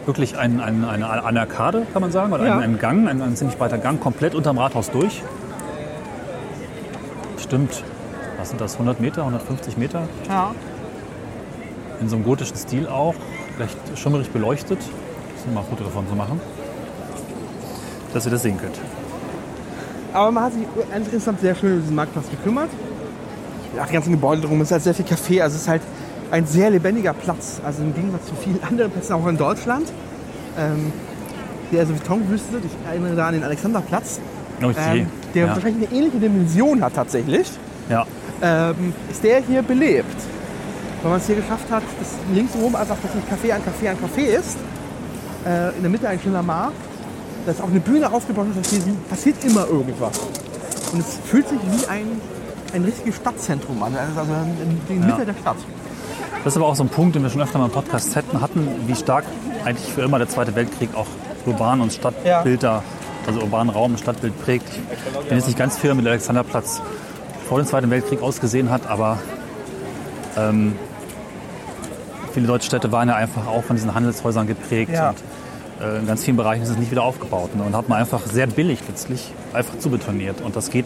wirklich 0.06 0.38
ein, 0.38 0.60
ein, 0.60 0.84
eine, 0.84 1.24
eine 1.24 1.40
Arkade, 1.40 1.88
kann 1.94 2.02
man 2.02 2.12
sagen, 2.12 2.34
oder 2.34 2.46
Ja. 2.46 2.58
ein, 2.58 2.64
ein 2.74 2.78
Gang, 2.78 3.08
ein, 3.08 3.22
ein 3.22 3.38
ziemlich 3.38 3.58
breiter 3.58 3.78
Gang, 3.78 4.02
komplett 4.02 4.36
unterm 4.36 4.58
Rathaus 4.58 4.92
durch. 4.92 5.24
Stimmt. 7.38 7.86
Was 8.38 8.50
sind 8.50 8.60
das? 8.60 8.74
100 8.74 9.00
Meter, 9.00 9.22
150 9.22 9.78
Meter? 9.78 10.10
Ja. 10.28 10.52
In 12.04 12.10
so 12.10 12.18
einem 12.18 12.26
gotischen 12.26 12.58
Stil 12.58 12.86
auch. 12.90 13.16
Recht 13.58 13.78
schimmerig 13.96 14.30
beleuchtet. 14.30 14.80
Ich 15.38 15.54
mal 15.54 15.62
ein 15.62 15.66
Foto 15.68 15.86
davon 15.86 16.06
zu 16.10 16.16
machen. 16.16 16.42
Dass 18.14 18.26
ihr 18.26 18.32
das 18.32 18.42
sehen 18.44 18.58
könnt. 18.58 18.78
Aber 20.12 20.30
man 20.30 20.44
hat 20.44 20.54
sich 20.54 20.64
insgesamt 20.94 21.40
sehr 21.40 21.56
schön 21.56 21.76
um 21.76 21.80
diesen 21.80 21.96
Marktplatz 21.96 22.30
gekümmert. 22.30 22.70
Ja, 23.74 23.86
die 23.86 23.94
ganzen 23.94 24.12
Gebäude 24.12 24.42
drum, 24.42 24.60
es 24.60 24.68
ist 24.68 24.72
halt 24.74 24.84
sehr 24.84 24.94
viel 24.94 25.06
Café, 25.06 25.42
also 25.42 25.56
es 25.56 25.62
ist 25.62 25.68
halt 25.70 25.82
ein 26.30 26.46
sehr 26.46 26.70
lebendiger 26.72 27.14
Platz. 27.14 27.62
Also 27.66 27.82
im 27.82 27.96
Gegensatz 27.96 28.26
zu 28.26 28.36
vielen 28.36 28.62
anderen 28.70 28.92
Plätzen 28.92 29.14
auch 29.14 29.26
in 29.28 29.38
Deutschland. 29.38 29.88
Ähm, 30.60 30.92
der 31.72 31.80
also 31.80 31.94
Betonwüste, 31.94 32.58
ich 32.58 32.88
erinnere 32.90 33.16
da 33.16 33.28
an 33.28 33.34
den 33.34 33.44
Alexanderplatz, 33.46 34.20
Oh 34.62 34.72
je. 34.72 35.00
ähm, 35.00 35.08
der 35.34 35.46
ja. 35.46 35.56
wahrscheinlich 35.56 35.90
eine 35.90 35.98
ähnliche 35.98 36.18
Dimension 36.18 36.84
hat 36.84 36.96
tatsächlich, 36.96 37.50
ja. 37.90 38.06
ähm, 38.42 38.94
ist 39.10 39.24
der 39.24 39.40
hier 39.40 39.62
belebt. 39.62 40.33
Weil 41.04 41.12
man 41.12 41.20
es 41.20 41.28
hier 41.28 41.36
geschafft 41.36 41.70
hat, 41.70 41.84
dass 42.00 42.10
links 42.34 42.56
oben 42.56 42.76
einfach 42.76 42.98
dass 43.04 43.14
nicht 43.14 43.28
Café 43.28 43.54
an 43.54 43.62
Café 43.62 43.90
an 43.92 43.98
Café 43.98 44.22
ist. 44.22 44.58
Äh, 45.46 45.76
in 45.76 45.82
der 45.82 45.92
Mitte 45.92 46.08
ein 46.08 46.20
schöner 46.20 46.42
Markt. 46.42 46.78
Da 47.46 47.52
ist 47.52 47.62
auch 47.62 47.70
eine 47.70 47.82
Bühne 47.82 48.12
aufgebaut, 48.12 48.48
das 48.56 48.72
heißt, 48.72 48.84
hier 48.86 48.96
passiert 49.10 49.44
immer 49.44 49.68
irgendwas. 49.68 50.18
Und 50.94 51.02
es 51.02 51.20
fühlt 51.26 51.48
sich 51.50 51.60
wie 51.60 51.86
ein, 51.88 52.08
ein 52.74 52.86
richtiges 52.86 53.18
Stadtzentrum 53.18 53.84
an, 53.84 53.94
also 53.98 54.18
also 54.22 54.32
in, 54.32 54.96
in 54.96 55.02
der 55.02 55.10
Ja. 55.10 55.16
Mitte 55.16 55.26
der 55.34 55.40
Stadt. 55.42 55.58
Das 56.46 56.54
ist 56.54 56.58
aber 56.58 56.68
auch 56.68 56.76
so 56.76 56.84
ein 56.84 56.90
Punkt, 56.90 57.16
den 57.16 57.24
wir 57.24 57.30
schon 57.30 57.42
öfter 57.42 57.60
mal 57.60 57.66
im 57.66 57.72
Podcast 57.72 58.16
hatten, 58.16 58.40
hatten 58.40 58.68
wie 58.88 58.96
stark 58.96 59.26
eigentlich 59.66 59.92
für 59.94 60.02
immer 60.02 60.20
der 60.20 60.30
Zweite 60.30 60.56
Weltkrieg 60.56 60.96
auch 60.96 61.08
urban 61.46 61.82
und 61.82 61.92
Stadtbild 61.92 62.64
da, 62.64 62.82
also 63.28 63.42
urbanen 63.42 63.74
Raum 63.74 63.92
und 63.92 63.98
Stadtbild 63.98 64.42
prägt. 64.42 64.68
Ich 65.22 65.28
bin 65.28 65.38
jetzt 65.38 65.48
nicht 65.48 65.58
ganz 65.60 65.78
fair 65.78 65.96
mit 65.96 66.08
Alexanderplatz 66.08 66.82
vor 67.50 67.60
dem 67.60 67.68
Zweiten 67.68 67.90
Weltkrieg 67.90 68.22
ausgesehen 68.22 68.70
hat, 68.70 68.88
aber 68.88 69.20
ähm, 70.38 70.76
viele 72.34 72.48
deutsche 72.48 72.68
Städte 72.68 72.92
waren 72.92 73.08
ja 73.10 73.16
einfach 73.16 73.48
auch 73.48 73.64
von 73.64 73.76
diesen 73.76 73.94
Handelshäusern 73.94 74.48
geprägt 74.48 74.92
Ja. 74.94 75.10
und 75.10 75.18
äh, 75.86 76.00
in 76.00 76.08
ganz 76.08 76.24
vielen 76.24 76.38
Bereichen 76.38 76.64
ist 76.64 76.70
es 76.70 76.78
nicht 76.78 76.92
wieder 76.92 77.04
aufgebaut. 77.04 77.56
Ne? 77.56 77.64
Und 77.64 77.76
hat 77.76 77.90
man 77.90 78.00
einfach 78.00 78.22
sehr 78.26 78.48
billig 78.48 78.80
letztlich 78.88 79.32
einfach 79.54 79.78
zubetoniert. 79.80 80.42
Und 80.42 80.56
das 80.56 80.70
geht, 80.70 80.86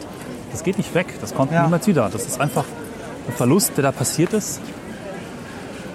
das 0.51 0.63
geht 0.63 0.77
nicht 0.77 0.93
weg, 0.93 1.07
das 1.21 1.33
kommt 1.33 1.51
Ja. 1.51 1.63
niemals 1.63 1.87
wieder. 1.87 2.09
Das 2.11 2.25
ist 2.25 2.39
einfach 2.39 2.65
ein 3.27 3.33
Verlust, 3.33 3.73
der 3.77 3.83
da 3.83 3.91
passiert 3.91 4.33
ist. 4.33 4.61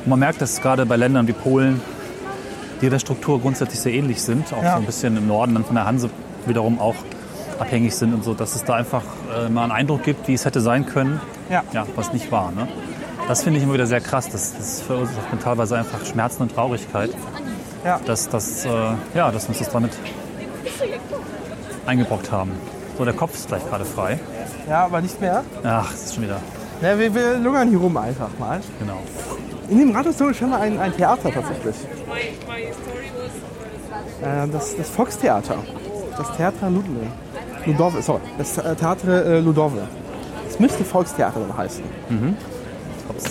Und 0.04 0.08
man 0.10 0.18
merkt, 0.18 0.40
dass 0.40 0.60
gerade 0.60 0.84
bei 0.86 0.96
Ländern 0.96 1.26
wie 1.28 1.32
Polen, 1.32 1.80
die 2.80 2.90
der 2.90 2.98
Struktur 2.98 3.40
grundsätzlich 3.40 3.80
sehr 3.80 3.92
ähnlich 3.92 4.20
sind, 4.22 4.52
auch 4.52 4.62
Ja. 4.62 4.72
so 4.72 4.78
ein 4.78 4.86
bisschen 4.86 5.16
im 5.16 5.26
Norden 5.28 5.54
dann 5.54 5.64
von 5.64 5.76
der 5.76 5.84
Hanse 5.86 6.10
wiederum 6.46 6.80
auch 6.80 6.96
abhängig 7.60 7.94
sind 7.94 8.12
und 8.12 8.24
so, 8.24 8.34
dass 8.34 8.56
es 8.56 8.64
da 8.64 8.74
einfach 8.74 9.02
äh, 9.36 9.48
mal 9.48 9.62
einen 9.62 9.72
Eindruck 9.72 10.02
gibt, 10.02 10.26
wie 10.26 10.34
es 10.34 10.44
hätte 10.44 10.60
sein 10.60 10.84
können, 10.86 11.20
Ja. 11.48 11.62
ja, 11.72 11.86
was 11.94 12.12
nicht 12.12 12.32
war. 12.32 12.50
Ne? 12.50 12.66
Das 13.28 13.42
finde 13.42 13.58
ich 13.58 13.64
immer 13.64 13.74
wieder 13.74 13.86
sehr 13.86 14.00
krass. 14.00 14.28
Das, 14.30 14.54
das 14.56 14.80
verursacht 14.82 15.32
mir 15.32 15.38
teilweise 15.38 15.76
einfach 15.78 16.04
Schmerzen 16.04 16.42
und 16.42 16.54
Traurigkeit, 16.54 17.10
Ja. 17.84 17.98
dass, 18.04 18.28
dass, 18.28 18.64
äh, 18.64 18.68
ja, 19.14 19.30
dass 19.30 19.44
wir 19.44 19.50
uns 19.50 19.58
das 19.58 19.70
damit 19.70 19.92
eingebrockt 21.86 22.30
haben. 22.30 22.52
So, 22.98 23.04
der 23.04 23.14
Kopf 23.14 23.34
ist 23.34 23.48
gleich 23.48 23.66
gerade 23.68 23.84
frei. 23.84 24.18
Ja, 24.68 24.84
aber 24.84 25.00
nicht 25.00 25.20
mehr. 25.20 25.42
Ach, 25.64 25.90
das 25.90 26.04
ist 26.04 26.14
schon 26.14 26.24
wieder, 26.24 26.40
Ja, 26.82 26.98
wir, 26.98 27.14
wir 27.14 27.38
lungern 27.38 27.68
hier 27.68 27.78
rum 27.78 27.96
einfach 27.96 28.28
mal. 28.38 28.60
genau. 28.78 28.98
In 29.68 29.78
dem 29.78 29.96
Rathaus 29.96 30.20
ist 30.20 30.36
schon 30.36 30.50
mal 30.50 30.60
ein, 30.60 30.78
ein 30.78 30.94
Theater 30.94 31.30
tatsächlich. 31.32 31.76
Äh, 34.22 34.48
das, 34.52 34.76
das 34.76 34.88
Volkstheater. 34.90 35.56
Das 36.18 36.36
Theater 36.36 36.68
Ludwig. 36.68 37.08
Ludove, 37.64 38.02
sorry. 38.02 38.20
Das 38.36 38.58
äh, 38.58 38.74
Theater 38.74 39.24
äh, 39.24 39.38
Ludove. 39.40 39.88
Das 40.46 40.58
müsste 40.60 40.84
Volkstheater 40.84 41.40
dann 41.40 41.56
heißen. 41.56 41.82
Ups. 43.16 43.24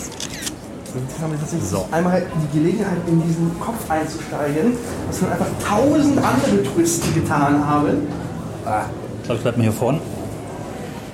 Jetzt 0.94 1.22
haben 1.22 1.32
wir 1.32 1.40
tatsächlich 1.40 1.68
So. 1.68 1.86
einmal 1.90 2.22
die 2.22 2.58
Gelegenheit, 2.58 2.98
in 3.06 3.22
diesen 3.22 3.58
Kopf 3.58 3.90
einzusteigen, 3.90 4.74
was 5.06 5.18
schon 5.18 5.32
einfach 5.32 5.46
tausend 5.66 6.18
andere 6.18 6.62
Touristen 6.64 7.14
getan 7.14 7.66
haben. 7.66 8.06
Ich 8.58 9.24
glaube, 9.24 9.36
ich 9.36 9.42
bleibe 9.42 9.56
mal 9.58 9.62
hier 9.62 9.72
vorne. 9.72 10.00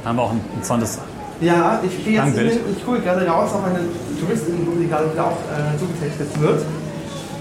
Da 0.03 0.09
haben 0.09 0.17
wir 0.17 0.23
auch 0.23 0.33
ein 0.33 0.41
interessantes 0.55 0.99
Ja, 1.41 1.81
ich 1.85 2.05
gehe 2.05 2.15
jetzt 2.15 2.37
in 2.37 2.77
ich 2.77 2.85
gucke 2.85 3.01
gerade 3.01 3.27
raus 3.27 3.51
auf 3.53 3.65
eine 3.65 3.81
Touristin, 4.21 4.67
die 4.81 4.89
gerade 4.89 5.07
auch 5.23 5.33
äh, 5.33 5.79
zugetextet 5.79 6.41
wird. 6.41 6.63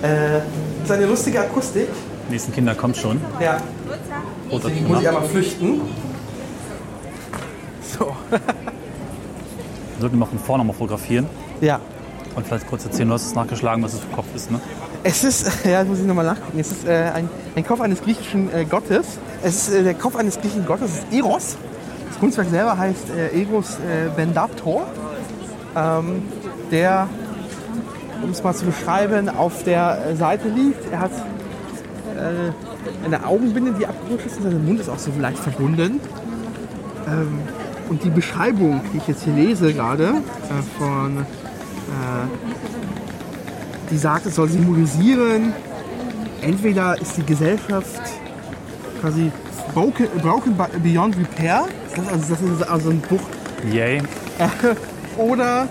Äh, 0.04 0.42
das 0.82 0.86
ist 0.86 0.92
eine 0.92 1.06
lustige 1.08 1.40
Akustik. 1.40 1.88
Die 2.28 2.34
nächsten 2.34 2.54
Kinder 2.54 2.76
kommt 2.76 2.98
schon. 2.98 3.20
Ja, 3.40 3.58
die 4.52 4.82
muss 4.82 5.02
ich 5.02 5.08
einmal 5.08 5.24
flüchten. 5.24 5.82
So. 7.98 8.16
Wir 8.30 8.40
sollten 10.00 10.18
mal 10.20 10.26
von 10.26 10.40
vorne 10.40 10.64
mal 10.64 10.74
fotografieren 10.74 11.26
Ja. 11.62 11.80
und 12.36 12.46
vielleicht 12.46 12.68
kurz 12.68 12.86
erzählen, 12.86 13.08
du 13.08 13.14
hast 13.16 13.26
es 13.28 13.36
nachgeschlagen, 13.36 13.84
was 13.84 13.94
es 13.94 14.00
für 14.00 14.08
ein 14.08 14.16
Kopf 14.16 14.28
ist. 14.36 14.52
Ne? 14.52 14.60
Es 15.04 15.24
ist, 15.24 15.48
ja, 15.66 15.80
das 15.80 15.88
muss 15.88 16.00
ich 16.00 16.06
nochmal 16.06 16.26
nachgucken. 16.26 16.60
Es 16.60 16.72
ist 16.72 16.88
äh, 16.88 17.12
ein, 17.14 17.30
ein 17.56 17.66
Kopf 17.66 17.82
eines 17.82 18.02
griechischen 18.02 18.54
äh, 18.54 18.66
Gottes. 18.66 19.18
Es 19.44 19.68
ist 19.68 19.74
äh, 19.76 19.84
der 19.84 19.94
Kopf 19.94 20.16
eines 20.16 20.40
griechischen 20.40 20.66
Gottes, 20.66 20.90
es 20.92 20.98
ist 21.00 21.14
Eros. 21.14 21.58
Das 22.10 22.20
Kunstwerk 22.20 22.50
selber 22.50 22.78
heißt 22.78 23.10
äh, 23.16 23.42
Eros 23.42 23.76
äh, 23.76 24.10
Bendaptor. 24.16 24.88
Ähm, 25.76 26.24
der, 26.72 27.08
um 28.24 28.32
es 28.32 28.44
mal 28.44 28.54
zu 28.56 28.66
beschreiben, 28.66 29.30
auf 29.30 29.64
der 29.64 30.06
äh, 30.08 30.16
Seite 30.16 30.48
liegt. 30.50 30.92
Er 30.92 31.00
hat 31.02 31.12
äh, 32.18 33.06
eine 33.06 33.26
Augenbinde, 33.26 33.74
die 33.74 33.86
abgerutscht 33.86 34.26
ist 34.26 34.38
und 34.38 34.44
sein 34.44 34.66
Mund 34.66 34.80
ist 34.80 34.90
auch 34.90 34.98
so 34.98 35.12
leicht 35.20 35.38
verbunden. 35.38 36.00
Ähm, 37.08 37.40
und 37.90 38.04
die 38.04 38.10
Beschreibung, 38.10 38.82
die 38.94 38.98
ich 38.98 39.08
jetzt 39.08 39.24
hier 39.24 39.34
lese 39.34 39.74
gerade, 39.74 40.06
äh, 40.06 40.78
von 40.78 41.20
äh, 41.20 41.24
die 43.90 43.98
sagt, 43.98 44.26
es 44.26 44.36
soll 44.36 44.50
symbolisieren, 44.50 45.54
entweder 46.42 47.00
ist 47.00 47.18
die 47.18 47.26
Gesellschaft 47.26 48.02
quasi 49.02 49.32
broken, 49.74 50.08
broken 50.22 50.56
beyond 50.84 51.18
repair, 51.18 51.66
das 51.96 52.04
ist, 52.04 52.12
also, 52.12 52.34
das 52.34 52.42
ist 52.42 52.70
also 52.70 52.90
ein 52.90 53.02
Buch, 53.02 53.22
Yay. 53.72 54.02
oder 55.18 55.68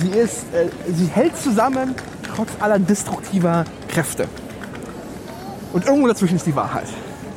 sie, 0.00 0.10
ist, 0.10 0.44
äh, 0.52 0.68
sie 0.92 1.06
hält 1.06 1.36
zusammen 1.36 1.94
trotz 2.34 2.50
aller 2.60 2.78
destruktiver 2.78 3.64
Kräfte. 3.88 4.26
Und 5.72 5.86
irgendwo 5.86 6.08
dazwischen 6.08 6.36
ist 6.36 6.46
die 6.46 6.56
Wahrheit. 6.56 6.88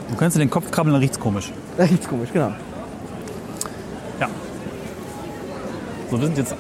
Du 0.09 0.15
kannst 0.15 0.35
in 0.35 0.41
den 0.41 0.49
Kopf 0.49 0.71
krabbeln, 0.71 0.93
dann 0.93 1.01
riecht's 1.01 1.19
komisch. 1.19 1.51
Das 1.77 1.89
riecht's 1.89 2.07
komisch, 2.07 2.29
genau. 2.31 2.53
Ja. 4.19 4.29
So, 6.11 6.19
wir 6.19 6.27
sind 6.27 6.37
jetzt 6.37 6.53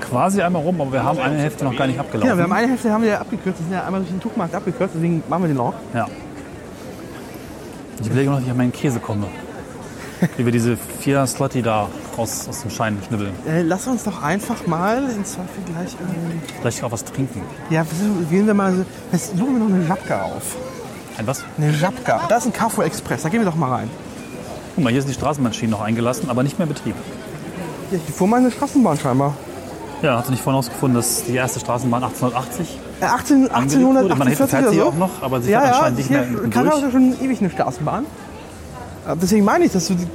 quasi 0.00 0.40
einmal 0.40 0.62
rum, 0.62 0.80
aber 0.80 0.92
wir 0.92 1.02
haben 1.02 1.18
eine 1.18 1.36
Hälfte 1.36 1.64
noch 1.64 1.76
gar 1.76 1.88
nicht 1.88 1.98
abgelaufen. 1.98 2.28
Ja, 2.28 2.36
wir 2.36 2.44
haben 2.44 2.52
eine 2.52 2.68
Hälfte 2.68 2.92
haben 2.92 3.02
wir 3.02 3.20
abgekürzt, 3.20 3.58
wir 3.58 3.64
sind 3.66 3.72
ja 3.72 3.84
einmal 3.84 4.00
durch 4.00 4.12
den 4.12 4.20
Tuchmarkt 4.20 4.54
abgekürzt, 4.54 4.94
deswegen 4.94 5.24
machen 5.28 5.42
wir 5.42 5.48
den 5.48 5.56
noch. 5.56 5.74
Ja. 5.92 6.06
Ich 8.00 8.06
überlege 8.06 8.30
noch, 8.30 8.38
wie 8.38 8.44
ich 8.44 8.50
an 8.50 8.56
meinen 8.56 8.72
Käse 8.72 9.00
komme. 9.00 9.26
Wie 10.36 10.44
wir 10.44 10.52
diese 10.52 10.76
vier 11.00 11.26
Slotti 11.26 11.60
da 11.60 11.88
raus 12.16 12.48
aus 12.48 12.62
dem 12.62 12.70
Schein 12.70 12.98
schnibbeln. 13.06 13.32
Äh, 13.48 13.62
lass 13.62 13.88
uns 13.88 14.04
doch 14.04 14.22
einfach 14.22 14.64
mal 14.66 15.10
in 15.10 15.24
Zweifel 15.24 15.62
gleich 15.66 15.96
irgendwie 16.00 16.38
Vielleicht 16.60 16.84
auch 16.84 16.92
was 16.92 17.04
trinken. 17.04 17.42
Ja, 17.68 17.84
gehen 18.30 18.46
wir 18.46 18.54
mal. 18.54 18.86
Jetzt 19.10 19.36
suchen 19.36 19.54
wir 19.54 19.66
noch 19.66 19.74
eine 19.74 19.86
Japka 19.86 20.22
auf. 20.22 20.56
Ein 21.18 21.26
was? 21.26 21.44
Eine 21.58 21.72
Japka. 21.72 22.22
Da 22.28 22.36
ist 22.36 22.46
ein 22.46 22.52
Carrefour 22.52 22.84
Express. 22.84 23.22
Da 23.22 23.28
gehen 23.28 23.40
wir 23.40 23.46
doch 23.46 23.56
mal 23.56 23.70
rein. 23.70 23.90
Guck 24.76 24.84
mal, 24.84 24.92
hier 24.92 25.02
sind 25.02 25.10
die 25.10 25.14
Straßenbahnschienen 25.14 25.72
noch 25.72 25.82
eingelassen, 25.82 26.30
aber 26.30 26.42
nicht 26.44 26.58
mehr 26.58 26.68
in 26.68 26.72
Betrieb. 26.72 26.94
Hier 27.94 28.08
ist 28.08 28.16
vor 28.18 28.26
meine 28.26 28.50
Straßenbahn 28.50 28.98
scheinbar. 28.98 29.34
Ja, 30.02 30.18
hast 30.18 30.26
du 30.26 30.32
nicht 30.32 30.42
vorhin 30.42 30.54
herausgefunden, 30.60 30.96
dass 30.96 31.24
die 31.24 31.34
erste 31.36 31.60
Straßenbahn 31.60 32.02
1880 32.02 32.78
Äh, 33.00 33.04
18, 33.04 33.50
angelegt 33.52 33.86
wurde? 33.86 34.14
Man 34.16 34.26
hätte 34.28 34.42
1848 34.44 34.70
sie 34.72 34.82
auch 34.82 34.94
noch, 34.94 35.22
aber 35.22 35.40
sie 35.40 35.50
Ja, 35.52 35.60
fährt 35.60 35.70
ja, 35.70 35.76
anscheinend 35.78 35.98
nicht 35.98 36.10
mehr 36.10 36.22
hier 36.24 36.32
mitten 36.32 36.50
kann 36.50 36.68
durch. 36.68 36.84
auch 36.84 36.90
schon 36.90 37.16
ewig 37.22 37.40
eine 37.40 37.50
Straßenbahn. 37.50 38.04
Äh, 38.04 39.16
Deswegen 39.22 39.44
meine 39.44 39.64
ich, 39.64 39.72
dass 39.72 39.86
so 39.86 39.94
die, 39.94 40.06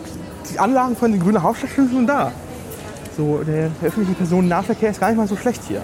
die 0.52 0.60
Anlagen 0.60 0.96
von 0.98 1.12
der 1.12 1.22
Grüne 1.22 1.42
Hauptstadt 1.42 1.70
sind 1.76 1.92
schon 1.92 2.06
da. 2.06 2.32
So, 3.16 3.38
der, 3.48 3.70
der 3.82 3.88
öffentliche 3.88 4.14
Personennahverkehr 4.18 4.92
ist 4.92 5.00
gar 5.00 5.08
nicht 5.08 5.18
mal 5.18 5.28
so 5.28 5.38
schlecht 5.38 5.62
hier. 5.68 5.82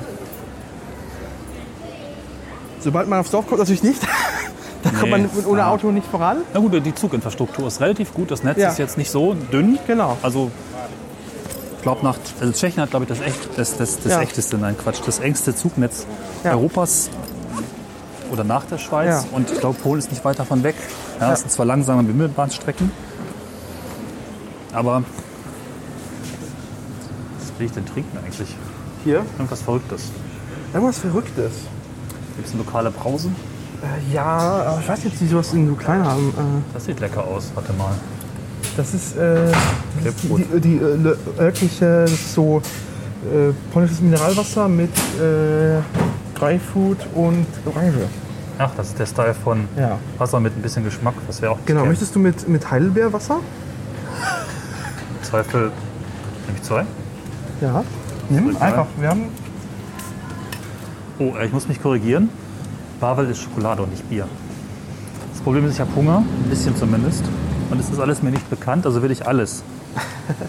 Sobald 2.81 3.07
man 3.07 3.19
aufs 3.21 3.31
Dorf 3.31 3.47
kommt, 3.47 3.59
natürlich 3.59 3.83
nicht. 3.83 4.01
da 4.83 4.89
kommt 4.89 5.03
Nee, 5.03 5.09
man 5.11 5.21
mit- 5.23 5.47
ohne 5.47 5.59
ja. 5.59 5.69
Auto 5.71 5.91
nicht 5.91 6.07
voran. 6.07 6.37
Na 6.53 6.59
gut, 6.59 6.85
die 6.85 6.93
Zuginfrastruktur 6.93 7.67
ist 7.67 7.79
relativ 7.81 8.13
gut. 8.13 8.29
Das 8.31 8.43
Netz 8.43 8.57
Ja. 8.59 8.69
ist 8.69 8.77
jetzt 8.79 8.97
nicht 8.97 9.09
so 9.09 9.33
dünn. 9.33 9.79
Genau. 9.87 10.17
Also 10.21 10.51
glaube, 11.85 12.03
nach 12.03 12.17
also 12.41 12.51
Tschechien 12.51 12.81
hat, 12.81 12.89
glaube 12.89 13.05
ich, 13.05 13.09
das, 13.09 13.21
echt, 13.21 13.57
das, 13.57 13.77
das, 13.77 13.99
das 14.01 14.11
Ja. 14.13 14.21
echteste, 14.21 14.57
nein, 14.57 14.75
Quatsch, 14.77 14.99
das 15.05 15.19
engste 15.19 15.55
Zugnetz 15.55 16.05
Ja. 16.43 16.51
Europas 16.53 17.09
oder 18.31 18.43
nach 18.43 18.65
der 18.65 18.79
Schweiz. 18.79 19.07
Ja. 19.23 19.37
Und 19.37 19.51
ich 19.51 19.59
glaube, 19.59 19.77
Polen 19.79 19.99
ist 19.99 20.09
nicht 20.11 20.25
weit 20.25 20.39
davon 20.39 20.63
weg. 20.63 20.75
Ja, 21.21 21.31
Es 21.31 21.41
sind 21.41 21.51
zwar 21.51 21.65
langsame 21.65 22.01
Bimmelbahnstrecken, 22.03 22.91
aber 24.73 25.03
was 27.39 27.59
will 27.59 27.67
ich 27.67 27.71
denn 27.71 27.85
trinken 27.85 28.17
eigentlich? 28.25 28.55
Hier. 29.03 29.23
Irgendwas 29.37 29.61
Verrücktes. 29.61 30.11
Irgendwas 30.73 30.97
Verrücktes. 30.97 31.51
Gibt 32.35 32.47
es 32.47 32.53
eine 32.53 32.63
lokale 32.63 32.91
Brause? 32.91 33.29
Äh, 33.81 34.13
ja, 34.13 34.23
aber 34.25 34.79
ich 34.81 34.87
weiß 34.89 35.03
jetzt 35.03 35.21
nicht, 35.21 35.33
was 35.35 35.51
die 35.51 35.65
so 35.65 35.75
klein 35.75 36.03
haben. 36.03 36.29
Äh, 36.29 36.73
Das 36.73 36.85
sieht 36.85 36.99
lecker 36.99 37.23
aus. 37.23 37.51
Warte 37.53 37.71
mal. 37.73 37.93
Das 38.77 38.93
ist 38.93 39.15
äh, 39.17 39.51
Grapefruit. 40.03 40.45
die, 40.55 40.59
die 40.61 40.75
äh, 40.77 40.95
le- 40.95 41.17
örtliche, 41.39 42.01
das 42.01 42.11
ist 42.11 42.33
so 42.33 42.61
äh, 43.25 43.51
polnisches 43.73 44.01
Mineralwasser 44.01 44.67
mit 44.67 44.89
äh, 45.19 45.79
Grapefruit 46.37 46.99
und 47.15 47.45
Orange. 47.65 48.07
Ach, 48.57 48.71
das 48.77 48.87
ist 48.89 48.99
der 48.99 49.05
Style 49.05 49.33
von 49.33 49.67
Ja. 49.77 49.97
Wasser 50.17 50.39
mit 50.39 50.55
ein 50.57 50.61
bisschen 50.61 50.83
Geschmack. 50.83 51.13
Das 51.27 51.41
wäre 51.41 51.51
auch 51.53 51.59
Genau, 51.65 51.81
gern. 51.81 51.89
möchtest 51.89 52.15
du 52.15 52.19
mit, 52.19 52.47
mit 52.47 52.69
Heidelbeerwasser? 52.71 53.35
Im 53.35 55.23
Zweifel. 55.23 55.71
Nehme 56.47 56.57
ich 56.57 56.61
zwei? 56.63 56.85
Ja. 57.61 57.83
Nimm 58.29 58.53
mal? 58.53 58.61
einfach. 58.61 58.87
Wir 58.99 59.09
haben 59.09 59.23
Oh, 61.19 61.33
äh, 61.39 61.45
ich 61.45 61.53
muss 61.53 61.67
mich 61.67 61.81
korrigieren. 61.81 62.29
Bavel 62.99 63.29
ist 63.29 63.41
Schokolade 63.41 63.81
und 63.83 63.91
nicht 63.91 64.09
Bier. 64.09 64.27
Das 65.33 65.41
Problem 65.41 65.65
ist, 65.65 65.73
ich 65.75 65.79
habe 65.79 65.93
Hunger, 65.95 66.17
ein 66.43 66.49
bisschen 66.49 66.75
zumindest. 66.75 67.23
Und 67.69 67.79
es 67.79 67.89
ist 67.89 67.99
alles 67.99 68.21
mir 68.21 68.31
nicht 68.31 68.49
bekannt, 68.49 68.85
also 68.85 69.01
will 69.01 69.11
ich 69.11 69.27
alles. 69.27 69.63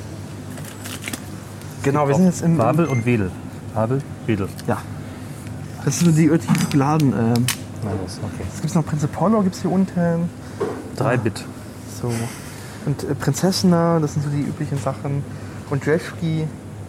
Genau, 1.87 2.09
wir 2.09 2.17
sind 2.17 2.25
jetzt 2.25 2.43
im. 2.43 2.57
Babel 2.57 2.87
und 2.87 3.07
Wedel. 3.07 3.31
Babel, 3.73 4.03
Wedel. 4.27 4.49
Ja. 4.67 4.79
Das 5.85 6.01
sind 6.01 6.11
so 6.11 6.17
die 6.21 6.29
örtlichen 6.29 6.59
Schokoladen. 6.59 7.13
Ähm, 7.13 7.47
Na 7.85 7.93
los, 7.93 8.19
okay. 8.25 8.43
es 8.53 8.61
gibt 8.61 8.75
noch 8.75 8.85
Prinze 8.85 9.07
Polo, 9.07 9.41
gibt 9.43 9.55
es 9.55 9.63
hier 9.63 9.71
unten. 9.71 10.29
Drei 10.97 11.17
Bit. 11.17 11.45
So. 12.03 12.13
Und 12.87 13.05
äh, 13.05 13.15
Prinzessina, 13.15 14.01
das 14.01 14.15
sind 14.15 14.25
so 14.25 14.31
die 14.31 14.41
üblichen 14.41 14.79
Sachen. 14.79 15.23
Und 15.71 15.87
Jeschki, 15.87 16.49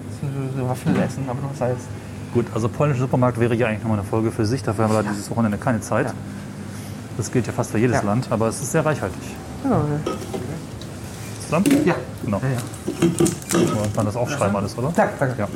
das 0.09 0.19
sind 0.19 0.32
so, 0.55 0.61
so 0.61 0.67
Waffelessen, 0.67 1.30
aber 1.30 1.41
noch 1.41 1.53
Salz. 1.55 1.82
Gut, 2.34 2.47
also 2.55 2.67
polnischer 2.67 3.01
Supermarkt 3.01 3.39
wäre 3.39 3.53
ja 3.53 3.67
eigentlich 3.67 3.84
nochmal 3.84 3.99
eine 3.99 4.07
Folge 4.07 4.32
für 4.32 4.47
sich. 4.47 4.63
Dafür 4.63 4.86
haben 4.86 4.95
wir 4.95 5.03
da 5.03 5.09
dieses 5.09 5.30
Wochenende 5.30 5.59
keine 5.59 5.82
Zeit. 5.82 6.07
Ja. 6.07 6.13
Das 7.17 7.32
gilt 7.32 7.45
ja 7.45 7.53
fast 7.53 7.69
für 7.69 7.78
jedes 7.78 7.97
Ja. 7.97 8.01
Land, 8.01 8.32
aber 8.32 8.47
es 8.47 8.59
ist 8.63 8.71
sehr 8.71 8.84
reichhaltig. 8.84 9.21
Genau. 9.64 9.82
Zusammen? 11.43 11.86
Ja. 11.86 11.95
Genau. 12.24 12.41
Ja, 12.41 12.49
ja. 12.49 13.76
Wollen 13.76 13.95
wir 13.95 14.03
das 14.03 14.16
aufschreiben 14.16 14.55
alles, 14.55 14.78
oder? 14.78 14.91
Danke, 14.95 15.14
danke. 15.20 15.36
Ja. 15.39 15.47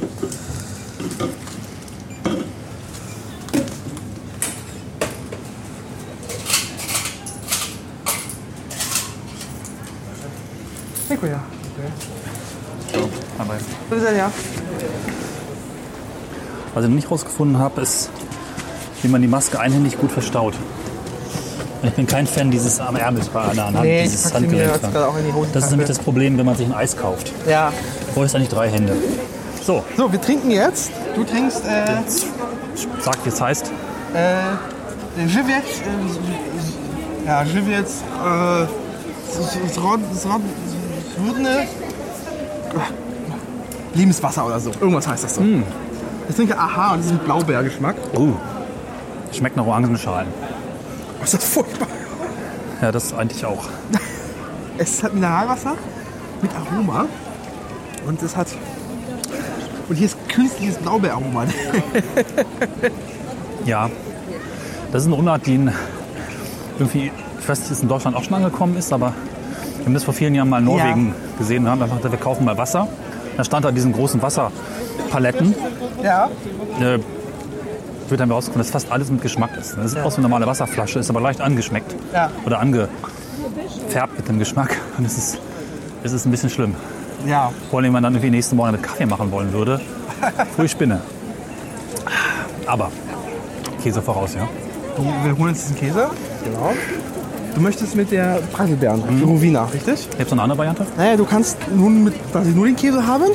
Ja. 11.09 11.43
So, 12.93 13.09
aber 13.37 13.55
Bitte 13.89 14.15
ja. 14.15 14.31
Was 16.73 16.83
ich 16.83 16.89
noch 16.89 16.95
nicht 16.95 17.11
rausgefunden 17.11 17.59
habe, 17.59 17.81
ist, 17.81 18.09
wie 19.01 19.07
man 19.07 19.21
die 19.21 19.27
Maske 19.27 19.59
einhändig 19.59 19.97
gut 19.99 20.11
verstaut. 20.11 20.55
Und 21.81 21.87
Ich 21.89 21.93
bin 21.95 22.05
kein 22.07 22.27
Fan 22.27 22.51
dieses 22.51 22.79
am 22.79 22.95
Ärmel 22.95 23.23
tragen, 23.23 23.49
an 23.49 23.55
der 23.55 23.65
Hand, 23.65 23.81
Nee, 23.81 24.03
dieses 24.03 24.33
Handgelenk 24.33 24.71
jetzt. 24.71 24.85
Das 25.53 25.63
ist 25.65 25.71
nämlich 25.71 25.87
das 25.87 25.99
Problem, 25.99 26.37
wenn 26.37 26.45
man 26.45 26.55
sich 26.55 26.67
ein 26.67 26.73
Eis 26.73 26.95
kauft. 26.95 27.31
Ja. 27.47 27.71
Du 28.07 28.19
brauchst 28.19 28.35
eigentlich 28.35 28.49
drei 28.49 28.69
Hände. 28.69 28.95
So, 29.63 29.83
So, 29.97 30.11
wir 30.11 30.21
trinken 30.21 30.51
jetzt. 30.51 30.91
Du 31.15 31.23
trinkst 31.23 31.63
äh, 31.65 31.85
sag, 32.99 33.17
wie 33.23 33.29
es 33.29 33.41
heißt. 33.41 33.71
äh, 34.13 35.27
Żywiec. 35.27 35.63
Äh, 37.25 37.27
ja, 37.27 37.45
Żywiec. 37.45 37.85
Äh, 37.85 38.65
Zrodne. 39.71 41.67
Lebenswasser 43.93 44.45
oder 44.45 44.59
so. 44.59 44.71
Irgendwas 44.79 45.07
heißt 45.07 45.23
das 45.23 45.35
so. 45.35 45.41
Ich 46.29 46.35
trinke 46.35 46.57
Aha 46.57 46.93
und 46.93 46.99
das 46.99 47.07
ist 47.07 47.13
mit 47.13 47.25
Blaubeergeschmack. 47.25 47.95
Uh, 48.17 48.33
schmeckt 49.31 49.57
nach 49.57 49.65
Orangenschalen. 49.65 50.27
Ist 51.23 51.33
das 51.33 51.43
furchtbar. 51.45 51.87
Ja, 52.81 52.91
das 52.91 53.13
eigentlich 53.13 53.45
auch. 53.45 53.65
Es 54.77 54.93
ist 54.93 55.03
halt 55.03 55.13
Mineralwasser 55.13 55.75
mit 56.41 56.49
Aroma. 56.55 57.05
Und 58.07 58.23
es 58.23 58.35
hat. 58.35 58.47
Und 59.87 59.95
hier 59.95 60.07
ist 60.07 60.17
künstliches 60.29 60.77
Blaubeeraroma. 60.77 61.45
Ja, 63.65 63.91
das 64.91 65.03
ist 65.03 65.07
eine 65.07 65.15
Unart, 65.17 65.45
die 65.45 65.53
in, 65.55 65.71
irgendwie, 66.79 67.11
ich 67.39 67.47
weiß 67.47 67.59
nicht, 67.59 67.69
es 67.71 67.81
in 67.83 67.89
Deutschland 67.89 68.17
auch 68.17 68.23
schon 68.23 68.33
angekommen 68.33 68.75
ist, 68.75 68.91
aber 68.91 69.13
wir 69.77 69.85
haben 69.85 69.93
das 69.93 70.03
vor 70.03 70.15
vielen 70.15 70.33
Jahren 70.33 70.49
mal 70.49 70.57
in 70.59 70.65
Norwegen 70.65 71.13
gesehen. 71.37 71.63
Wir 71.63 71.69
haben 71.69 71.81
einfach 71.83 71.97
gesagt, 71.97 72.11
wir 72.11 72.19
kaufen 72.19 72.43
mal 72.45 72.57
Wasser. 72.57 72.87
Da 73.37 73.43
stand 73.43 73.63
da 73.65 73.71
diesen 73.71 73.93
großen 73.93 74.19
Wasserpaletten. 74.19 75.53
ja. 76.01 76.29
Äh, 76.79 76.97
wird 78.11 78.21
dann 78.21 78.31
rausgekommen, 78.31 78.63
dass 78.63 78.71
fast 78.71 78.91
alles 78.91 79.09
mit 79.09 79.21
Geschmack 79.21 79.57
ist. 79.59 79.77
Das 79.77 79.91
sieht 79.91 80.01
aus 80.01 80.13
wie 80.13 80.17
eine 80.17 80.23
normale 80.23 80.45
Wasserflasche, 80.45 80.99
ist 80.99 81.09
aber 81.09 81.21
leicht 81.21 81.41
angeschmeckt. 81.41 81.95
Ja. 82.13 82.29
Oder 82.45 82.59
angefärbt 82.59 84.17
mit 84.17 84.27
dem 84.27 84.39
Geschmack. 84.39 84.77
Und 84.97 85.05
es 85.05 85.17
ist, 85.17 85.39
es 86.03 86.11
ist 86.11 86.25
ein 86.25 86.31
bisschen 86.31 86.49
schlimm. 86.49 86.75
Ja. 87.25 87.51
Vor 87.69 87.79
allem, 87.79 87.85
wenn 87.85 87.93
man 87.93 88.03
dann 88.03 88.13
irgendwie 88.13 88.31
nächsten 88.31 88.55
Morgen 88.55 88.73
mit 88.73 88.83
Kaffee 88.83 89.05
machen 89.05 89.31
wollen 89.31 89.53
würde. 89.53 89.79
Pfui 90.55 90.67
Spinne. 90.67 91.01
Aber 92.65 92.91
Käse 93.81 94.01
voraus, 94.01 94.35
ja. 94.35 94.47
Du, 94.95 95.03
wir 95.03 95.37
holen 95.37 95.49
uns 95.49 95.61
diesen 95.61 95.77
Käse. 95.77 96.09
Genau. 96.43 96.73
Du 97.55 97.61
möchtest 97.61 97.95
mit 97.95 98.11
der 98.11 98.39
Preiselbeeren, 98.53 99.03
mhm. 99.19 99.23
Rowina, 99.23 99.65
richtig? 99.65 100.09
Gibt 100.09 100.21
es 100.21 100.25
noch 100.27 100.33
eine 100.33 100.43
andere 100.43 100.57
Variante? 100.57 100.85
Naja, 100.97 101.17
du 101.17 101.25
kannst 101.25 101.57
nun 101.73 102.05
mit 102.05 102.31
quasi 102.31 102.51
nur 102.51 102.65
den 102.65 102.75
Käse 102.75 103.05
haben. 103.05 103.25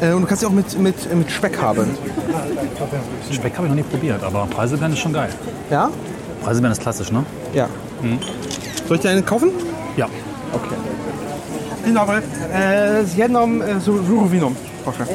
Äh, 0.00 0.12
und 0.12 0.22
du 0.22 0.26
kannst 0.26 0.40
sie 0.40 0.46
auch 0.46 0.52
mit, 0.52 0.78
mit, 0.78 1.14
mit 1.14 1.30
Speck 1.30 1.60
haben. 1.60 1.96
Speck 3.30 3.56
habe 3.56 3.66
ich 3.66 3.70
noch 3.70 3.76
nie 3.76 3.82
probiert, 3.82 4.22
aber 4.22 4.46
Preiselbeeren 4.46 4.92
ist 4.92 5.00
schon 5.00 5.12
geil. 5.12 5.30
Ja? 5.70 5.90
Preiselbeeren 6.42 6.72
ist 6.72 6.80
klassisch, 6.82 7.12
ne? 7.12 7.24
Ja. 7.52 7.68
Soll 8.88 8.96
ich 8.96 9.02
dir 9.02 9.10
einen 9.10 9.24
kaufen? 9.24 9.50
Ja. 9.96 10.06
Okay. 10.52 10.76
Dzień 11.84 11.94
dobry. 11.94 12.22
E, 12.52 13.04
z 13.04 13.14
jedną 13.14 13.62
e, 13.62 13.80
z 13.80 13.84
żurowiną, 13.84 14.54
proszę. 14.84 15.06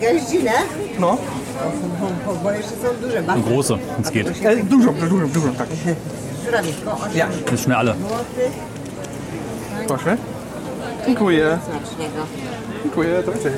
Gaździna? 0.00 0.52
No. 0.98 1.18
Bo, 2.26 2.34
bo 2.42 2.50
jeszcze 2.52 2.70
są 2.70 2.88
duże. 3.02 3.18
Eine 3.18 3.42
große, 3.42 3.78
es 4.00 4.10
geht. 4.10 4.44
E, 4.44 4.56
dużo, 4.56 4.92
dużo, 4.92 5.26
dużo, 5.26 5.48
tak. 5.58 5.68
zdrowisko. 6.42 6.98
Ja. 7.14 7.28
Ist 7.54 7.62
schnell 7.62 7.76
alle. 7.76 7.94
Proszę. 9.86 10.16
Dziękuję. 11.06 11.58
Smacznego. 11.64 12.26
Dziękuję, 12.82 13.22
do 13.22 13.32
widzenia. 13.32 13.56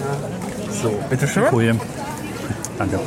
So, 0.83 0.89
bitteschön. 1.11 1.45
Koje. 1.51 1.75
Danke. 2.79 2.99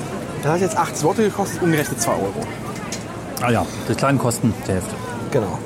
Das 0.44 0.52
hat 0.52 0.62
jetzt 0.62 0.78
8 0.78 0.96
Zloty 0.96 1.24
gekostet, 1.24 1.64
umgerechnet 1.64 2.02
2 2.02 2.12
Euro. 2.12 2.42
Ah 3.42 3.52
ja, 3.52 3.66
die 3.90 3.96
kleinen 3.96 4.20
kosten 4.20 4.54
die 4.68 4.72
Hälfte. 4.72 4.96
Genau. 5.32 5.58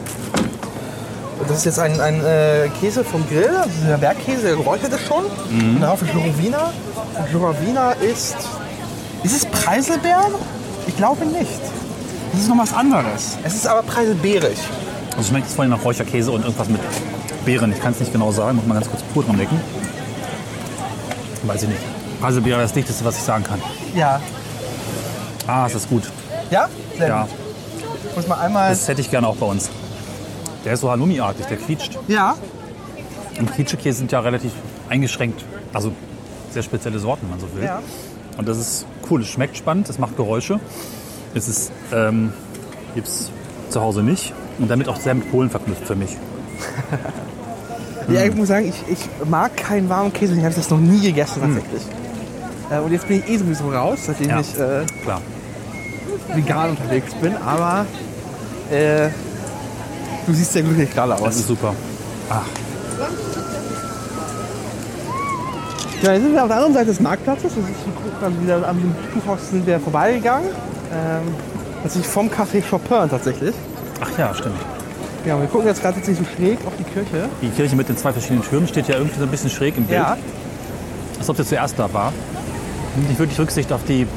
Das 1.47 1.57
ist 1.57 1.65
jetzt 1.65 1.80
ein, 1.80 1.99
ein 1.99 2.22
äh, 2.26 2.69
Käse 2.80 3.03
vom 3.03 3.28
Grill, 3.28 3.49
also 3.55 3.72
der 3.88 3.97
Bergkäse, 3.97 4.41
der 4.43 4.55
geräuchert 4.55 4.93
ist 4.93 5.07
schon. 5.07 5.26
Und 5.26 5.82
darauf 5.82 6.01
ist 6.01 6.13
Lorowina. 6.13 6.72
Und 7.17 7.34
Lorowina 7.34 7.91
ist. 7.91 8.36
Ist 9.24 9.36
es 9.36 9.45
Preiselbeeren? 9.45 10.34
Ich 10.88 10.97
glaube 10.97 11.26
nicht. 11.26 11.61
Das 12.32 12.41
ist 12.41 12.49
noch 12.49 12.57
was 12.57 12.74
anderes. 12.74 13.38
Es 13.43 13.55
ist 13.55 13.67
aber 13.67 13.84
preiselbeerig. 13.84 14.57
Also 15.17 15.30
schmeckt 15.30 15.47
es 15.47 15.53
vor 15.53 15.63
allem 15.63 15.72
nach 15.72 15.84
Räucherkäse 15.84 16.32
und 16.32 16.43
irgendwas 16.43 16.69
mit 16.69 16.82
Beeren. 17.45 17.71
Ich 17.71 17.79
kann 17.79 17.91
es 17.93 17.99
nicht 17.99 18.11
genau 18.13 18.31
sagen, 18.31 18.57
muss 18.57 18.65
mal 18.67 18.75
ganz 18.75 18.89
kurz 18.89 19.03
pur 19.13 19.23
dran 19.23 19.37
lecken. 19.37 19.59
Weiß 21.43 21.63
ich 21.63 21.69
nicht. 21.69 21.81
Preiselbeere 22.21 22.59
ist 22.61 22.69
das 22.69 22.73
Dichteste, 22.73 23.03
was 23.05 23.17
ich 23.17 23.23
sagen 23.23 23.43
kann. 23.43 23.59
Ja. 23.95 24.21
Ah, 25.47 25.65
es 25.65 25.75
ist 25.75 25.89
gut. 25.89 26.03
Ja? 26.51 26.67
Sehr 26.97 27.07
Ja, 27.07 27.21
gut. 27.23 28.15
Muss 28.15 28.27
mal 28.27 28.39
einmal. 28.39 28.69
das 28.69 28.87
hätte 28.87 29.01
ich 29.01 29.09
gerne 29.09 29.27
auch 29.27 29.37
bei 29.37 29.45
uns. 29.47 29.69
Der 30.65 30.73
ist 30.73 30.81
so 30.81 30.91
Halloumi-artig, 30.91 31.45
der 31.47 31.57
quietscht. 31.57 31.97
ja. 32.07 32.35
Und 33.39 33.51
Quietschekäse 33.55 33.97
sind 33.99 34.11
ja 34.11 34.19
relativ 34.19 34.51
eingeschränkt. 34.89 35.43
Also 35.73 35.93
sehr 36.51 36.61
spezielle 36.61 36.99
Sorten, 36.99 37.23
wenn 37.23 37.31
man 37.31 37.39
so 37.39 37.47
will. 37.55 37.63
Ja. 37.63 37.81
Und 38.37 38.47
das 38.47 38.57
ist 38.57 38.85
cool, 39.09 39.21
es 39.21 39.29
schmeckt 39.29 39.57
spannend, 39.57 39.89
es 39.89 39.97
macht 39.97 40.15
Geräusche. 40.17 40.59
Es 41.33 41.47
ist, 41.47 41.71
ähm, 41.93 42.33
gibt 42.93 43.07
es 43.07 43.31
zu 43.69 43.81
Hause 43.81 44.03
nicht. 44.03 44.33
Und 44.59 44.69
damit 44.69 44.89
auch 44.89 44.97
sehr 44.99 45.15
mit 45.15 45.31
Polen 45.31 45.49
verknüpft 45.49 45.87
für 45.87 45.95
mich. 45.95 46.17
Ja, 48.09 48.24
ich 48.24 48.36
muss 48.36 48.47
sagen, 48.49 48.68
ich, 48.68 48.84
ich 48.91 49.09
mag 49.30 49.55
keinen 49.55 49.88
warmen 49.89 50.12
Käse. 50.12 50.34
Ich 50.36 50.43
habe 50.43 50.53
das 50.53 50.70
noch 50.70 50.80
nie 50.80 50.99
gegessen 51.01 51.41
tatsächlich. 51.41 51.84
Äh, 52.70 52.80
und 52.80 52.91
jetzt 52.91 53.07
bin 53.07 53.20
ich 53.20 53.30
eh 53.30 53.38
sowieso 53.38 53.70
raus, 53.72 53.99
seitdem 54.07 54.30
Ja. 54.30 54.39
ich 54.39 54.57
äh, 54.59 54.86
Klar. 55.03 55.22
vegan 56.34 56.72
unterwegs 56.72 57.14
bin. 57.16 57.36
Aber 57.38 57.86
äh, 58.72 59.09
du 60.26 60.34
siehst 60.34 60.53
sehr 60.53 60.64
glücklich 60.64 60.91
gerade 60.93 61.12
Das 61.12 61.22
aus. 61.22 61.36
ist 61.36 61.47
super. 61.47 61.74
Ach. 62.30 62.41
Ja, 66.01 66.14
jetzt 66.14 66.24
sind 66.24 66.34
wir 66.34 66.41
auf 66.41 66.47
der 66.47 66.57
anderen 66.57 66.74
Seite 66.74 66.88
des 66.88 66.99
Marktplatzes. 66.99 67.43
Das 67.53 67.64
ist 67.64 67.84
so- 67.86 68.12
dann 68.22 68.41
wieder 68.43 68.68
am 68.68 68.95
Buchhaus 69.14 69.49
sind 69.51 69.66
wir 69.68 69.80
vorbeigegangen. 69.80 70.47
Ähm, 70.93 71.34
tatsächlich 71.84 72.12
vom 72.12 72.28
Café 72.30 72.62
Chopin 72.68 73.09
tatsächlich. 73.09 73.53
Ach 74.01 74.18
ja, 74.18 74.34
stimmt. 74.34 74.55
Ja, 75.26 75.39
wir 75.39 75.47
gucken 75.47 75.67
jetzt 75.67 75.82
gerade 75.82 75.95
tatsächlich 75.95 76.28
so 76.28 76.36
schräg 76.36 76.57
auf 76.65 76.74
die 76.80 76.84
Kirche. 76.84 77.30
Die 77.41 77.49
Kirche 77.49 77.76
mit 77.76 77.88
den 77.89 77.97
zwei 77.97 78.11
verschiedenen 78.11 78.43
Türmen 78.43 78.67
steht 78.67 78.88
ja 78.88 78.95
irgendwie 78.95 79.17
so 79.19 79.24
ein 79.26 79.30
bisschen 79.32 79.49
schräg 79.49 79.78
im 79.78 79.86
Bild. 79.86 79.99
Ja, 79.99 80.17
Als 81.19 81.30
ob 81.30 81.38
sie 81.38 81.45
zuerst 81.45 81.78
da 81.78 81.91
war. 81.93 82.11
Nimmt 82.95 83.09
nicht 83.09 83.19
wirklich 83.19 83.39
Rücksicht 83.39 83.72
auf 83.72 83.82
die 83.88 84.07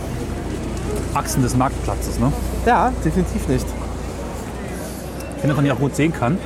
Achsen 1.12 1.42
des 1.42 1.56
Marktplatzes. 1.56 2.18
Ne? 2.18 2.32
ja, 2.66 2.90
definitiv 3.04 3.46
nicht. 3.48 3.66
Ich 3.66 5.40
finde, 5.40 5.48
dass 5.48 5.56
man 5.56 5.66
ja 5.66 5.74
auch 5.74 5.78
gut 5.78 5.94
sehen 5.94 6.12
kann. 6.12 6.38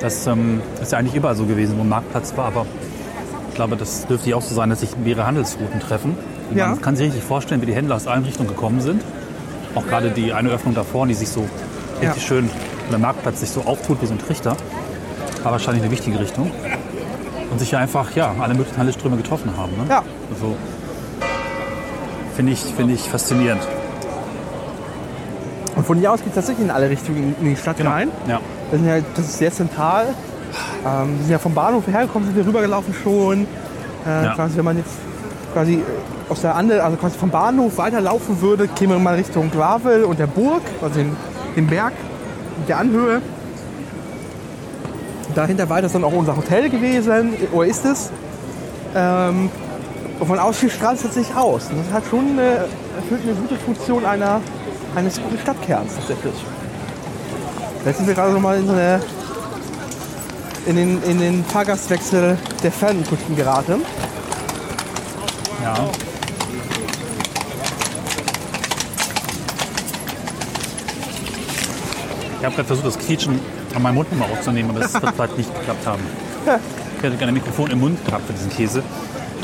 Das 0.00 0.26
ähm, 0.26 0.60
ist 0.82 0.90
ja 0.92 0.98
eigentlich 0.98 1.14
überall 1.14 1.36
so 1.36 1.44
gewesen, 1.44 1.76
wo 1.78 1.82
ein 1.82 1.88
Marktplatz 1.88 2.36
war, 2.36 2.46
aber 2.46 2.66
ich 3.50 3.54
glaube, 3.54 3.76
das 3.76 4.06
dürfte 4.06 4.30
ja 4.30 4.36
auch 4.36 4.42
so 4.42 4.54
sein, 4.54 4.70
dass 4.70 4.80
sich 4.80 4.96
mehrere 4.96 5.26
Handelsrouten 5.26 5.78
treffen. 5.80 6.16
Und 6.50 6.56
Ja. 6.56 6.68
Man 6.70 6.80
kann 6.82 6.96
sich 6.96 7.06
richtig 7.06 7.22
vorstellen, 7.22 7.62
wie 7.62 7.66
die 7.66 7.74
Händler 7.74 7.94
aus 7.96 8.06
allen 8.08 8.24
Richtungen 8.24 8.48
gekommen 8.48 8.80
sind. 8.80 9.02
Auch 9.76 9.86
gerade 9.86 10.10
die 10.10 10.32
eine 10.32 10.48
Öffnung 10.50 10.74
da 10.74 10.82
vorne, 10.82 11.12
die 11.12 11.18
sich 11.18 11.28
so 11.28 11.44
richtig 12.00 12.22
Ja. 12.22 12.28
schön, 12.28 12.50
wo 12.50 12.69
der 12.92 12.98
Marktplatz 13.00 13.40
sich 13.40 13.50
so 13.50 13.62
auftut 13.62 14.00
wie 14.02 14.06
so 14.06 14.12
ein 14.14 14.18
Trichter, 14.18 14.56
war 15.42 15.52
wahrscheinlich 15.52 15.82
eine 15.82 15.90
wichtige 15.92 16.18
Richtung. 16.18 16.50
Und 17.50 17.58
sich 17.58 17.72
ja 17.72 17.78
einfach 17.80 18.14
ja, 18.14 18.32
alle 18.38 18.54
möglichen 18.54 18.78
Handelsströme 18.78 19.16
getroffen 19.16 19.52
haben. 19.56 19.72
Ne? 19.72 19.84
Ja. 19.88 20.04
Also, 20.32 20.54
finde 22.36 22.52
ich, 22.52 22.60
finde 22.60 22.94
ich 22.94 23.00
faszinierend. 23.08 23.62
Und 25.76 25.86
von 25.86 25.98
hier 25.98 26.12
aus 26.12 26.20
geht 26.20 26.28
es 26.28 26.34
tatsächlich 26.34 26.64
in 26.66 26.70
alle 26.70 26.88
Richtungen 26.90 27.34
in 27.40 27.46
die 27.50 27.56
Stadt 27.56 27.82
rein. 27.84 28.10
Ja. 28.28 28.40
Wir 28.70 28.78
sind 28.78 28.88
ja, 28.88 28.98
das 29.16 29.24
ist 29.26 29.38
sehr 29.38 29.52
zentral. 29.52 30.06
Ähm, 30.86 31.16
wir 31.16 31.22
sind 31.22 31.30
ja 31.30 31.38
vom 31.38 31.54
Bahnhof 31.54 31.86
hergekommen, 31.86 32.28
sind 32.28 32.36
wir 32.36 32.46
rübergelaufen 32.46 32.94
schon. 32.94 33.46
Äh, 34.06 34.24
Ja. 34.24 34.34
quasi, 34.34 34.56
wenn 34.56 34.64
man 34.64 34.76
jetzt 34.78 34.92
quasi 35.52 35.74
äh, 35.74 35.82
aus 36.30 36.40
der 36.42 36.54
anderen, 36.54 36.82
also 36.82 36.96
quasi 36.96 37.18
vom 37.18 37.30
Bahnhof 37.30 37.78
weiterlaufen 37.78 38.40
würde, 38.40 38.68
käme 38.68 38.98
man 38.98 39.14
Richtung 39.14 39.50
Gravel 39.50 40.04
und 40.04 40.18
der 40.18 40.26
Burg, 40.26 40.62
also 40.82 40.94
den, 40.94 41.16
den 41.56 41.66
Berg 41.66 41.92
der 42.68 42.78
Anhöhe. 42.78 43.22
Dahinter 45.34 45.68
weiter 45.68 45.86
ist 45.86 45.94
dann 45.94 46.04
auch 46.04 46.12
unser 46.12 46.36
Hotel 46.36 46.68
gewesen, 46.68 47.34
oder 47.52 47.66
ist 47.66 47.84
es. 47.84 48.10
Ähm, 48.94 49.50
und 50.18 50.26
von 50.26 50.38
außen 50.38 50.68
strahlt 50.68 50.96
es 50.96 51.02
tatsächlich 51.02 51.36
aus. 51.36 51.70
Und 51.70 51.78
das 51.86 51.92
hat 51.92 52.04
schon 52.10 52.30
eine, 52.30 52.66
erfüllt 52.96 53.22
eine 53.22 53.34
gute 53.34 53.56
Funktion 53.56 54.04
einer, 54.04 54.40
eines 54.94 55.20
guten 55.22 55.38
Stadtkerns 55.38 55.94
tatsächlich. 55.94 56.34
Jetzt 57.84 57.96
sind 57.96 58.06
wir 58.06 58.14
gerade 58.14 58.32
noch 58.32 58.40
mal 58.40 58.58
in, 58.58 58.68
eine, 58.68 59.00
in, 60.66 60.76
den, 60.76 61.02
in 61.04 61.18
den 61.18 61.44
Fahrgastwechsel 61.44 62.36
der 62.62 62.72
Fernkunden 62.72 63.36
geraten. 63.36 63.82
ja. 65.62 66.09
Ich 72.40 72.46
habe 72.46 72.54
gerade 72.54 72.66
versucht, 72.66 72.86
das 72.86 72.98
Quietschen 72.98 73.38
an 73.74 73.82
meinem 73.82 73.96
Mund 73.96 74.10
nochmal 74.10 74.30
aufzunehmen, 74.32 74.70
aber 74.70 74.80
das 74.80 74.94
wird 74.94 75.14
vielleicht 75.14 75.36
nicht 75.36 75.54
geklappt 75.54 75.86
haben. 75.86 76.02
Ich 76.96 77.02
hätte 77.02 77.16
gerne 77.16 77.28
ein 77.32 77.34
Mikrofon 77.34 77.70
im 77.70 77.80
Mund 77.80 78.02
gehabt 78.04 78.26
für 78.26 78.32
diesen 78.32 78.50
Käse. 78.50 78.82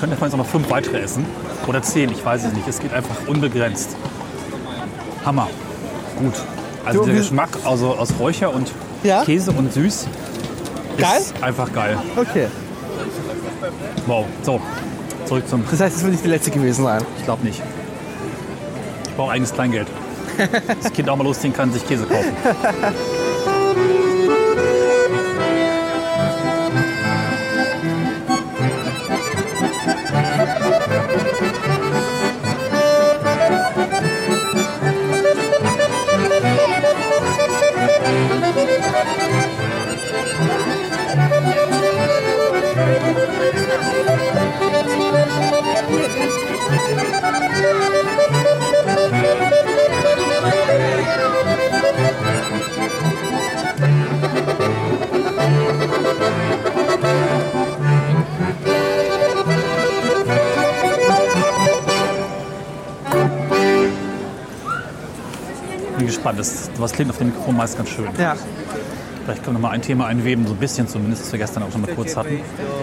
Könnte 0.00 0.16
davon 0.16 0.28
jetzt 0.28 0.32
noch 0.36 0.44
mal 0.44 0.50
fünf 0.50 0.70
weitere 0.70 1.00
essen. 1.00 1.24
Oder 1.66 1.82
zehn, 1.82 2.10
ich 2.10 2.24
weiß 2.24 2.44
es 2.44 2.52
nicht. 2.54 2.66
Es 2.66 2.78
geht 2.78 2.94
einfach 2.94 3.14
unbegrenzt. 3.26 3.96
Hammer. 5.26 5.48
Gut. 6.18 6.34
Also 6.86 7.00
So, 7.00 7.06
der 7.06 7.14
Geschmack 7.16 7.50
also 7.64 7.94
aus 7.96 8.14
Räucher 8.18 8.52
und 8.54 8.70
Ja? 9.02 9.24
Käse 9.24 9.50
und 9.52 9.72
süß 9.72 10.06
Geil? 10.96 11.20
ist 11.20 11.34
einfach 11.42 11.70
geil. 11.72 11.98
Okay. 12.16 12.46
Wow. 14.06 14.24
So, 14.42 14.60
zurück 15.26 15.46
zum... 15.48 15.64
Das 15.70 15.80
heißt, 15.80 15.96
es 15.96 16.02
wird 16.02 16.12
nicht 16.12 16.24
die 16.24 16.28
letzte 16.28 16.50
gewesen 16.50 16.84
sein. 16.84 17.02
Ich 17.18 17.24
glaube 17.24 17.44
nicht. 17.44 17.60
Ich 19.08 19.14
brauche 19.16 19.32
eigenes 19.32 19.52
Kleingeld. 19.52 19.88
Das 20.82 20.92
Kind 20.92 21.08
auch 21.08 21.16
mal 21.16 21.24
losziehen 21.24 21.52
kann, 21.52 21.72
sich 21.72 21.86
Käse 21.86 22.06
kaufen. 22.06 22.32
gespannt. 66.76 66.80
Das, 66.80 66.80
was 66.80 66.92
klingt 66.92 67.10
auf 67.10 67.18
dem 67.18 67.28
Mikrofon 67.28 67.56
meist 67.56 67.76
ganz 67.76 67.88
schön. 67.90 68.06
Ja. 68.18 68.36
Vielleicht 69.24 69.42
können 69.42 69.56
wir 69.56 69.60
noch 69.60 69.68
mal 69.68 69.74
ein 69.74 69.82
Thema 69.82 70.06
einweben, 70.06 70.46
so 70.46 70.52
ein 70.52 70.58
bisschen 70.58 70.86
zumindest, 70.86 71.24
was 71.24 71.32
wir 71.32 71.38
gestern 71.40 71.64
auch 71.64 71.72
schon 71.72 71.80
mal 71.80 71.92
kurz 71.94 72.16
hatten. 72.16 72.40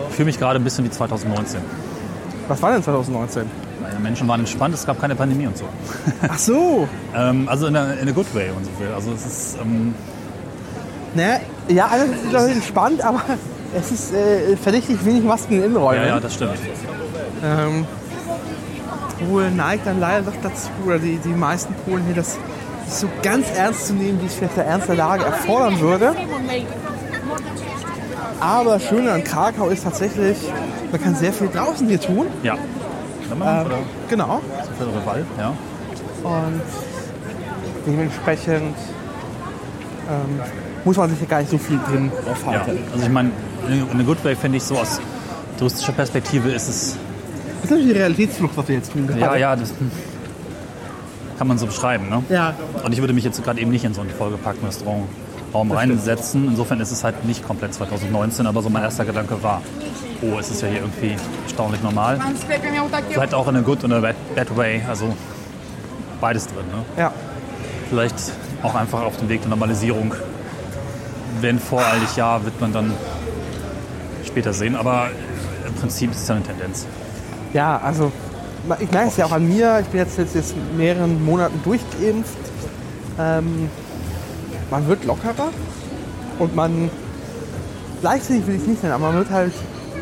Ich 0.10 0.16
fühle 0.16 0.26
mich 0.26 0.40
gerade 0.40 0.60
ein 0.60 0.64
bisschen 0.64 0.84
wie 0.84 0.90
2019. 0.90 1.62
Was 2.50 2.62
war 2.62 2.74
denn 2.74 2.84
2019? 2.84 3.44
Weil 3.82 3.92
die 3.96 4.04
Menschen 4.04 4.28
waren 4.28 4.42
entspannt, 4.42 4.74
es 4.74 4.86
gab 4.86 5.00
keine 5.00 5.16
Pandemie 5.16 5.48
und 5.48 5.58
so. 5.58 5.66
Ach 6.28 6.38
so. 6.38 6.90
Ähm, 7.16 7.48
also 7.48 7.68
in 7.68 7.76
a, 7.78 7.94
in 7.94 8.10
a 8.10 8.12
good 8.12 8.34
way 8.36 8.50
und 8.56 8.66
so 8.66 8.72
viel. 8.78 8.94
Also 8.94 9.14
es 9.14 9.26
ist, 9.26 9.58
ähm, 9.62 9.96
Naja, 11.16 11.40
ja, 11.70 11.88
alles 11.88 12.10
ist 12.12 12.34
entspannt, 12.34 13.02
aber 13.02 13.22
es 13.74 13.92
ist 13.92 14.14
äh, 14.14 14.58
verdächtig 14.58 15.04
wenig 15.06 15.24
Masken 15.24 15.54
in 15.54 15.64
Innenräumen. 15.64 16.04
ja, 16.04 16.16
ja, 16.16 16.20
das 16.20 16.34
stimmt. 16.34 16.58
Ähm, 17.44 17.86
Polen 19.30 19.56
neigt 19.56 19.88
dann 19.88 20.00
leider 20.00 20.24
doch 20.24 20.38
dazu, 20.42 20.70
oder 20.86 21.00
die, 21.00 21.18
die 21.18 21.30
meisten 21.30 21.74
Polen 21.86 22.04
hier, 22.06 22.16
das 22.16 22.38
so 23.00 23.10
ganz 23.22 23.48
ernst 23.56 23.88
zu 23.88 23.94
nehmen, 23.94 24.22
wie 24.22 24.26
es 24.26 24.36
vielleicht 24.36 24.58
der 24.58 24.66
Ernst 24.66 24.88
der 24.88 24.96
Lage 24.96 25.26
erfordern 25.26 25.80
würde. 25.80 26.16
Aber 28.40 28.74
das 28.74 28.84
Schöne 28.84 29.12
an 29.12 29.24
Krakau 29.24 29.70
ist 29.70 29.84
tatsächlich, 29.84 30.38
man 30.92 31.02
kann 31.02 31.16
sehr 31.16 31.32
viel 31.34 31.48
draußen 31.48 31.88
hier 31.88 32.00
tun. 32.00 32.28
Ja. 32.44 32.56
Ähm, 33.32 33.66
genau. 34.10 34.42
so 34.78 34.86
viel 34.86 35.00
Reval, 35.00 35.26
ja. 35.38 35.54
Und 36.24 36.62
dementsprechend 37.88 38.76
ähm, 40.10 40.42
muss 40.84 40.98
man 40.98 41.10
sich 41.10 41.20
hier 41.20 41.28
gar 41.28 41.40
nicht 41.40 41.52
so 41.52 41.58
viel 41.58 41.80
drin 41.90 42.12
ja. 42.26 42.32
aufhalten. 42.32 42.78
Also 42.92 43.06
ich 43.06 43.12
meine, 43.12 43.32
in 43.70 44.00
a 44.00 44.04
good 44.04 44.24
way 44.24 44.36
finde 44.36 44.58
ich 44.58 44.64
so 44.64 44.78
aus 44.78 45.00
touristischer 45.58 45.94
Perspektive 45.94 46.50
ist 46.50 46.68
es, 46.68 46.98
Das 47.62 47.66
ist 47.66 47.72
natürlich 47.72 47.94
die 47.94 48.00
Realitätsflucht, 48.00 48.58
was 48.58 48.68
wir 48.68 48.76
jetzt 48.76 48.92
tun. 48.92 49.10
ja, 49.18 49.36
ja, 49.36 49.56
das 49.56 49.74
kann 51.38 51.48
man 51.48 51.58
so 51.58 51.66
beschreiben. 51.66 52.10
Ne? 52.10 52.24
ja. 52.30 52.54
Und 52.84 52.92
ich 52.92 53.00
würde 53.00 53.14
mich 53.14 53.24
jetzt 53.24 53.44
gerade 53.44 53.60
eben 53.60 53.72
nicht 53.72 53.84
in 53.84 53.94
so 53.94 54.02
einen 54.02 54.10
vollgepackten 54.10 54.66
Restaurantraum 54.66 55.72
reinsetzen. 55.72 56.48
Insofern 56.48 56.80
ist 56.80 56.92
es 56.92 57.04
halt 57.04 57.26
nicht 57.26 57.46
komplett 57.46 57.74
2019, 57.74 58.46
aber 58.48 58.62
so 58.62 58.70
mein 58.70 58.84
erster 58.84 59.06
Gedanke 59.06 59.42
war, 59.44 59.62
oh, 60.22 60.40
es 60.40 60.50
ist 60.50 60.62
ja 60.62 60.68
hier 60.68 60.82
irgendwie 60.82 61.16
erstaunlich 61.44 61.82
normal. 61.82 62.20
Vielleicht 63.10 63.34
auch 63.34 63.48
in 63.48 63.58
a 63.58 63.62
good 63.62 63.84
und 63.84 63.94
a 63.94 64.00
bad, 64.00 64.16
bad 64.36 64.56
way, 64.58 64.82
also 64.88 65.14
beides 66.22 66.48
drin. 66.48 66.66
Ne? 66.72 67.02
Ja. 67.02 67.12
Vielleicht 67.90 68.16
auch 68.64 68.76
einfach 68.76 69.02
auf 69.02 69.18
dem 69.18 69.30
Weg 69.30 69.42
der 69.42 69.50
Normalisierung. 69.50 70.14
Wenn 71.42 71.60
voreilig 71.60 72.16
ja, 72.16 72.44
wird 72.44 72.60
man 72.62 72.72
dann 72.72 72.94
später 74.26 74.54
sehen. 74.54 74.76
Aber 74.76 75.10
im 75.68 75.74
Prinzip 75.76 76.12
ist 76.12 76.22
es 76.22 76.28
ja 76.28 76.36
eine 76.36 76.44
Tendenz. 76.44 76.88
Ja, 77.54 77.78
also 77.78 78.12
ich 78.80 78.92
merke 78.92 79.10
es 79.10 79.18
ja 79.18 79.26
auch 79.26 79.32
an 79.32 79.48
mir. 79.48 79.80
Ich 79.82 79.88
bin 79.88 80.00
jetzt, 80.00 80.18
jetzt, 80.18 80.36
jetzt 80.36 80.56
mehreren 80.78 81.24
Monaten 81.24 81.60
durchgeimpft. 81.64 82.38
Ähm, 83.20 83.70
man 84.72 84.88
wird 84.88 85.06
lockerer 85.06 85.50
und 86.40 86.56
man, 86.56 86.90
leichtsinnig 88.02 88.48
will 88.48 88.56
ich 88.56 88.66
nicht 88.66 88.82
nennen, 88.82 88.96
aber 88.96 89.08
man 89.08 89.18
wird 89.18 89.30
halt 89.30 89.54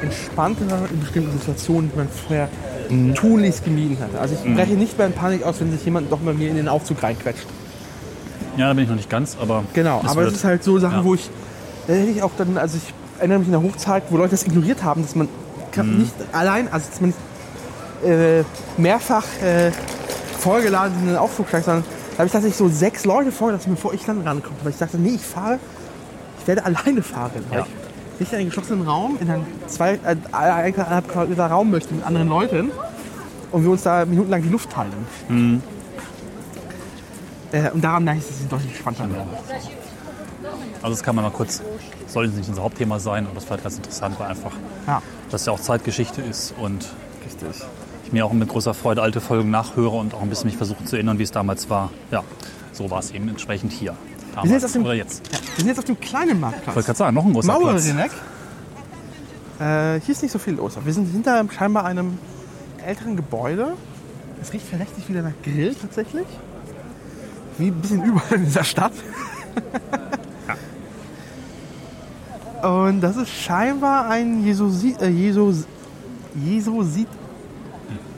entspannter 0.02 0.88
in 0.92 1.00
bestimmten 1.00 1.38
Situationen, 1.38 1.92
die 1.92 1.98
man 1.98 2.08
vorher 2.10 2.50
tunlichst 3.16 3.64
gemieden 3.64 3.98
hat. 4.02 4.20
Also 4.20 4.36
ich 4.36 4.54
breche 4.56 4.74
nicht 4.74 4.98
mehr 4.98 5.08
in 5.08 5.14
Panik 5.14 5.44
aus, 5.44 5.60
wenn 5.60 5.72
sich 5.72 5.84
jemand 5.86 6.12
doch 6.12 6.20
bei 6.20 6.34
mir 6.34 6.50
in 6.50 6.56
den 6.56 6.68
Aufzug 6.68 7.02
reinquetscht. 7.02 7.48
Ja, 8.58 8.68
da 8.68 8.74
bin 8.74 8.84
ich 8.84 8.90
noch 8.90 8.98
nicht 8.98 9.10
ganz, 9.10 9.38
aber. 9.42 9.64
Genau, 9.74 10.02
es 10.04 10.12
aber 10.12 10.24
es 10.24 10.34
ist 10.34 10.44
halt 10.44 10.64
so 10.64 10.78
Sachen, 10.80 11.00
ja. 11.00 11.06
wo 11.06 11.14
ich, 11.16 11.30
da 11.88 11.94
hätte 11.94 12.12
ich 12.12 12.22
auch 12.22 12.32
dann, 12.38 12.58
also 12.58 12.78
ich 12.78 12.94
erinnere 13.20 13.40
mich 13.40 13.48
in 13.48 13.54
der 13.54 13.62
Hochzeit, 13.64 14.04
wo 14.10 14.18
Leute 14.18 14.32
das 14.32 14.44
ignoriert 14.44 14.84
haben, 14.84 15.04
dass 15.04 15.16
man 15.16 15.28
Mhm. 15.76 16.00
nicht 16.00 16.14
allein, 16.34 16.68
also 16.72 16.88
dass 16.90 17.00
man 17.00 17.12
nicht 17.12 17.20
äh, 18.06 18.44
mehrfach 18.78 19.26
äh, 19.44 19.72
vollgeladen 20.40 20.98
in 21.02 21.08
den 21.08 21.18
Aufzug 21.18 21.48
steigt, 21.48 21.66
sondern 21.66 21.84
da 22.12 22.18
habe 22.18 22.26
ich 22.28 22.32
tatsächlich 22.32 22.58
so 22.58 22.68
sechs 22.68 23.06
Leute 23.06 23.32
vorgelassen, 23.32 23.74
bevor 23.74 23.94
ich 23.94 24.04
dann 24.06 24.22
rankomme. 24.22 24.56
Weil 24.64 24.72
ich 24.72 24.78
dachte, 24.78 24.98
nee, 24.98 25.16
ich 25.16 25.22
fahre, 25.22 25.60
ich 26.40 26.48
werde 26.48 26.66
alleine 26.66 27.02
fahren. 27.04 27.32
Ja. 27.52 27.66
nicht 28.20 28.32
in 28.34 28.40
einem 28.40 28.48
geschlossenen 28.50 28.88
Raum, 28.88 29.18
in 29.22 29.30
einem 29.30 29.46
zwei, 29.68 29.94
äh, 29.94 30.16
eineinhalb 30.32 31.08
Quadratmeter 31.08 31.48
Raum 31.48 31.72
möchte 31.72 31.94
mit 31.94 32.06
anderen 32.06 32.28
Leuten 32.28 32.72
und 33.52 33.64
wir 33.64 33.72
uns 33.72 33.84
da 33.84 34.06
minutenlang 34.06 34.42
die 34.44 34.50
Luft 34.50 34.70
teilen. 34.72 35.62
Äh, 37.52 37.70
und 37.72 37.82
daran 37.84 38.04
merke 38.04 38.20
ich, 38.20 38.28
dass 38.28 38.40
es 38.40 38.48
deutlich 38.48 38.70
entspannter 38.72 39.12
werden. 39.12 39.30
Also 40.82 40.96
das 40.96 41.04
kann 41.04 41.16
man 41.16 41.26
mal 41.26 41.32
kurz, 41.32 41.62
soll 42.08 42.26
jetzt 42.26 42.38
nicht 42.38 42.50
unser 42.50 42.64
Hauptthema 42.64 43.00
sein, 43.00 43.26
aber 43.26 43.36
das 43.36 43.44
war 43.46 43.52
halt 43.52 43.64
ganz 43.64 43.78
interessant, 43.78 44.20
weil 44.20 44.28
einfach, 44.28 44.52
Ja, 44.88 45.02
dass 45.30 45.46
ja 45.46 45.54
auch 45.54 45.60
Zeitgeschichte 45.60 46.22
ist 46.22 46.54
und 46.60 46.88
richtig. 47.26 47.62
Ich 48.12 48.14
mir 48.14 48.26
auch 48.26 48.34
mit 48.34 48.50
großer 48.50 48.74
Freude 48.74 49.02
alte 49.02 49.22
Folgen 49.22 49.50
nachhöre 49.52 49.96
und 49.96 50.14
auch 50.14 50.22
ein 50.22 50.28
bisschen 50.30 50.48
mich 50.48 50.58
versuche 50.58 50.84
zu 50.84 50.98
erinnern, 50.98 51.18
wie 51.18 51.24
es 51.24 51.32
damals 51.32 51.70
war. 51.70 51.92
Ja, 52.12 52.24
so 52.74 52.92
war 52.92 53.00
es 53.00 53.12
eben 53.12 53.30
entsprechend 53.30 53.72
hier. 53.72 53.96
Wir 54.34 54.42
sind 54.44 54.52
jetzt 54.52 54.66
auf 54.66 54.72
Damals 54.72 54.74
dem, 54.74 54.84
oder 54.84 54.94
jetzt. 54.94 55.28
Ja, 55.32 55.40
wir 55.40 55.56
sind 55.58 55.68
jetzt 55.68 55.80
auf 55.80 55.86
dem 55.86 56.00
kleinen 56.00 56.32
Ich 56.32 56.40
Marktplatz. 56.40 56.76
wollte 56.76 56.86
gerade 56.88 56.98
sagen, 56.98 57.16
noch 57.16 57.26
ein 57.26 57.34
großer 57.34 57.58
Platz. 57.58 57.86
Mauerrinneck. 57.86 58.12
Äh, 59.60 60.00
hier 60.02 60.12
ist 60.14 60.22
nicht 60.24 60.32
so 60.32 60.40
viel 60.40 60.56
los. 60.56 60.78
Wir 60.84 60.94
sind 60.94 61.06
hinter 61.12 61.46
scheinbar 61.56 61.86
einem 61.86 62.18
älteren 62.86 63.16
Gebäude. 63.16 63.74
Es 64.42 64.52
riecht 64.52 64.66
verdächtig 64.68 65.08
wieder 65.08 65.22
nach 65.22 65.34
Grill 65.44 65.74
tatsächlich. 65.76 66.26
Wie 67.58 67.68
ein 67.68 67.76
bisschen 67.76 68.04
überall 68.04 68.34
in 68.36 68.46
dieser 68.46 68.64
Stadt. 68.64 68.94
Und 72.64 73.02
das 73.02 73.18
ist 73.18 73.30
scheinbar 73.30 74.10
ein 74.10 74.44
Jesusi, 74.46 74.96
äh, 75.02 75.08
Jesus, 75.08 75.66
Jesusit, 76.36 77.08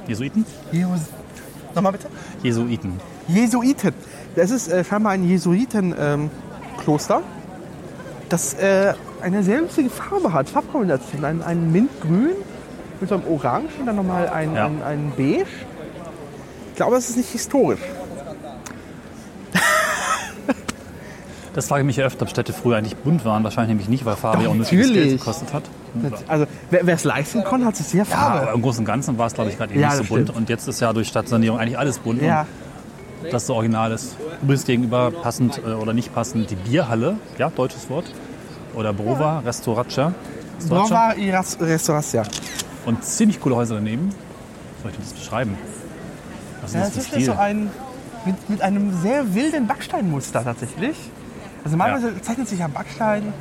Jesuiten? 0.07 0.45
Jesus, 0.71 1.01
nochmal 1.75 1.91
bitte? 1.93 2.07
Jesuiten. 2.41 2.99
Jesuiten. 3.27 3.93
Das 4.35 4.51
ist 4.51 4.67
äh, 4.67 4.83
scheinbar 4.83 5.13
ein 5.13 5.23
Jesuiten-Kloster, 5.27 7.21
das 8.29 8.53
äh, 8.55 8.93
eine 9.21 9.43
sehr 9.43 9.61
lustige 9.61 9.89
Farbe 9.89 10.33
hat, 10.33 10.49
Farbkombination. 10.49 11.23
Ein, 11.23 11.41
ein 11.43 11.71
Mintgrün 11.71 12.31
mit 12.99 13.09
so 13.09 13.15
einem 13.15 13.25
Orange 13.27 13.69
und 13.79 13.85
dann 13.85 13.95
nochmal 13.95 14.27
ein, 14.29 14.53
Ja. 14.55 14.65
ein, 14.65 14.81
ein 14.83 15.13
Beige. 15.15 15.45
Ich 16.69 16.75
glaube, 16.75 16.97
es 16.97 17.09
ist 17.09 17.17
nicht 17.17 17.29
historisch. 17.29 17.79
Das 21.53 21.67
frage 21.67 21.81
ich 21.81 21.85
mich 21.85 21.97
ja 21.97 22.05
öfter, 22.05 22.23
ob 22.23 22.29
Städte 22.29 22.51
früher 22.51 22.77
eigentlich 22.77 22.95
bunt 22.97 23.25
waren. 23.25 23.43
Wahrscheinlich 23.43 23.69
nämlich 23.69 23.87
nicht, 23.89 24.05
weil 24.05 24.15
Farbe 24.15 24.43
ja 24.43 24.49
unnötiges 24.49 24.91
Geld 24.91 25.11
gekostet 25.19 25.53
hat. 25.53 25.63
Also, 26.27 26.45
wer 26.71 26.87
es 26.95 27.03
leisten 27.03 27.43
konnte, 27.43 27.67
hat 27.67 27.75
sich 27.75 27.85
sehr 27.85 28.05
Ja, 28.05 28.05
Farbe. 28.05 28.41
aber 28.47 28.53
im 28.53 28.61
Großen 28.63 28.79
und 28.79 28.85
Ganzen 28.85 29.17
war 29.19 29.27
es, 29.27 29.33
glaube 29.35 29.51
ich, 29.51 29.57
gerade 29.57 29.71
eben 29.73 29.81
Ja, 29.81 29.89
nicht 29.89 29.97
so 29.97 30.03
bunt. 30.05 30.23
stimmt. 30.29 30.37
Und 30.37 30.49
jetzt 30.49 30.67
ist 30.67 30.79
ja 30.79 30.91
durch 30.93 31.07
Stadtsanierung 31.09 31.59
eigentlich 31.59 31.77
alles 31.77 31.99
bunt. 31.99 32.21
Ja, 32.23 32.47
das 33.31 33.45
so 33.45 33.53
original 33.53 33.91
ist. 33.91 34.15
Übrigens 34.41 34.65
gegenüber 34.65 35.11
passend 35.11 35.61
äh, 35.65 35.69
oder 35.73 35.93
nicht 35.93 36.13
passend 36.13 36.49
die 36.49 36.55
Bierhalle, 36.55 37.17
ja, 37.37 37.49
deutsches 37.51 37.87
Wort. 37.89 38.05
Oder 38.73 38.91
Brova, 38.91 39.39
Restauracja. 39.45 40.13
Restauracja. 40.57 40.95
Brava 40.95 41.15
y 41.17 41.29
Ras- 41.35 41.57
Restauration. 41.61 42.25
Und 42.87 43.03
ziemlich 43.05 43.39
coole 43.39 43.55
Häuser 43.55 43.75
daneben. 43.75 44.09
Soll 44.81 44.91
ich 44.91 44.97
das 44.97 45.13
beschreiben? 45.13 45.55
Was 46.61 46.71
ist 46.71 46.75
Ja, 46.75 46.81
das 46.81 46.93
das 46.95 47.13
ist 47.17 47.25
so 47.27 47.33
ein 47.33 47.69
mit, 48.25 48.49
mit 48.49 48.61
einem 48.63 48.91
sehr 49.03 49.35
wilden 49.35 49.67
Backsteinmuster 49.67 50.43
tatsächlich. 50.43 50.95
Also 51.64 51.78
normalerweise 51.78 52.22
zeichnet 52.22 52.47
sich 52.47 52.59
ja 52.59 52.68
Backstein 52.68 53.34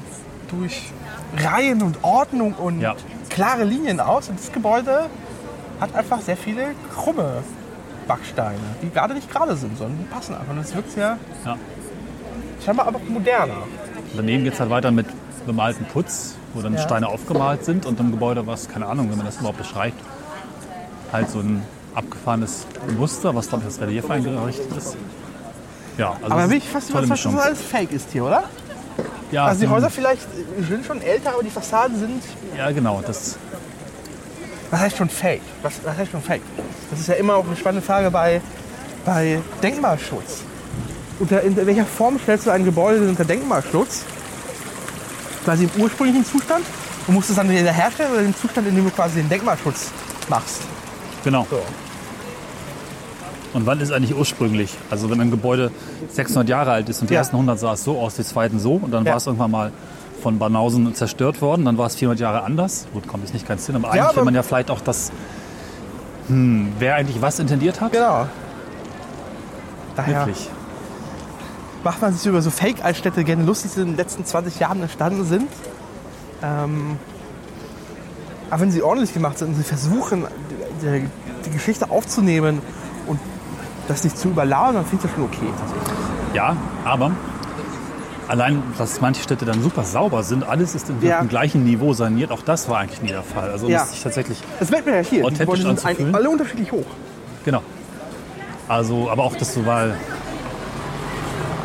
durch 0.49 0.93
Reihen 1.37 1.83
und 1.83 1.99
Ordnung 2.03 2.55
und 2.55 2.81
Ja. 2.81 2.95
klare 3.31 3.65
Linien 3.65 4.01
aus. 4.01 4.29
Und 4.29 4.39
das 4.39 4.53
Gebäude 4.53 5.07
hat 5.81 5.95
einfach 5.95 6.21
sehr 6.21 6.37
viele 6.37 6.69
krumme 6.95 7.43
Backsteine, 8.07 8.59
die 8.83 8.91
gerade 8.91 9.15
nicht 9.15 9.31
gerade 9.31 9.57
sind, 9.57 9.77
sondern 9.79 9.99
die 9.99 10.05
passen 10.05 10.35
einfach. 10.35 10.51
Und 10.53 10.59
es 10.59 10.75
wirkt 10.75 10.93
sehr 10.93 11.19
Ja. 11.45 11.57
scheinbar 12.65 12.87
aber 12.89 12.99
moderner. 13.09 13.55
Daneben 14.15 14.45
geht 14.45 14.53
es 14.55 14.61
halt 14.61 14.71
weiter 14.71 14.91
mit 14.91 15.07
bemaltem 15.47 15.87
Putz, 15.87 16.37
wo 16.55 16.61
dann 16.63 16.75
Ja. 16.75 16.81
Steine 16.81 17.09
aufgemalt 17.09 17.65
sind 17.65 17.87
und 17.87 17.99
im 17.99 18.11
Gebäude 18.13 18.47
was, 18.47 18.69
keine 18.69 18.87
Ahnung, 18.87 19.09
wenn 19.11 19.17
man 19.17 19.27
das 19.27 19.39
überhaupt 19.39 19.59
beschreibt, 19.59 20.01
halt 21.13 21.31
so 21.31 21.41
ein 21.41 21.63
abgefahrenes 21.95 22.67
Muster, 22.97 23.35
was 23.35 23.49
glaube 23.49 23.63
ich 23.65 23.67
als 23.73 23.81
Relief 23.81 24.09
eingerichtet 24.11 24.77
ist. 24.77 24.97
Ja, 25.99 26.17
also 26.23 26.35
Aber 26.35 26.49
bin 26.49 26.59
ich 26.59 26.69
fast 26.69 26.91
überzeugt, 26.91 27.11
dass 27.11 27.23
das 27.23 27.37
alles 27.43 27.61
fake 27.61 27.93
ist 27.93 28.09
hier, 28.13 28.25
oder? 28.25 28.45
Ja, 29.31 29.47
Also 29.47 29.63
die 29.63 29.69
Häuser 29.69 29.91
vielleicht 29.91 30.27
sind 30.69 30.85
schon 30.85 31.01
älter, 31.01 31.35
aber 31.35 31.43
die 31.43 31.51
Fassaden 31.51 31.99
sind 31.99 32.23
ja, 32.57 32.71
genau. 32.71 33.03
Das, 33.07 33.37
Was 34.71 34.81
heißt 34.81 34.97
schon 34.97 35.09
Fake? 35.09 35.41
Was, 35.63 35.75
was 35.85 35.97
heißt 35.97 36.13
schon 36.13 36.23
Fake? 36.23 36.43
Das 36.91 37.01
ist 37.01 37.09
ja 37.09 37.15
immer 37.15 37.37
auch 37.37 37.47
eine 37.47 37.57
spannende 37.57 37.85
Frage 37.85 38.11
bei, 38.11 38.41
bei 39.05 39.41
Denkmalschutz. 39.63 40.43
Unter, 41.19 41.43
in 41.43 41.57
welcher 41.57 41.87
Form 41.87 42.19
stellst 42.19 42.47
du 42.47 42.51
ein 42.51 42.65
Gebäude 42.65 43.09
unter 43.09 43.25
Denkmalschutz? 43.25 44.05
Quasi 45.45 45.65
im 45.65 45.83
ursprünglichen 45.83 46.25
Zustand? 46.25 46.65
Und 47.07 47.15
musst 47.15 47.29
du 47.29 47.33
es 47.33 47.37
dann 47.37 47.51
wieder 47.51 47.73
herstellen 47.73 48.13
oder 48.13 48.23
im 48.23 48.37
Zustand, 48.37 48.69
in 48.69 48.77
dem 48.77 48.85
du 48.85 48.91
quasi 48.91 49.17
den 49.17 49.29
Denkmalschutz 49.29 49.91
machst? 50.29 50.63
genau. 51.25 51.47
So. 51.51 51.63
Und 53.55 53.67
wann 53.67 53.81
ist 53.81 53.93
eigentlich 53.93 54.17
ursprünglich? 54.17 54.75
Also 54.91 55.11
wenn 55.11 55.21
ein 55.21 55.31
Gebäude 55.31 55.71
600 56.11 56.49
Jahre 56.49 56.71
alt 56.73 56.89
ist 56.89 57.01
und 57.03 57.11
die 57.11 57.15
Ja. 57.15 57.21
ersten 57.21 57.37
100 57.37 57.59
sah 57.59 57.75
es 57.75 57.85
so 57.85 57.99
aus, 57.99 58.15
die 58.17 58.25
zweiten 58.25 58.59
so 58.59 58.75
und 58.75 58.91
dann 58.93 59.05
Ja. 59.05 59.11
war 59.13 59.17
es 59.19 59.27
irgendwann 59.27 59.51
mal 59.51 59.73
von 60.23 60.39
Banausen 60.39 60.95
zerstört 60.95 61.43
worden, 61.43 61.65
dann 61.65 61.77
war 61.79 61.87
es 61.87 61.97
400 61.97 62.21
Jahre 62.21 62.43
anders. 62.45 62.87
Gut, 62.93 63.07
kommt 63.09 63.25
jetzt 63.25 63.35
nicht 63.35 63.47
ganz 63.47 63.67
hin, 63.67 63.75
aber 63.77 63.91
eigentlich 63.91 64.05
aber- 64.05 64.17
will 64.17 64.25
man 64.25 64.35
ja 64.35 64.43
vielleicht 64.43 64.71
auch 64.71 64.81
das, 64.81 65.11
hm, 66.29 66.73
wer 66.79 66.95
eigentlich 66.95 67.21
was 67.21 67.39
intendiert 67.41 67.81
hat. 67.81 67.93
Genau. 67.93 68.27
Daher 69.97 70.27
Wirklich. 70.27 70.49
macht 71.85 72.01
man 72.01 72.15
sich 72.15 72.25
über 72.27 72.41
so 72.41 72.51
Fake-Altstädte 72.51 73.25
gerne 73.25 73.45
lustig, 73.45 73.73
die 73.75 73.81
in 73.81 73.89
den 73.89 73.97
letzten 73.97 74.25
20 74.25 74.59
Jahren 74.61 74.81
entstanden 74.81 75.25
sind. 75.25 75.49
Ähm, 76.43 76.97
aber 78.49 78.61
wenn 78.63 78.71
sie 78.71 78.83
ordentlich 78.83 79.13
gemacht 79.13 79.39
sind 79.39 79.49
und 79.49 79.55
sie 79.57 79.63
versuchen, 79.65 80.25
die, 80.81 80.87
die, 80.87 81.09
die 81.47 81.51
Geschichte 81.51 81.91
aufzunehmen 81.91 82.61
das 83.89 84.05
nicht 84.05 84.17
zu 84.19 84.29
überladen, 84.29 84.75
dann 84.77 84.85
finde 84.87 85.05
ich 85.07 85.11
das 85.11 85.17
schon 85.17 85.25
okay. 85.25 85.53
Ja, 86.35 86.57
aber 86.85 87.11
allein, 88.29 88.63
dass 88.79 89.01
manche 89.01 89.23
Städte 89.23 89.45
dann 89.45 89.63
super 89.63 89.83
sauber 89.85 90.23
sind, 90.23 90.45
alles 90.49 90.75
ist 90.75 90.89
Ja. 91.01 91.17
auf 91.17 91.21
dem 91.25 91.29
gleichen 91.29 91.65
Niveau 91.65 91.93
saniert, 91.93 92.31
auch 92.33 92.43
das 92.43 92.69
war 92.69 92.79
eigentlich 92.79 93.03
nie 93.03 93.09
der 93.09 93.23
Fall. 93.23 93.51
Also 93.51 93.69
Ja. 93.69 93.85
sich 93.85 94.03
tatsächlich, 94.03 94.39
Das 94.59 94.71
merkt 94.71 94.87
man 94.87 94.95
ja 94.95 95.01
hier. 95.03 95.29
Die 95.29 95.39
Gebäude 95.39 95.63
sind 95.63 95.85
eigentlich 95.85 96.15
alle 96.15 96.31
unterschiedlich 96.31 96.73
hoch. 96.73 96.87
genau. 97.45 97.63
Also, 98.69 99.11
aber 99.11 99.25
auch 99.25 99.37
das 99.37 99.53
so, 99.53 99.67
weil 99.67 99.95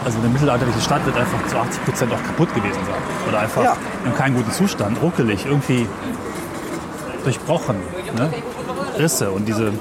also 0.03 0.18
eine 0.20 0.30
mittelalterliche 0.30 0.82
Stadt 0.82 1.05
wird 1.05 1.15
einfach 1.18 1.45
zu 1.47 1.57
80 1.57 1.86
Prozent 1.86 2.11
auch 2.13 2.24
kaputt 2.24 2.53
gewesen 2.55 2.80
sein. 2.86 3.30
Oder 3.30 3.39
einfach 3.39 3.63
Ja. 3.63 3.76
in 4.05 4.13
keinem 4.15 4.36
guten 4.36 4.51
Zustand, 4.51 5.01
ruckelig, 5.01 5.45
irgendwie 5.45 5.88
durchbrochen. 7.24 7.76
Ne? 8.15 8.30
Risse 8.97 9.32
und 9.32 9.47
diese 9.47 9.72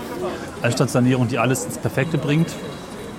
Altstadtsanierung, 0.62 1.28
die 1.28 1.38
alles 1.38 1.64
ins 1.64 1.78
Perfekte 1.78 2.18
bringt, 2.18 2.48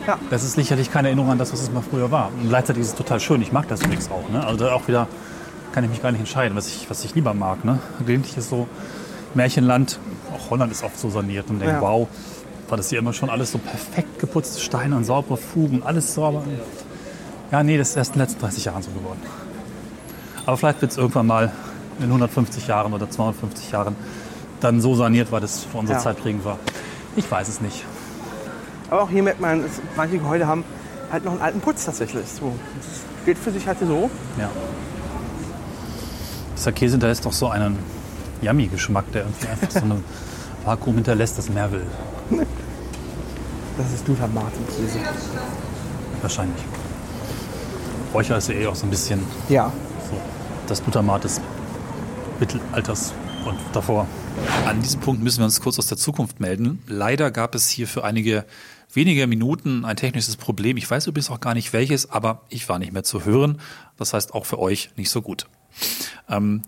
Ja. 0.08 0.18
das 0.30 0.44
ist 0.44 0.54
sicherlich 0.54 0.92
keine 0.92 1.10
Erinnerung 1.10 1.32
an 1.32 1.38
das, 1.38 1.52
was 1.54 1.62
es 1.62 1.72
mal 1.72 1.82
früher 1.88 2.12
war. 2.12 2.30
Und 2.42 2.50
gleichzeitig 2.50 2.82
ist 2.84 2.90
es 2.90 2.96
total 2.96 3.20
schön. 3.20 3.42
Ich 3.42 3.52
mag 3.52 3.68
das 3.68 3.82
übrigens 3.84 4.10
auch. 4.10 4.30
Ne? 4.30 4.46
Also 4.46 4.66
da 4.66 4.74
auch 4.74 4.88
wieder 4.88 5.08
kann 5.74 5.84
ich 5.84 5.90
mich 5.90 6.02
gar 6.02 6.12
nicht 6.12 6.20
entscheiden, 6.22 6.56
was 6.58 6.68
ich, 6.68 6.90
was 6.90 7.04
ich 7.04 7.14
lieber 7.16 7.34
mag. 7.34 7.64
Ne? 7.66 7.80
Gelegentlich 8.00 8.38
ist 8.38 8.50
so 8.50 8.68
Märchenland, 9.36 10.00
auch 10.34 10.50
Holland 10.50 10.72
ist 10.72 10.84
oft 10.84 10.98
so 11.00 11.10
saniert 11.10 11.50
und 11.50 11.60
denke, 11.60 11.76
Ja. 11.76 11.82
wow, 11.82 12.08
war 12.70 12.78
das 12.78 12.90
hier 12.90 13.00
immer 13.00 13.14
schon 13.14 13.30
alles 13.30 13.52
so 13.52 13.58
perfekt 13.60 14.20
geputzte 14.20 14.60
Steine 14.60 14.96
und 14.96 15.04
saubere 15.06 15.38
Fugen, 15.38 15.84
alles 15.84 16.14
sauber. 16.14 16.44
Ja, 17.52 17.64
nee, 17.64 17.78
das 17.78 17.90
ist 17.92 17.98
erst 17.98 18.10
in 18.12 18.20
den 18.20 18.22
letzten 18.28 18.42
30 18.42 18.66
Jahren 18.66 18.82
so 18.82 18.92
geworden. 18.92 19.22
Aber 20.46 20.58
vielleicht 20.58 20.82
wird 20.82 20.92
es 20.92 20.98
irgendwann 20.98 21.28
mal 21.28 21.52
in 22.00 22.06
150 22.06 22.68
Jahren 22.68 22.94
oder 22.94 23.10
250 23.10 23.72
Jahren 23.72 23.96
dann 24.60 24.82
so 24.82 24.96
saniert, 24.96 25.32
weil 25.32 25.42
das 25.42 25.64
für 25.66 25.78
unsere 25.78 25.98
Ja. 25.98 26.04
Zeit 26.04 26.18
prägend 26.22 26.44
war. 26.46 26.58
Ich 27.18 27.30
weiß 27.30 27.50
es 27.50 27.60
nicht. 27.60 27.84
Aber 28.90 29.02
auch 29.02 29.10
hier 29.10 29.22
merkt 29.24 29.42
man, 29.42 29.64
dass 29.64 29.72
manche 29.98 30.18
Gebäude 30.18 30.48
haben 30.48 30.64
halt 31.12 31.26
noch 31.26 31.34
einen 31.34 31.42
alten 31.42 31.60
Putz 31.60 31.84
tatsächlich. 31.84 32.26
So. 32.30 32.54
Das 32.78 32.86
steht 33.24 33.38
für 33.38 33.52
sich 33.52 33.68
halt 33.68 33.80
so. 33.80 34.10
Ja. 34.40 34.50
Dieser 36.56 36.72
Käse 36.72 36.94
hinterlässt 36.94 37.26
doch 37.26 37.34
so 37.34 37.50
einen 37.50 37.78
Yummy-Geschmack, 38.42 39.12
der 39.12 39.24
irgendwie 39.24 39.48
einfach 39.48 39.72
so 39.72 39.80
ein 39.80 40.04
Vakuum 40.66 40.96
hinterlässt, 40.96 41.38
das 41.38 41.50
mehr 41.50 41.70
will. 41.72 41.86
Das 43.78 43.92
ist 43.94 44.06
Glutamat-Käse. 44.06 45.00
Wahrscheinlich. 46.22 46.64
Räucher 48.14 48.38
ist 48.38 48.48
ja 48.50 48.56
eh 48.56 48.68
auch 48.68 48.76
so 48.76 48.86
ein 48.86 48.90
bisschen 48.90 49.20
Ja. 49.50 49.72
so 50.10 50.18
das 50.68 50.82
Glutamat 50.84 51.24
des 51.24 51.42
Mittelalters 52.40 53.14
und 53.46 53.58
davor. 53.74 54.08
An 54.66 54.82
diesem 54.82 55.00
Punkt 55.02 55.24
müssen 55.24 55.40
wir 55.40 55.46
uns 55.46 55.62
kurz 55.62 55.80
aus 55.80 55.88
der 55.88 55.98
Zukunft 55.98 56.40
melden. 56.40 56.84
Leider 56.88 57.32
gab 57.32 57.56
es 57.56 57.70
hier 57.70 57.88
für 57.88 58.04
einige 58.04 58.46
wenige 58.94 59.28
Minuten 59.28 59.86
ein 59.86 59.96
technisches 59.96 60.38
Problem. 60.38 60.78
Ich 60.78 60.90
weiß 60.90 61.08
übrigens 61.08 61.30
auch 61.30 61.40
gar 61.40 61.54
nicht 61.54 61.74
welches, 61.74 62.10
aber 62.10 62.42
ich 62.50 62.68
war 62.70 62.80
nicht 62.80 62.94
mehr 62.94 63.04
zu 63.04 63.26
hören. 63.26 63.60
Das 63.98 64.14
heißt 64.14 64.34
auch 64.34 64.46
für 64.46 64.60
euch 64.60 64.92
nicht 64.96 65.10
so 65.10 65.22
gut. 65.22 65.48
Ähm, 66.30 66.62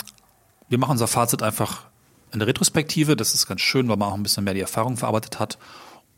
wir 0.68 0.78
machen 0.78 0.92
unser 0.92 1.08
Fazit 1.08 1.42
einfach 1.44 1.88
in 2.32 2.40
der 2.40 2.48
Retrospektive. 2.48 3.16
Das 3.16 3.34
ist 3.34 3.48
ganz 3.48 3.62
schön, 3.62 3.88
weil 3.88 3.98
man 3.98 4.10
auch 4.10 4.14
ein 4.14 4.24
bisschen 4.24 4.44
mehr 4.44 4.54
die 4.54 4.62
Erfahrung 4.62 4.98
verarbeitet 4.98 5.40
hat. 5.40 5.58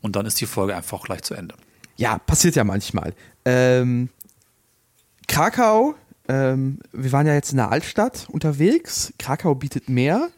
Und 0.00 0.16
dann 0.16 0.26
ist 0.26 0.40
die 0.40 0.46
Folge 0.46 0.76
einfach 0.76 1.02
gleich 1.02 1.22
zu 1.22 1.34
Ende. 1.34 1.54
Ja, 1.96 2.18
passiert 2.18 2.56
ja 2.56 2.64
manchmal. 2.64 3.14
Ähm, 3.44 4.08
Krakau 5.28 5.94
Ähm, 6.28 6.78
wir 6.92 7.10
waren 7.10 7.26
ja 7.26 7.34
jetzt 7.34 7.50
in 7.50 7.56
der 7.56 7.72
Altstadt 7.72 8.28
unterwegs. 8.30 9.12
Krakau 9.18 9.54
bietet 9.54 9.88
mehr. 9.88 10.28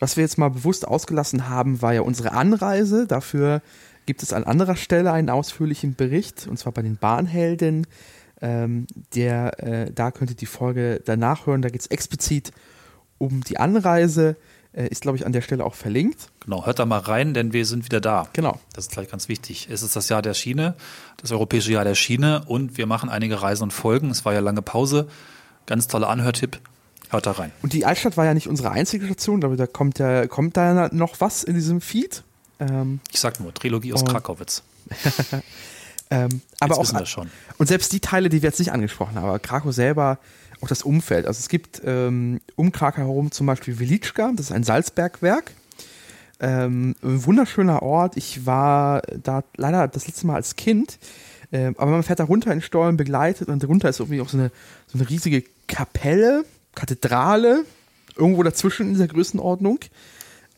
Was 0.00 0.16
wir 0.16 0.22
jetzt 0.22 0.38
mal 0.38 0.50
bewusst 0.50 0.86
ausgelassen 0.86 1.48
haben, 1.48 1.82
war 1.82 1.94
ja 1.94 2.02
unsere 2.02 2.32
Anreise. 2.32 3.06
Dafür 3.06 3.62
gibt 4.06 4.22
es 4.22 4.32
an 4.32 4.44
anderer 4.44 4.76
Stelle 4.76 5.12
einen 5.12 5.30
ausführlichen 5.30 5.94
Bericht, 5.94 6.46
und 6.46 6.58
zwar 6.58 6.72
bei 6.72 6.82
den 6.82 6.96
Bahnhelden. 6.96 7.86
Ähm, 8.40 8.86
der, 9.14 9.62
äh, 9.62 9.92
da 9.92 10.10
könnt 10.10 10.30
ihr 10.30 10.36
die 10.36 10.46
Folge 10.46 11.00
danach 11.04 11.46
hören. 11.46 11.62
Da 11.62 11.70
geht 11.70 11.80
es 11.80 11.86
explizit 11.86 12.52
um 13.18 13.42
die 13.42 13.58
Anreise. 13.58 14.36
Äh, 14.72 14.88
ist, 14.88 15.02
glaube 15.02 15.16
ich, 15.16 15.24
an 15.24 15.32
der 15.32 15.40
Stelle 15.40 15.64
auch 15.64 15.74
verlinkt. 15.74 16.30
Genau, 16.40 16.66
hört 16.66 16.80
da 16.80 16.84
mal 16.84 16.98
rein, 16.98 17.32
denn 17.32 17.52
wir 17.52 17.64
sind 17.64 17.84
wieder 17.84 18.00
da. 18.00 18.26
Genau. 18.32 18.58
Das 18.72 18.86
ist 18.86 18.90
gleich 18.90 19.08
ganz 19.08 19.28
wichtig. 19.28 19.68
Es 19.70 19.82
ist 19.82 19.94
das 19.94 20.08
Jahr 20.08 20.20
der 20.20 20.34
Schiene, 20.34 20.74
das 21.18 21.30
europäische 21.30 21.72
Jahr 21.72 21.84
der 21.84 21.94
Schiene 21.94 22.44
und 22.46 22.76
wir 22.76 22.86
machen 22.86 23.08
einige 23.08 23.40
Reisen 23.40 23.64
und 23.64 23.72
Folgen. 23.72 24.10
Es 24.10 24.24
war 24.24 24.32
ja 24.34 24.40
lange 24.40 24.62
Pause. 24.62 25.06
Ganz 25.66 25.86
toller 25.86 26.08
Anhörtipp. 26.08 26.60
Hört 27.10 27.26
da 27.26 27.32
rein. 27.32 27.52
Und 27.62 27.72
die 27.72 27.84
Altstadt 27.86 28.16
war 28.16 28.24
ja 28.24 28.34
nicht 28.34 28.48
unsere 28.48 28.70
einzige 28.70 29.06
Station, 29.06 29.44
aber 29.44 29.56
da 29.56 29.66
kommt 29.66 29.98
ja 29.98 30.26
kommt 30.26 30.56
da 30.56 30.88
noch 30.92 31.20
was 31.20 31.44
in 31.44 31.54
diesem 31.54 31.80
Feed. 31.80 32.22
Ähm, 32.60 33.00
Ich 33.12 33.20
sag 33.20 33.40
nur, 33.40 33.52
Trilogie 33.54 33.92
aus. 33.92 34.04
Krakowitz. 34.04 34.62
ähm, 36.10 36.40
aber 36.60 36.74
Jetzt 36.74 36.78
auch 36.78 36.82
wissen 36.82 36.98
wir 36.98 37.06
schon. 37.06 37.30
und 37.58 37.66
selbst 37.66 37.92
die 37.92 38.00
Teile, 38.00 38.28
die 38.28 38.42
wir 38.42 38.48
jetzt 38.48 38.58
nicht 38.58 38.72
angesprochen 38.72 39.16
haben, 39.16 39.24
aber 39.24 39.38
Krakau 39.38 39.72
selber, 39.72 40.18
auch 40.60 40.68
das 40.68 40.82
Umfeld. 40.82 41.26
Also 41.26 41.38
es 41.38 41.48
gibt 41.48 41.82
ähm, 41.84 42.40
um 42.56 42.72
Krakau 42.72 43.02
herum 43.02 43.30
zum 43.30 43.46
Beispiel 43.46 43.78
Welitschka, 43.78 44.32
das 44.36 44.46
ist 44.46 44.52
ein 44.52 44.64
Salzbergwerk. 44.64 45.52
Ähm, 46.40 46.96
ein 47.02 47.24
wunderschöner 47.24 47.82
Ort. 47.82 48.16
Ich 48.16 48.44
war 48.44 49.02
da 49.22 49.44
leider 49.56 49.86
das 49.88 50.06
letzte 50.06 50.26
Mal 50.26 50.34
als 50.34 50.56
Kind. 50.56 50.98
Ähm, 51.52 51.74
aber 51.78 51.92
man 51.92 52.02
fährt 52.02 52.18
da 52.18 52.24
runter 52.24 52.52
in 52.52 52.60
Stollen 52.60 52.96
begleitet 52.96 53.48
und 53.48 53.62
darunter 53.62 53.88
ist 53.88 54.00
irgendwie 54.00 54.20
auch 54.20 54.28
so 54.28 54.36
eine, 54.38 54.50
so 54.88 54.98
eine 54.98 55.08
riesige 55.08 55.44
Kapelle, 55.68 56.44
Kathedrale, 56.74 57.64
irgendwo 58.16 58.42
dazwischen 58.42 58.86
in 58.86 58.92
dieser 58.92 59.08
Größenordnung. 59.08 59.80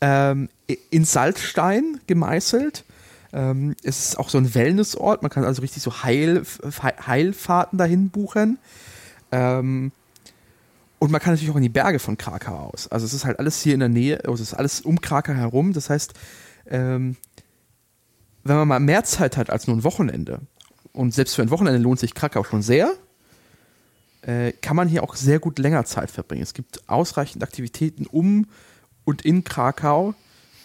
Ähm, 0.00 0.48
in 0.90 1.04
Salzstein 1.04 2.00
gemeißelt. 2.06 2.84
Ähm, 3.32 3.74
es 3.82 4.08
ist 4.08 4.18
auch 4.18 4.28
so 4.28 4.38
ein 4.38 4.54
Wellnessort. 4.54 5.22
Man 5.22 5.30
kann 5.30 5.44
also 5.44 5.62
richtig 5.62 5.82
so 5.82 6.02
Heil, 6.02 6.42
Heilfahrten 7.06 7.78
dahin 7.78 8.10
buchen. 8.10 8.58
Ähm, 9.32 9.92
und 10.98 11.10
man 11.10 11.20
kann 11.20 11.34
natürlich 11.34 11.50
auch 11.50 11.56
in 11.56 11.62
die 11.62 11.68
Berge 11.68 11.98
von 11.98 12.16
Krakau 12.16 12.70
aus. 12.72 12.88
Also 12.88 13.06
es 13.06 13.12
ist 13.12 13.24
halt 13.24 13.38
alles 13.38 13.60
hier 13.62 13.74
in 13.74 13.80
der 13.80 13.88
Nähe, 13.88 14.18
also 14.24 14.34
es 14.34 14.52
ist 14.52 14.54
alles 14.54 14.80
um 14.80 15.00
Krakau 15.00 15.32
herum. 15.32 15.72
Das 15.72 15.90
heißt, 15.90 16.14
ähm, 16.68 17.16
wenn 18.44 18.56
man 18.56 18.68
mal 18.68 18.80
mehr 18.80 19.04
Zeit 19.04 19.36
hat 19.36 19.50
als 19.50 19.66
nur 19.66 19.76
ein 19.76 19.84
Wochenende, 19.84 20.40
und 20.92 21.12
selbst 21.12 21.34
für 21.34 21.42
ein 21.42 21.50
Wochenende 21.50 21.78
lohnt 21.78 22.00
sich 22.00 22.14
Krakau 22.14 22.42
schon 22.42 22.62
sehr, 22.62 22.90
äh, 24.26 24.52
kann 24.52 24.76
man 24.76 24.88
hier 24.88 25.04
auch 25.04 25.14
sehr 25.14 25.38
gut 25.38 25.58
länger 25.58 25.84
Zeit 25.84 26.10
verbringen. 26.10 26.42
Es 26.42 26.52
gibt 26.52 26.88
ausreichend 26.88 27.42
Aktivitäten 27.42 28.06
um 28.06 28.46
und 29.04 29.22
in 29.22 29.44
Krakau, 29.44 30.14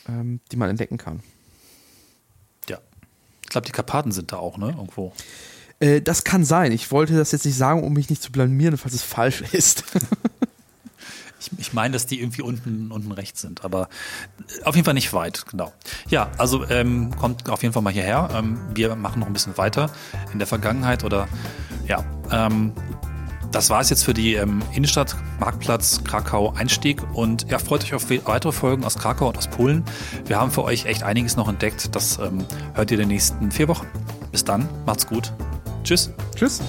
ähm, 0.10 0.40
die 0.52 0.58
man 0.58 0.70
entdecken 0.70 0.98
kann. 0.98 1.22
Ja. 2.68 2.80
Ich 3.44 3.50
glaube, 3.50 3.68
die 3.68 3.72
Karpaten 3.72 4.12
sind 4.12 4.32
da 4.32 4.38
auch, 4.38 4.58
ne? 4.58 4.70
Irgendwo. 4.70 5.14
Äh, 5.80 6.02
das 6.02 6.24
kann 6.24 6.44
sein. 6.44 6.72
Ich 6.72 6.92
wollte 6.92 7.16
das 7.16 7.32
jetzt 7.32 7.46
nicht 7.46 7.58
sagen, 7.58 7.84
um 7.84 7.94
mich 7.94 8.10
nicht 8.10 8.24
zu 8.24 8.32
blamieren, 8.32 8.78
falls 8.78 8.96
es 8.96 9.04
falsch 9.04 9.42
ist. 9.52 9.84
Ich, 11.40 11.50
ich 11.60 11.74
meine, 11.74 11.94
dass 11.94 12.08
die 12.08 12.20
irgendwie 12.20 12.42
unten, 12.42 12.92
unten 12.92 13.12
rechts 13.12 13.42
sind, 13.42 13.64
aber 13.64 13.90
äh, 14.60 14.64
auf 14.64 14.76
jeden 14.76 14.86
Fall 14.86 14.96
nicht 14.96 15.14
weit, 15.14 15.46
genau. 15.48 15.72
Ja, 16.10 16.32
also 16.40 16.68
ähm, 16.68 17.16
kommt 17.16 17.48
auf 17.48 17.62
jeden 17.62 17.74
Fall 17.74 17.84
mal 17.84 17.94
hierher. 17.94 18.30
Ähm, 18.34 18.60
wir 18.74 18.96
machen 18.96 19.20
noch 19.20 19.28
ein 19.28 19.34
bisschen 19.34 19.58
weiter 19.60 19.92
in 20.34 20.40
der 20.40 20.48
Vergangenheit 20.48 21.04
oder 21.04 21.28
ja. 21.88 22.04
Ähm, 22.32 22.74
das 23.52 23.70
war 23.70 23.82
es 23.82 23.90
jetzt 23.90 24.04
für 24.04 24.14
die 24.14 24.36
ähm, 24.36 24.62
Innenstadt, 24.74 25.16
Marktplatz, 25.40 26.04
Krakau, 26.04 26.54
Einstieg 26.54 27.02
und 27.14 27.50
ja, 27.50 27.60
freut 27.60 27.84
euch 27.84 27.94
auf 27.94 28.10
we- 28.10 28.22
weitere 28.26 28.52
Folgen 28.52 28.84
aus 28.84 28.96
Krakau 28.96 29.28
und 29.30 29.38
aus 29.38 29.48
Polen. 29.48 29.84
Wir 30.26 30.40
haben 30.40 30.52
für 30.52 30.64
euch 30.64 30.86
echt 30.86 31.04
einiges 31.04 31.36
noch 31.36 31.48
entdeckt. 31.50 31.96
Das 31.96 32.18
ähm, 32.20 32.46
hört 32.74 32.92
ihr 32.92 32.96
in 32.96 33.02
den 33.04 33.10
nächsten 33.10 33.52
vier 33.52 33.68
Wochen. 33.68 33.88
Bis 34.32 34.44
dann, 34.46 34.68
macht's 34.86 35.06
gut. 35.08 35.34
Tschüss. 35.84 36.12
Tschüss. 36.36 36.62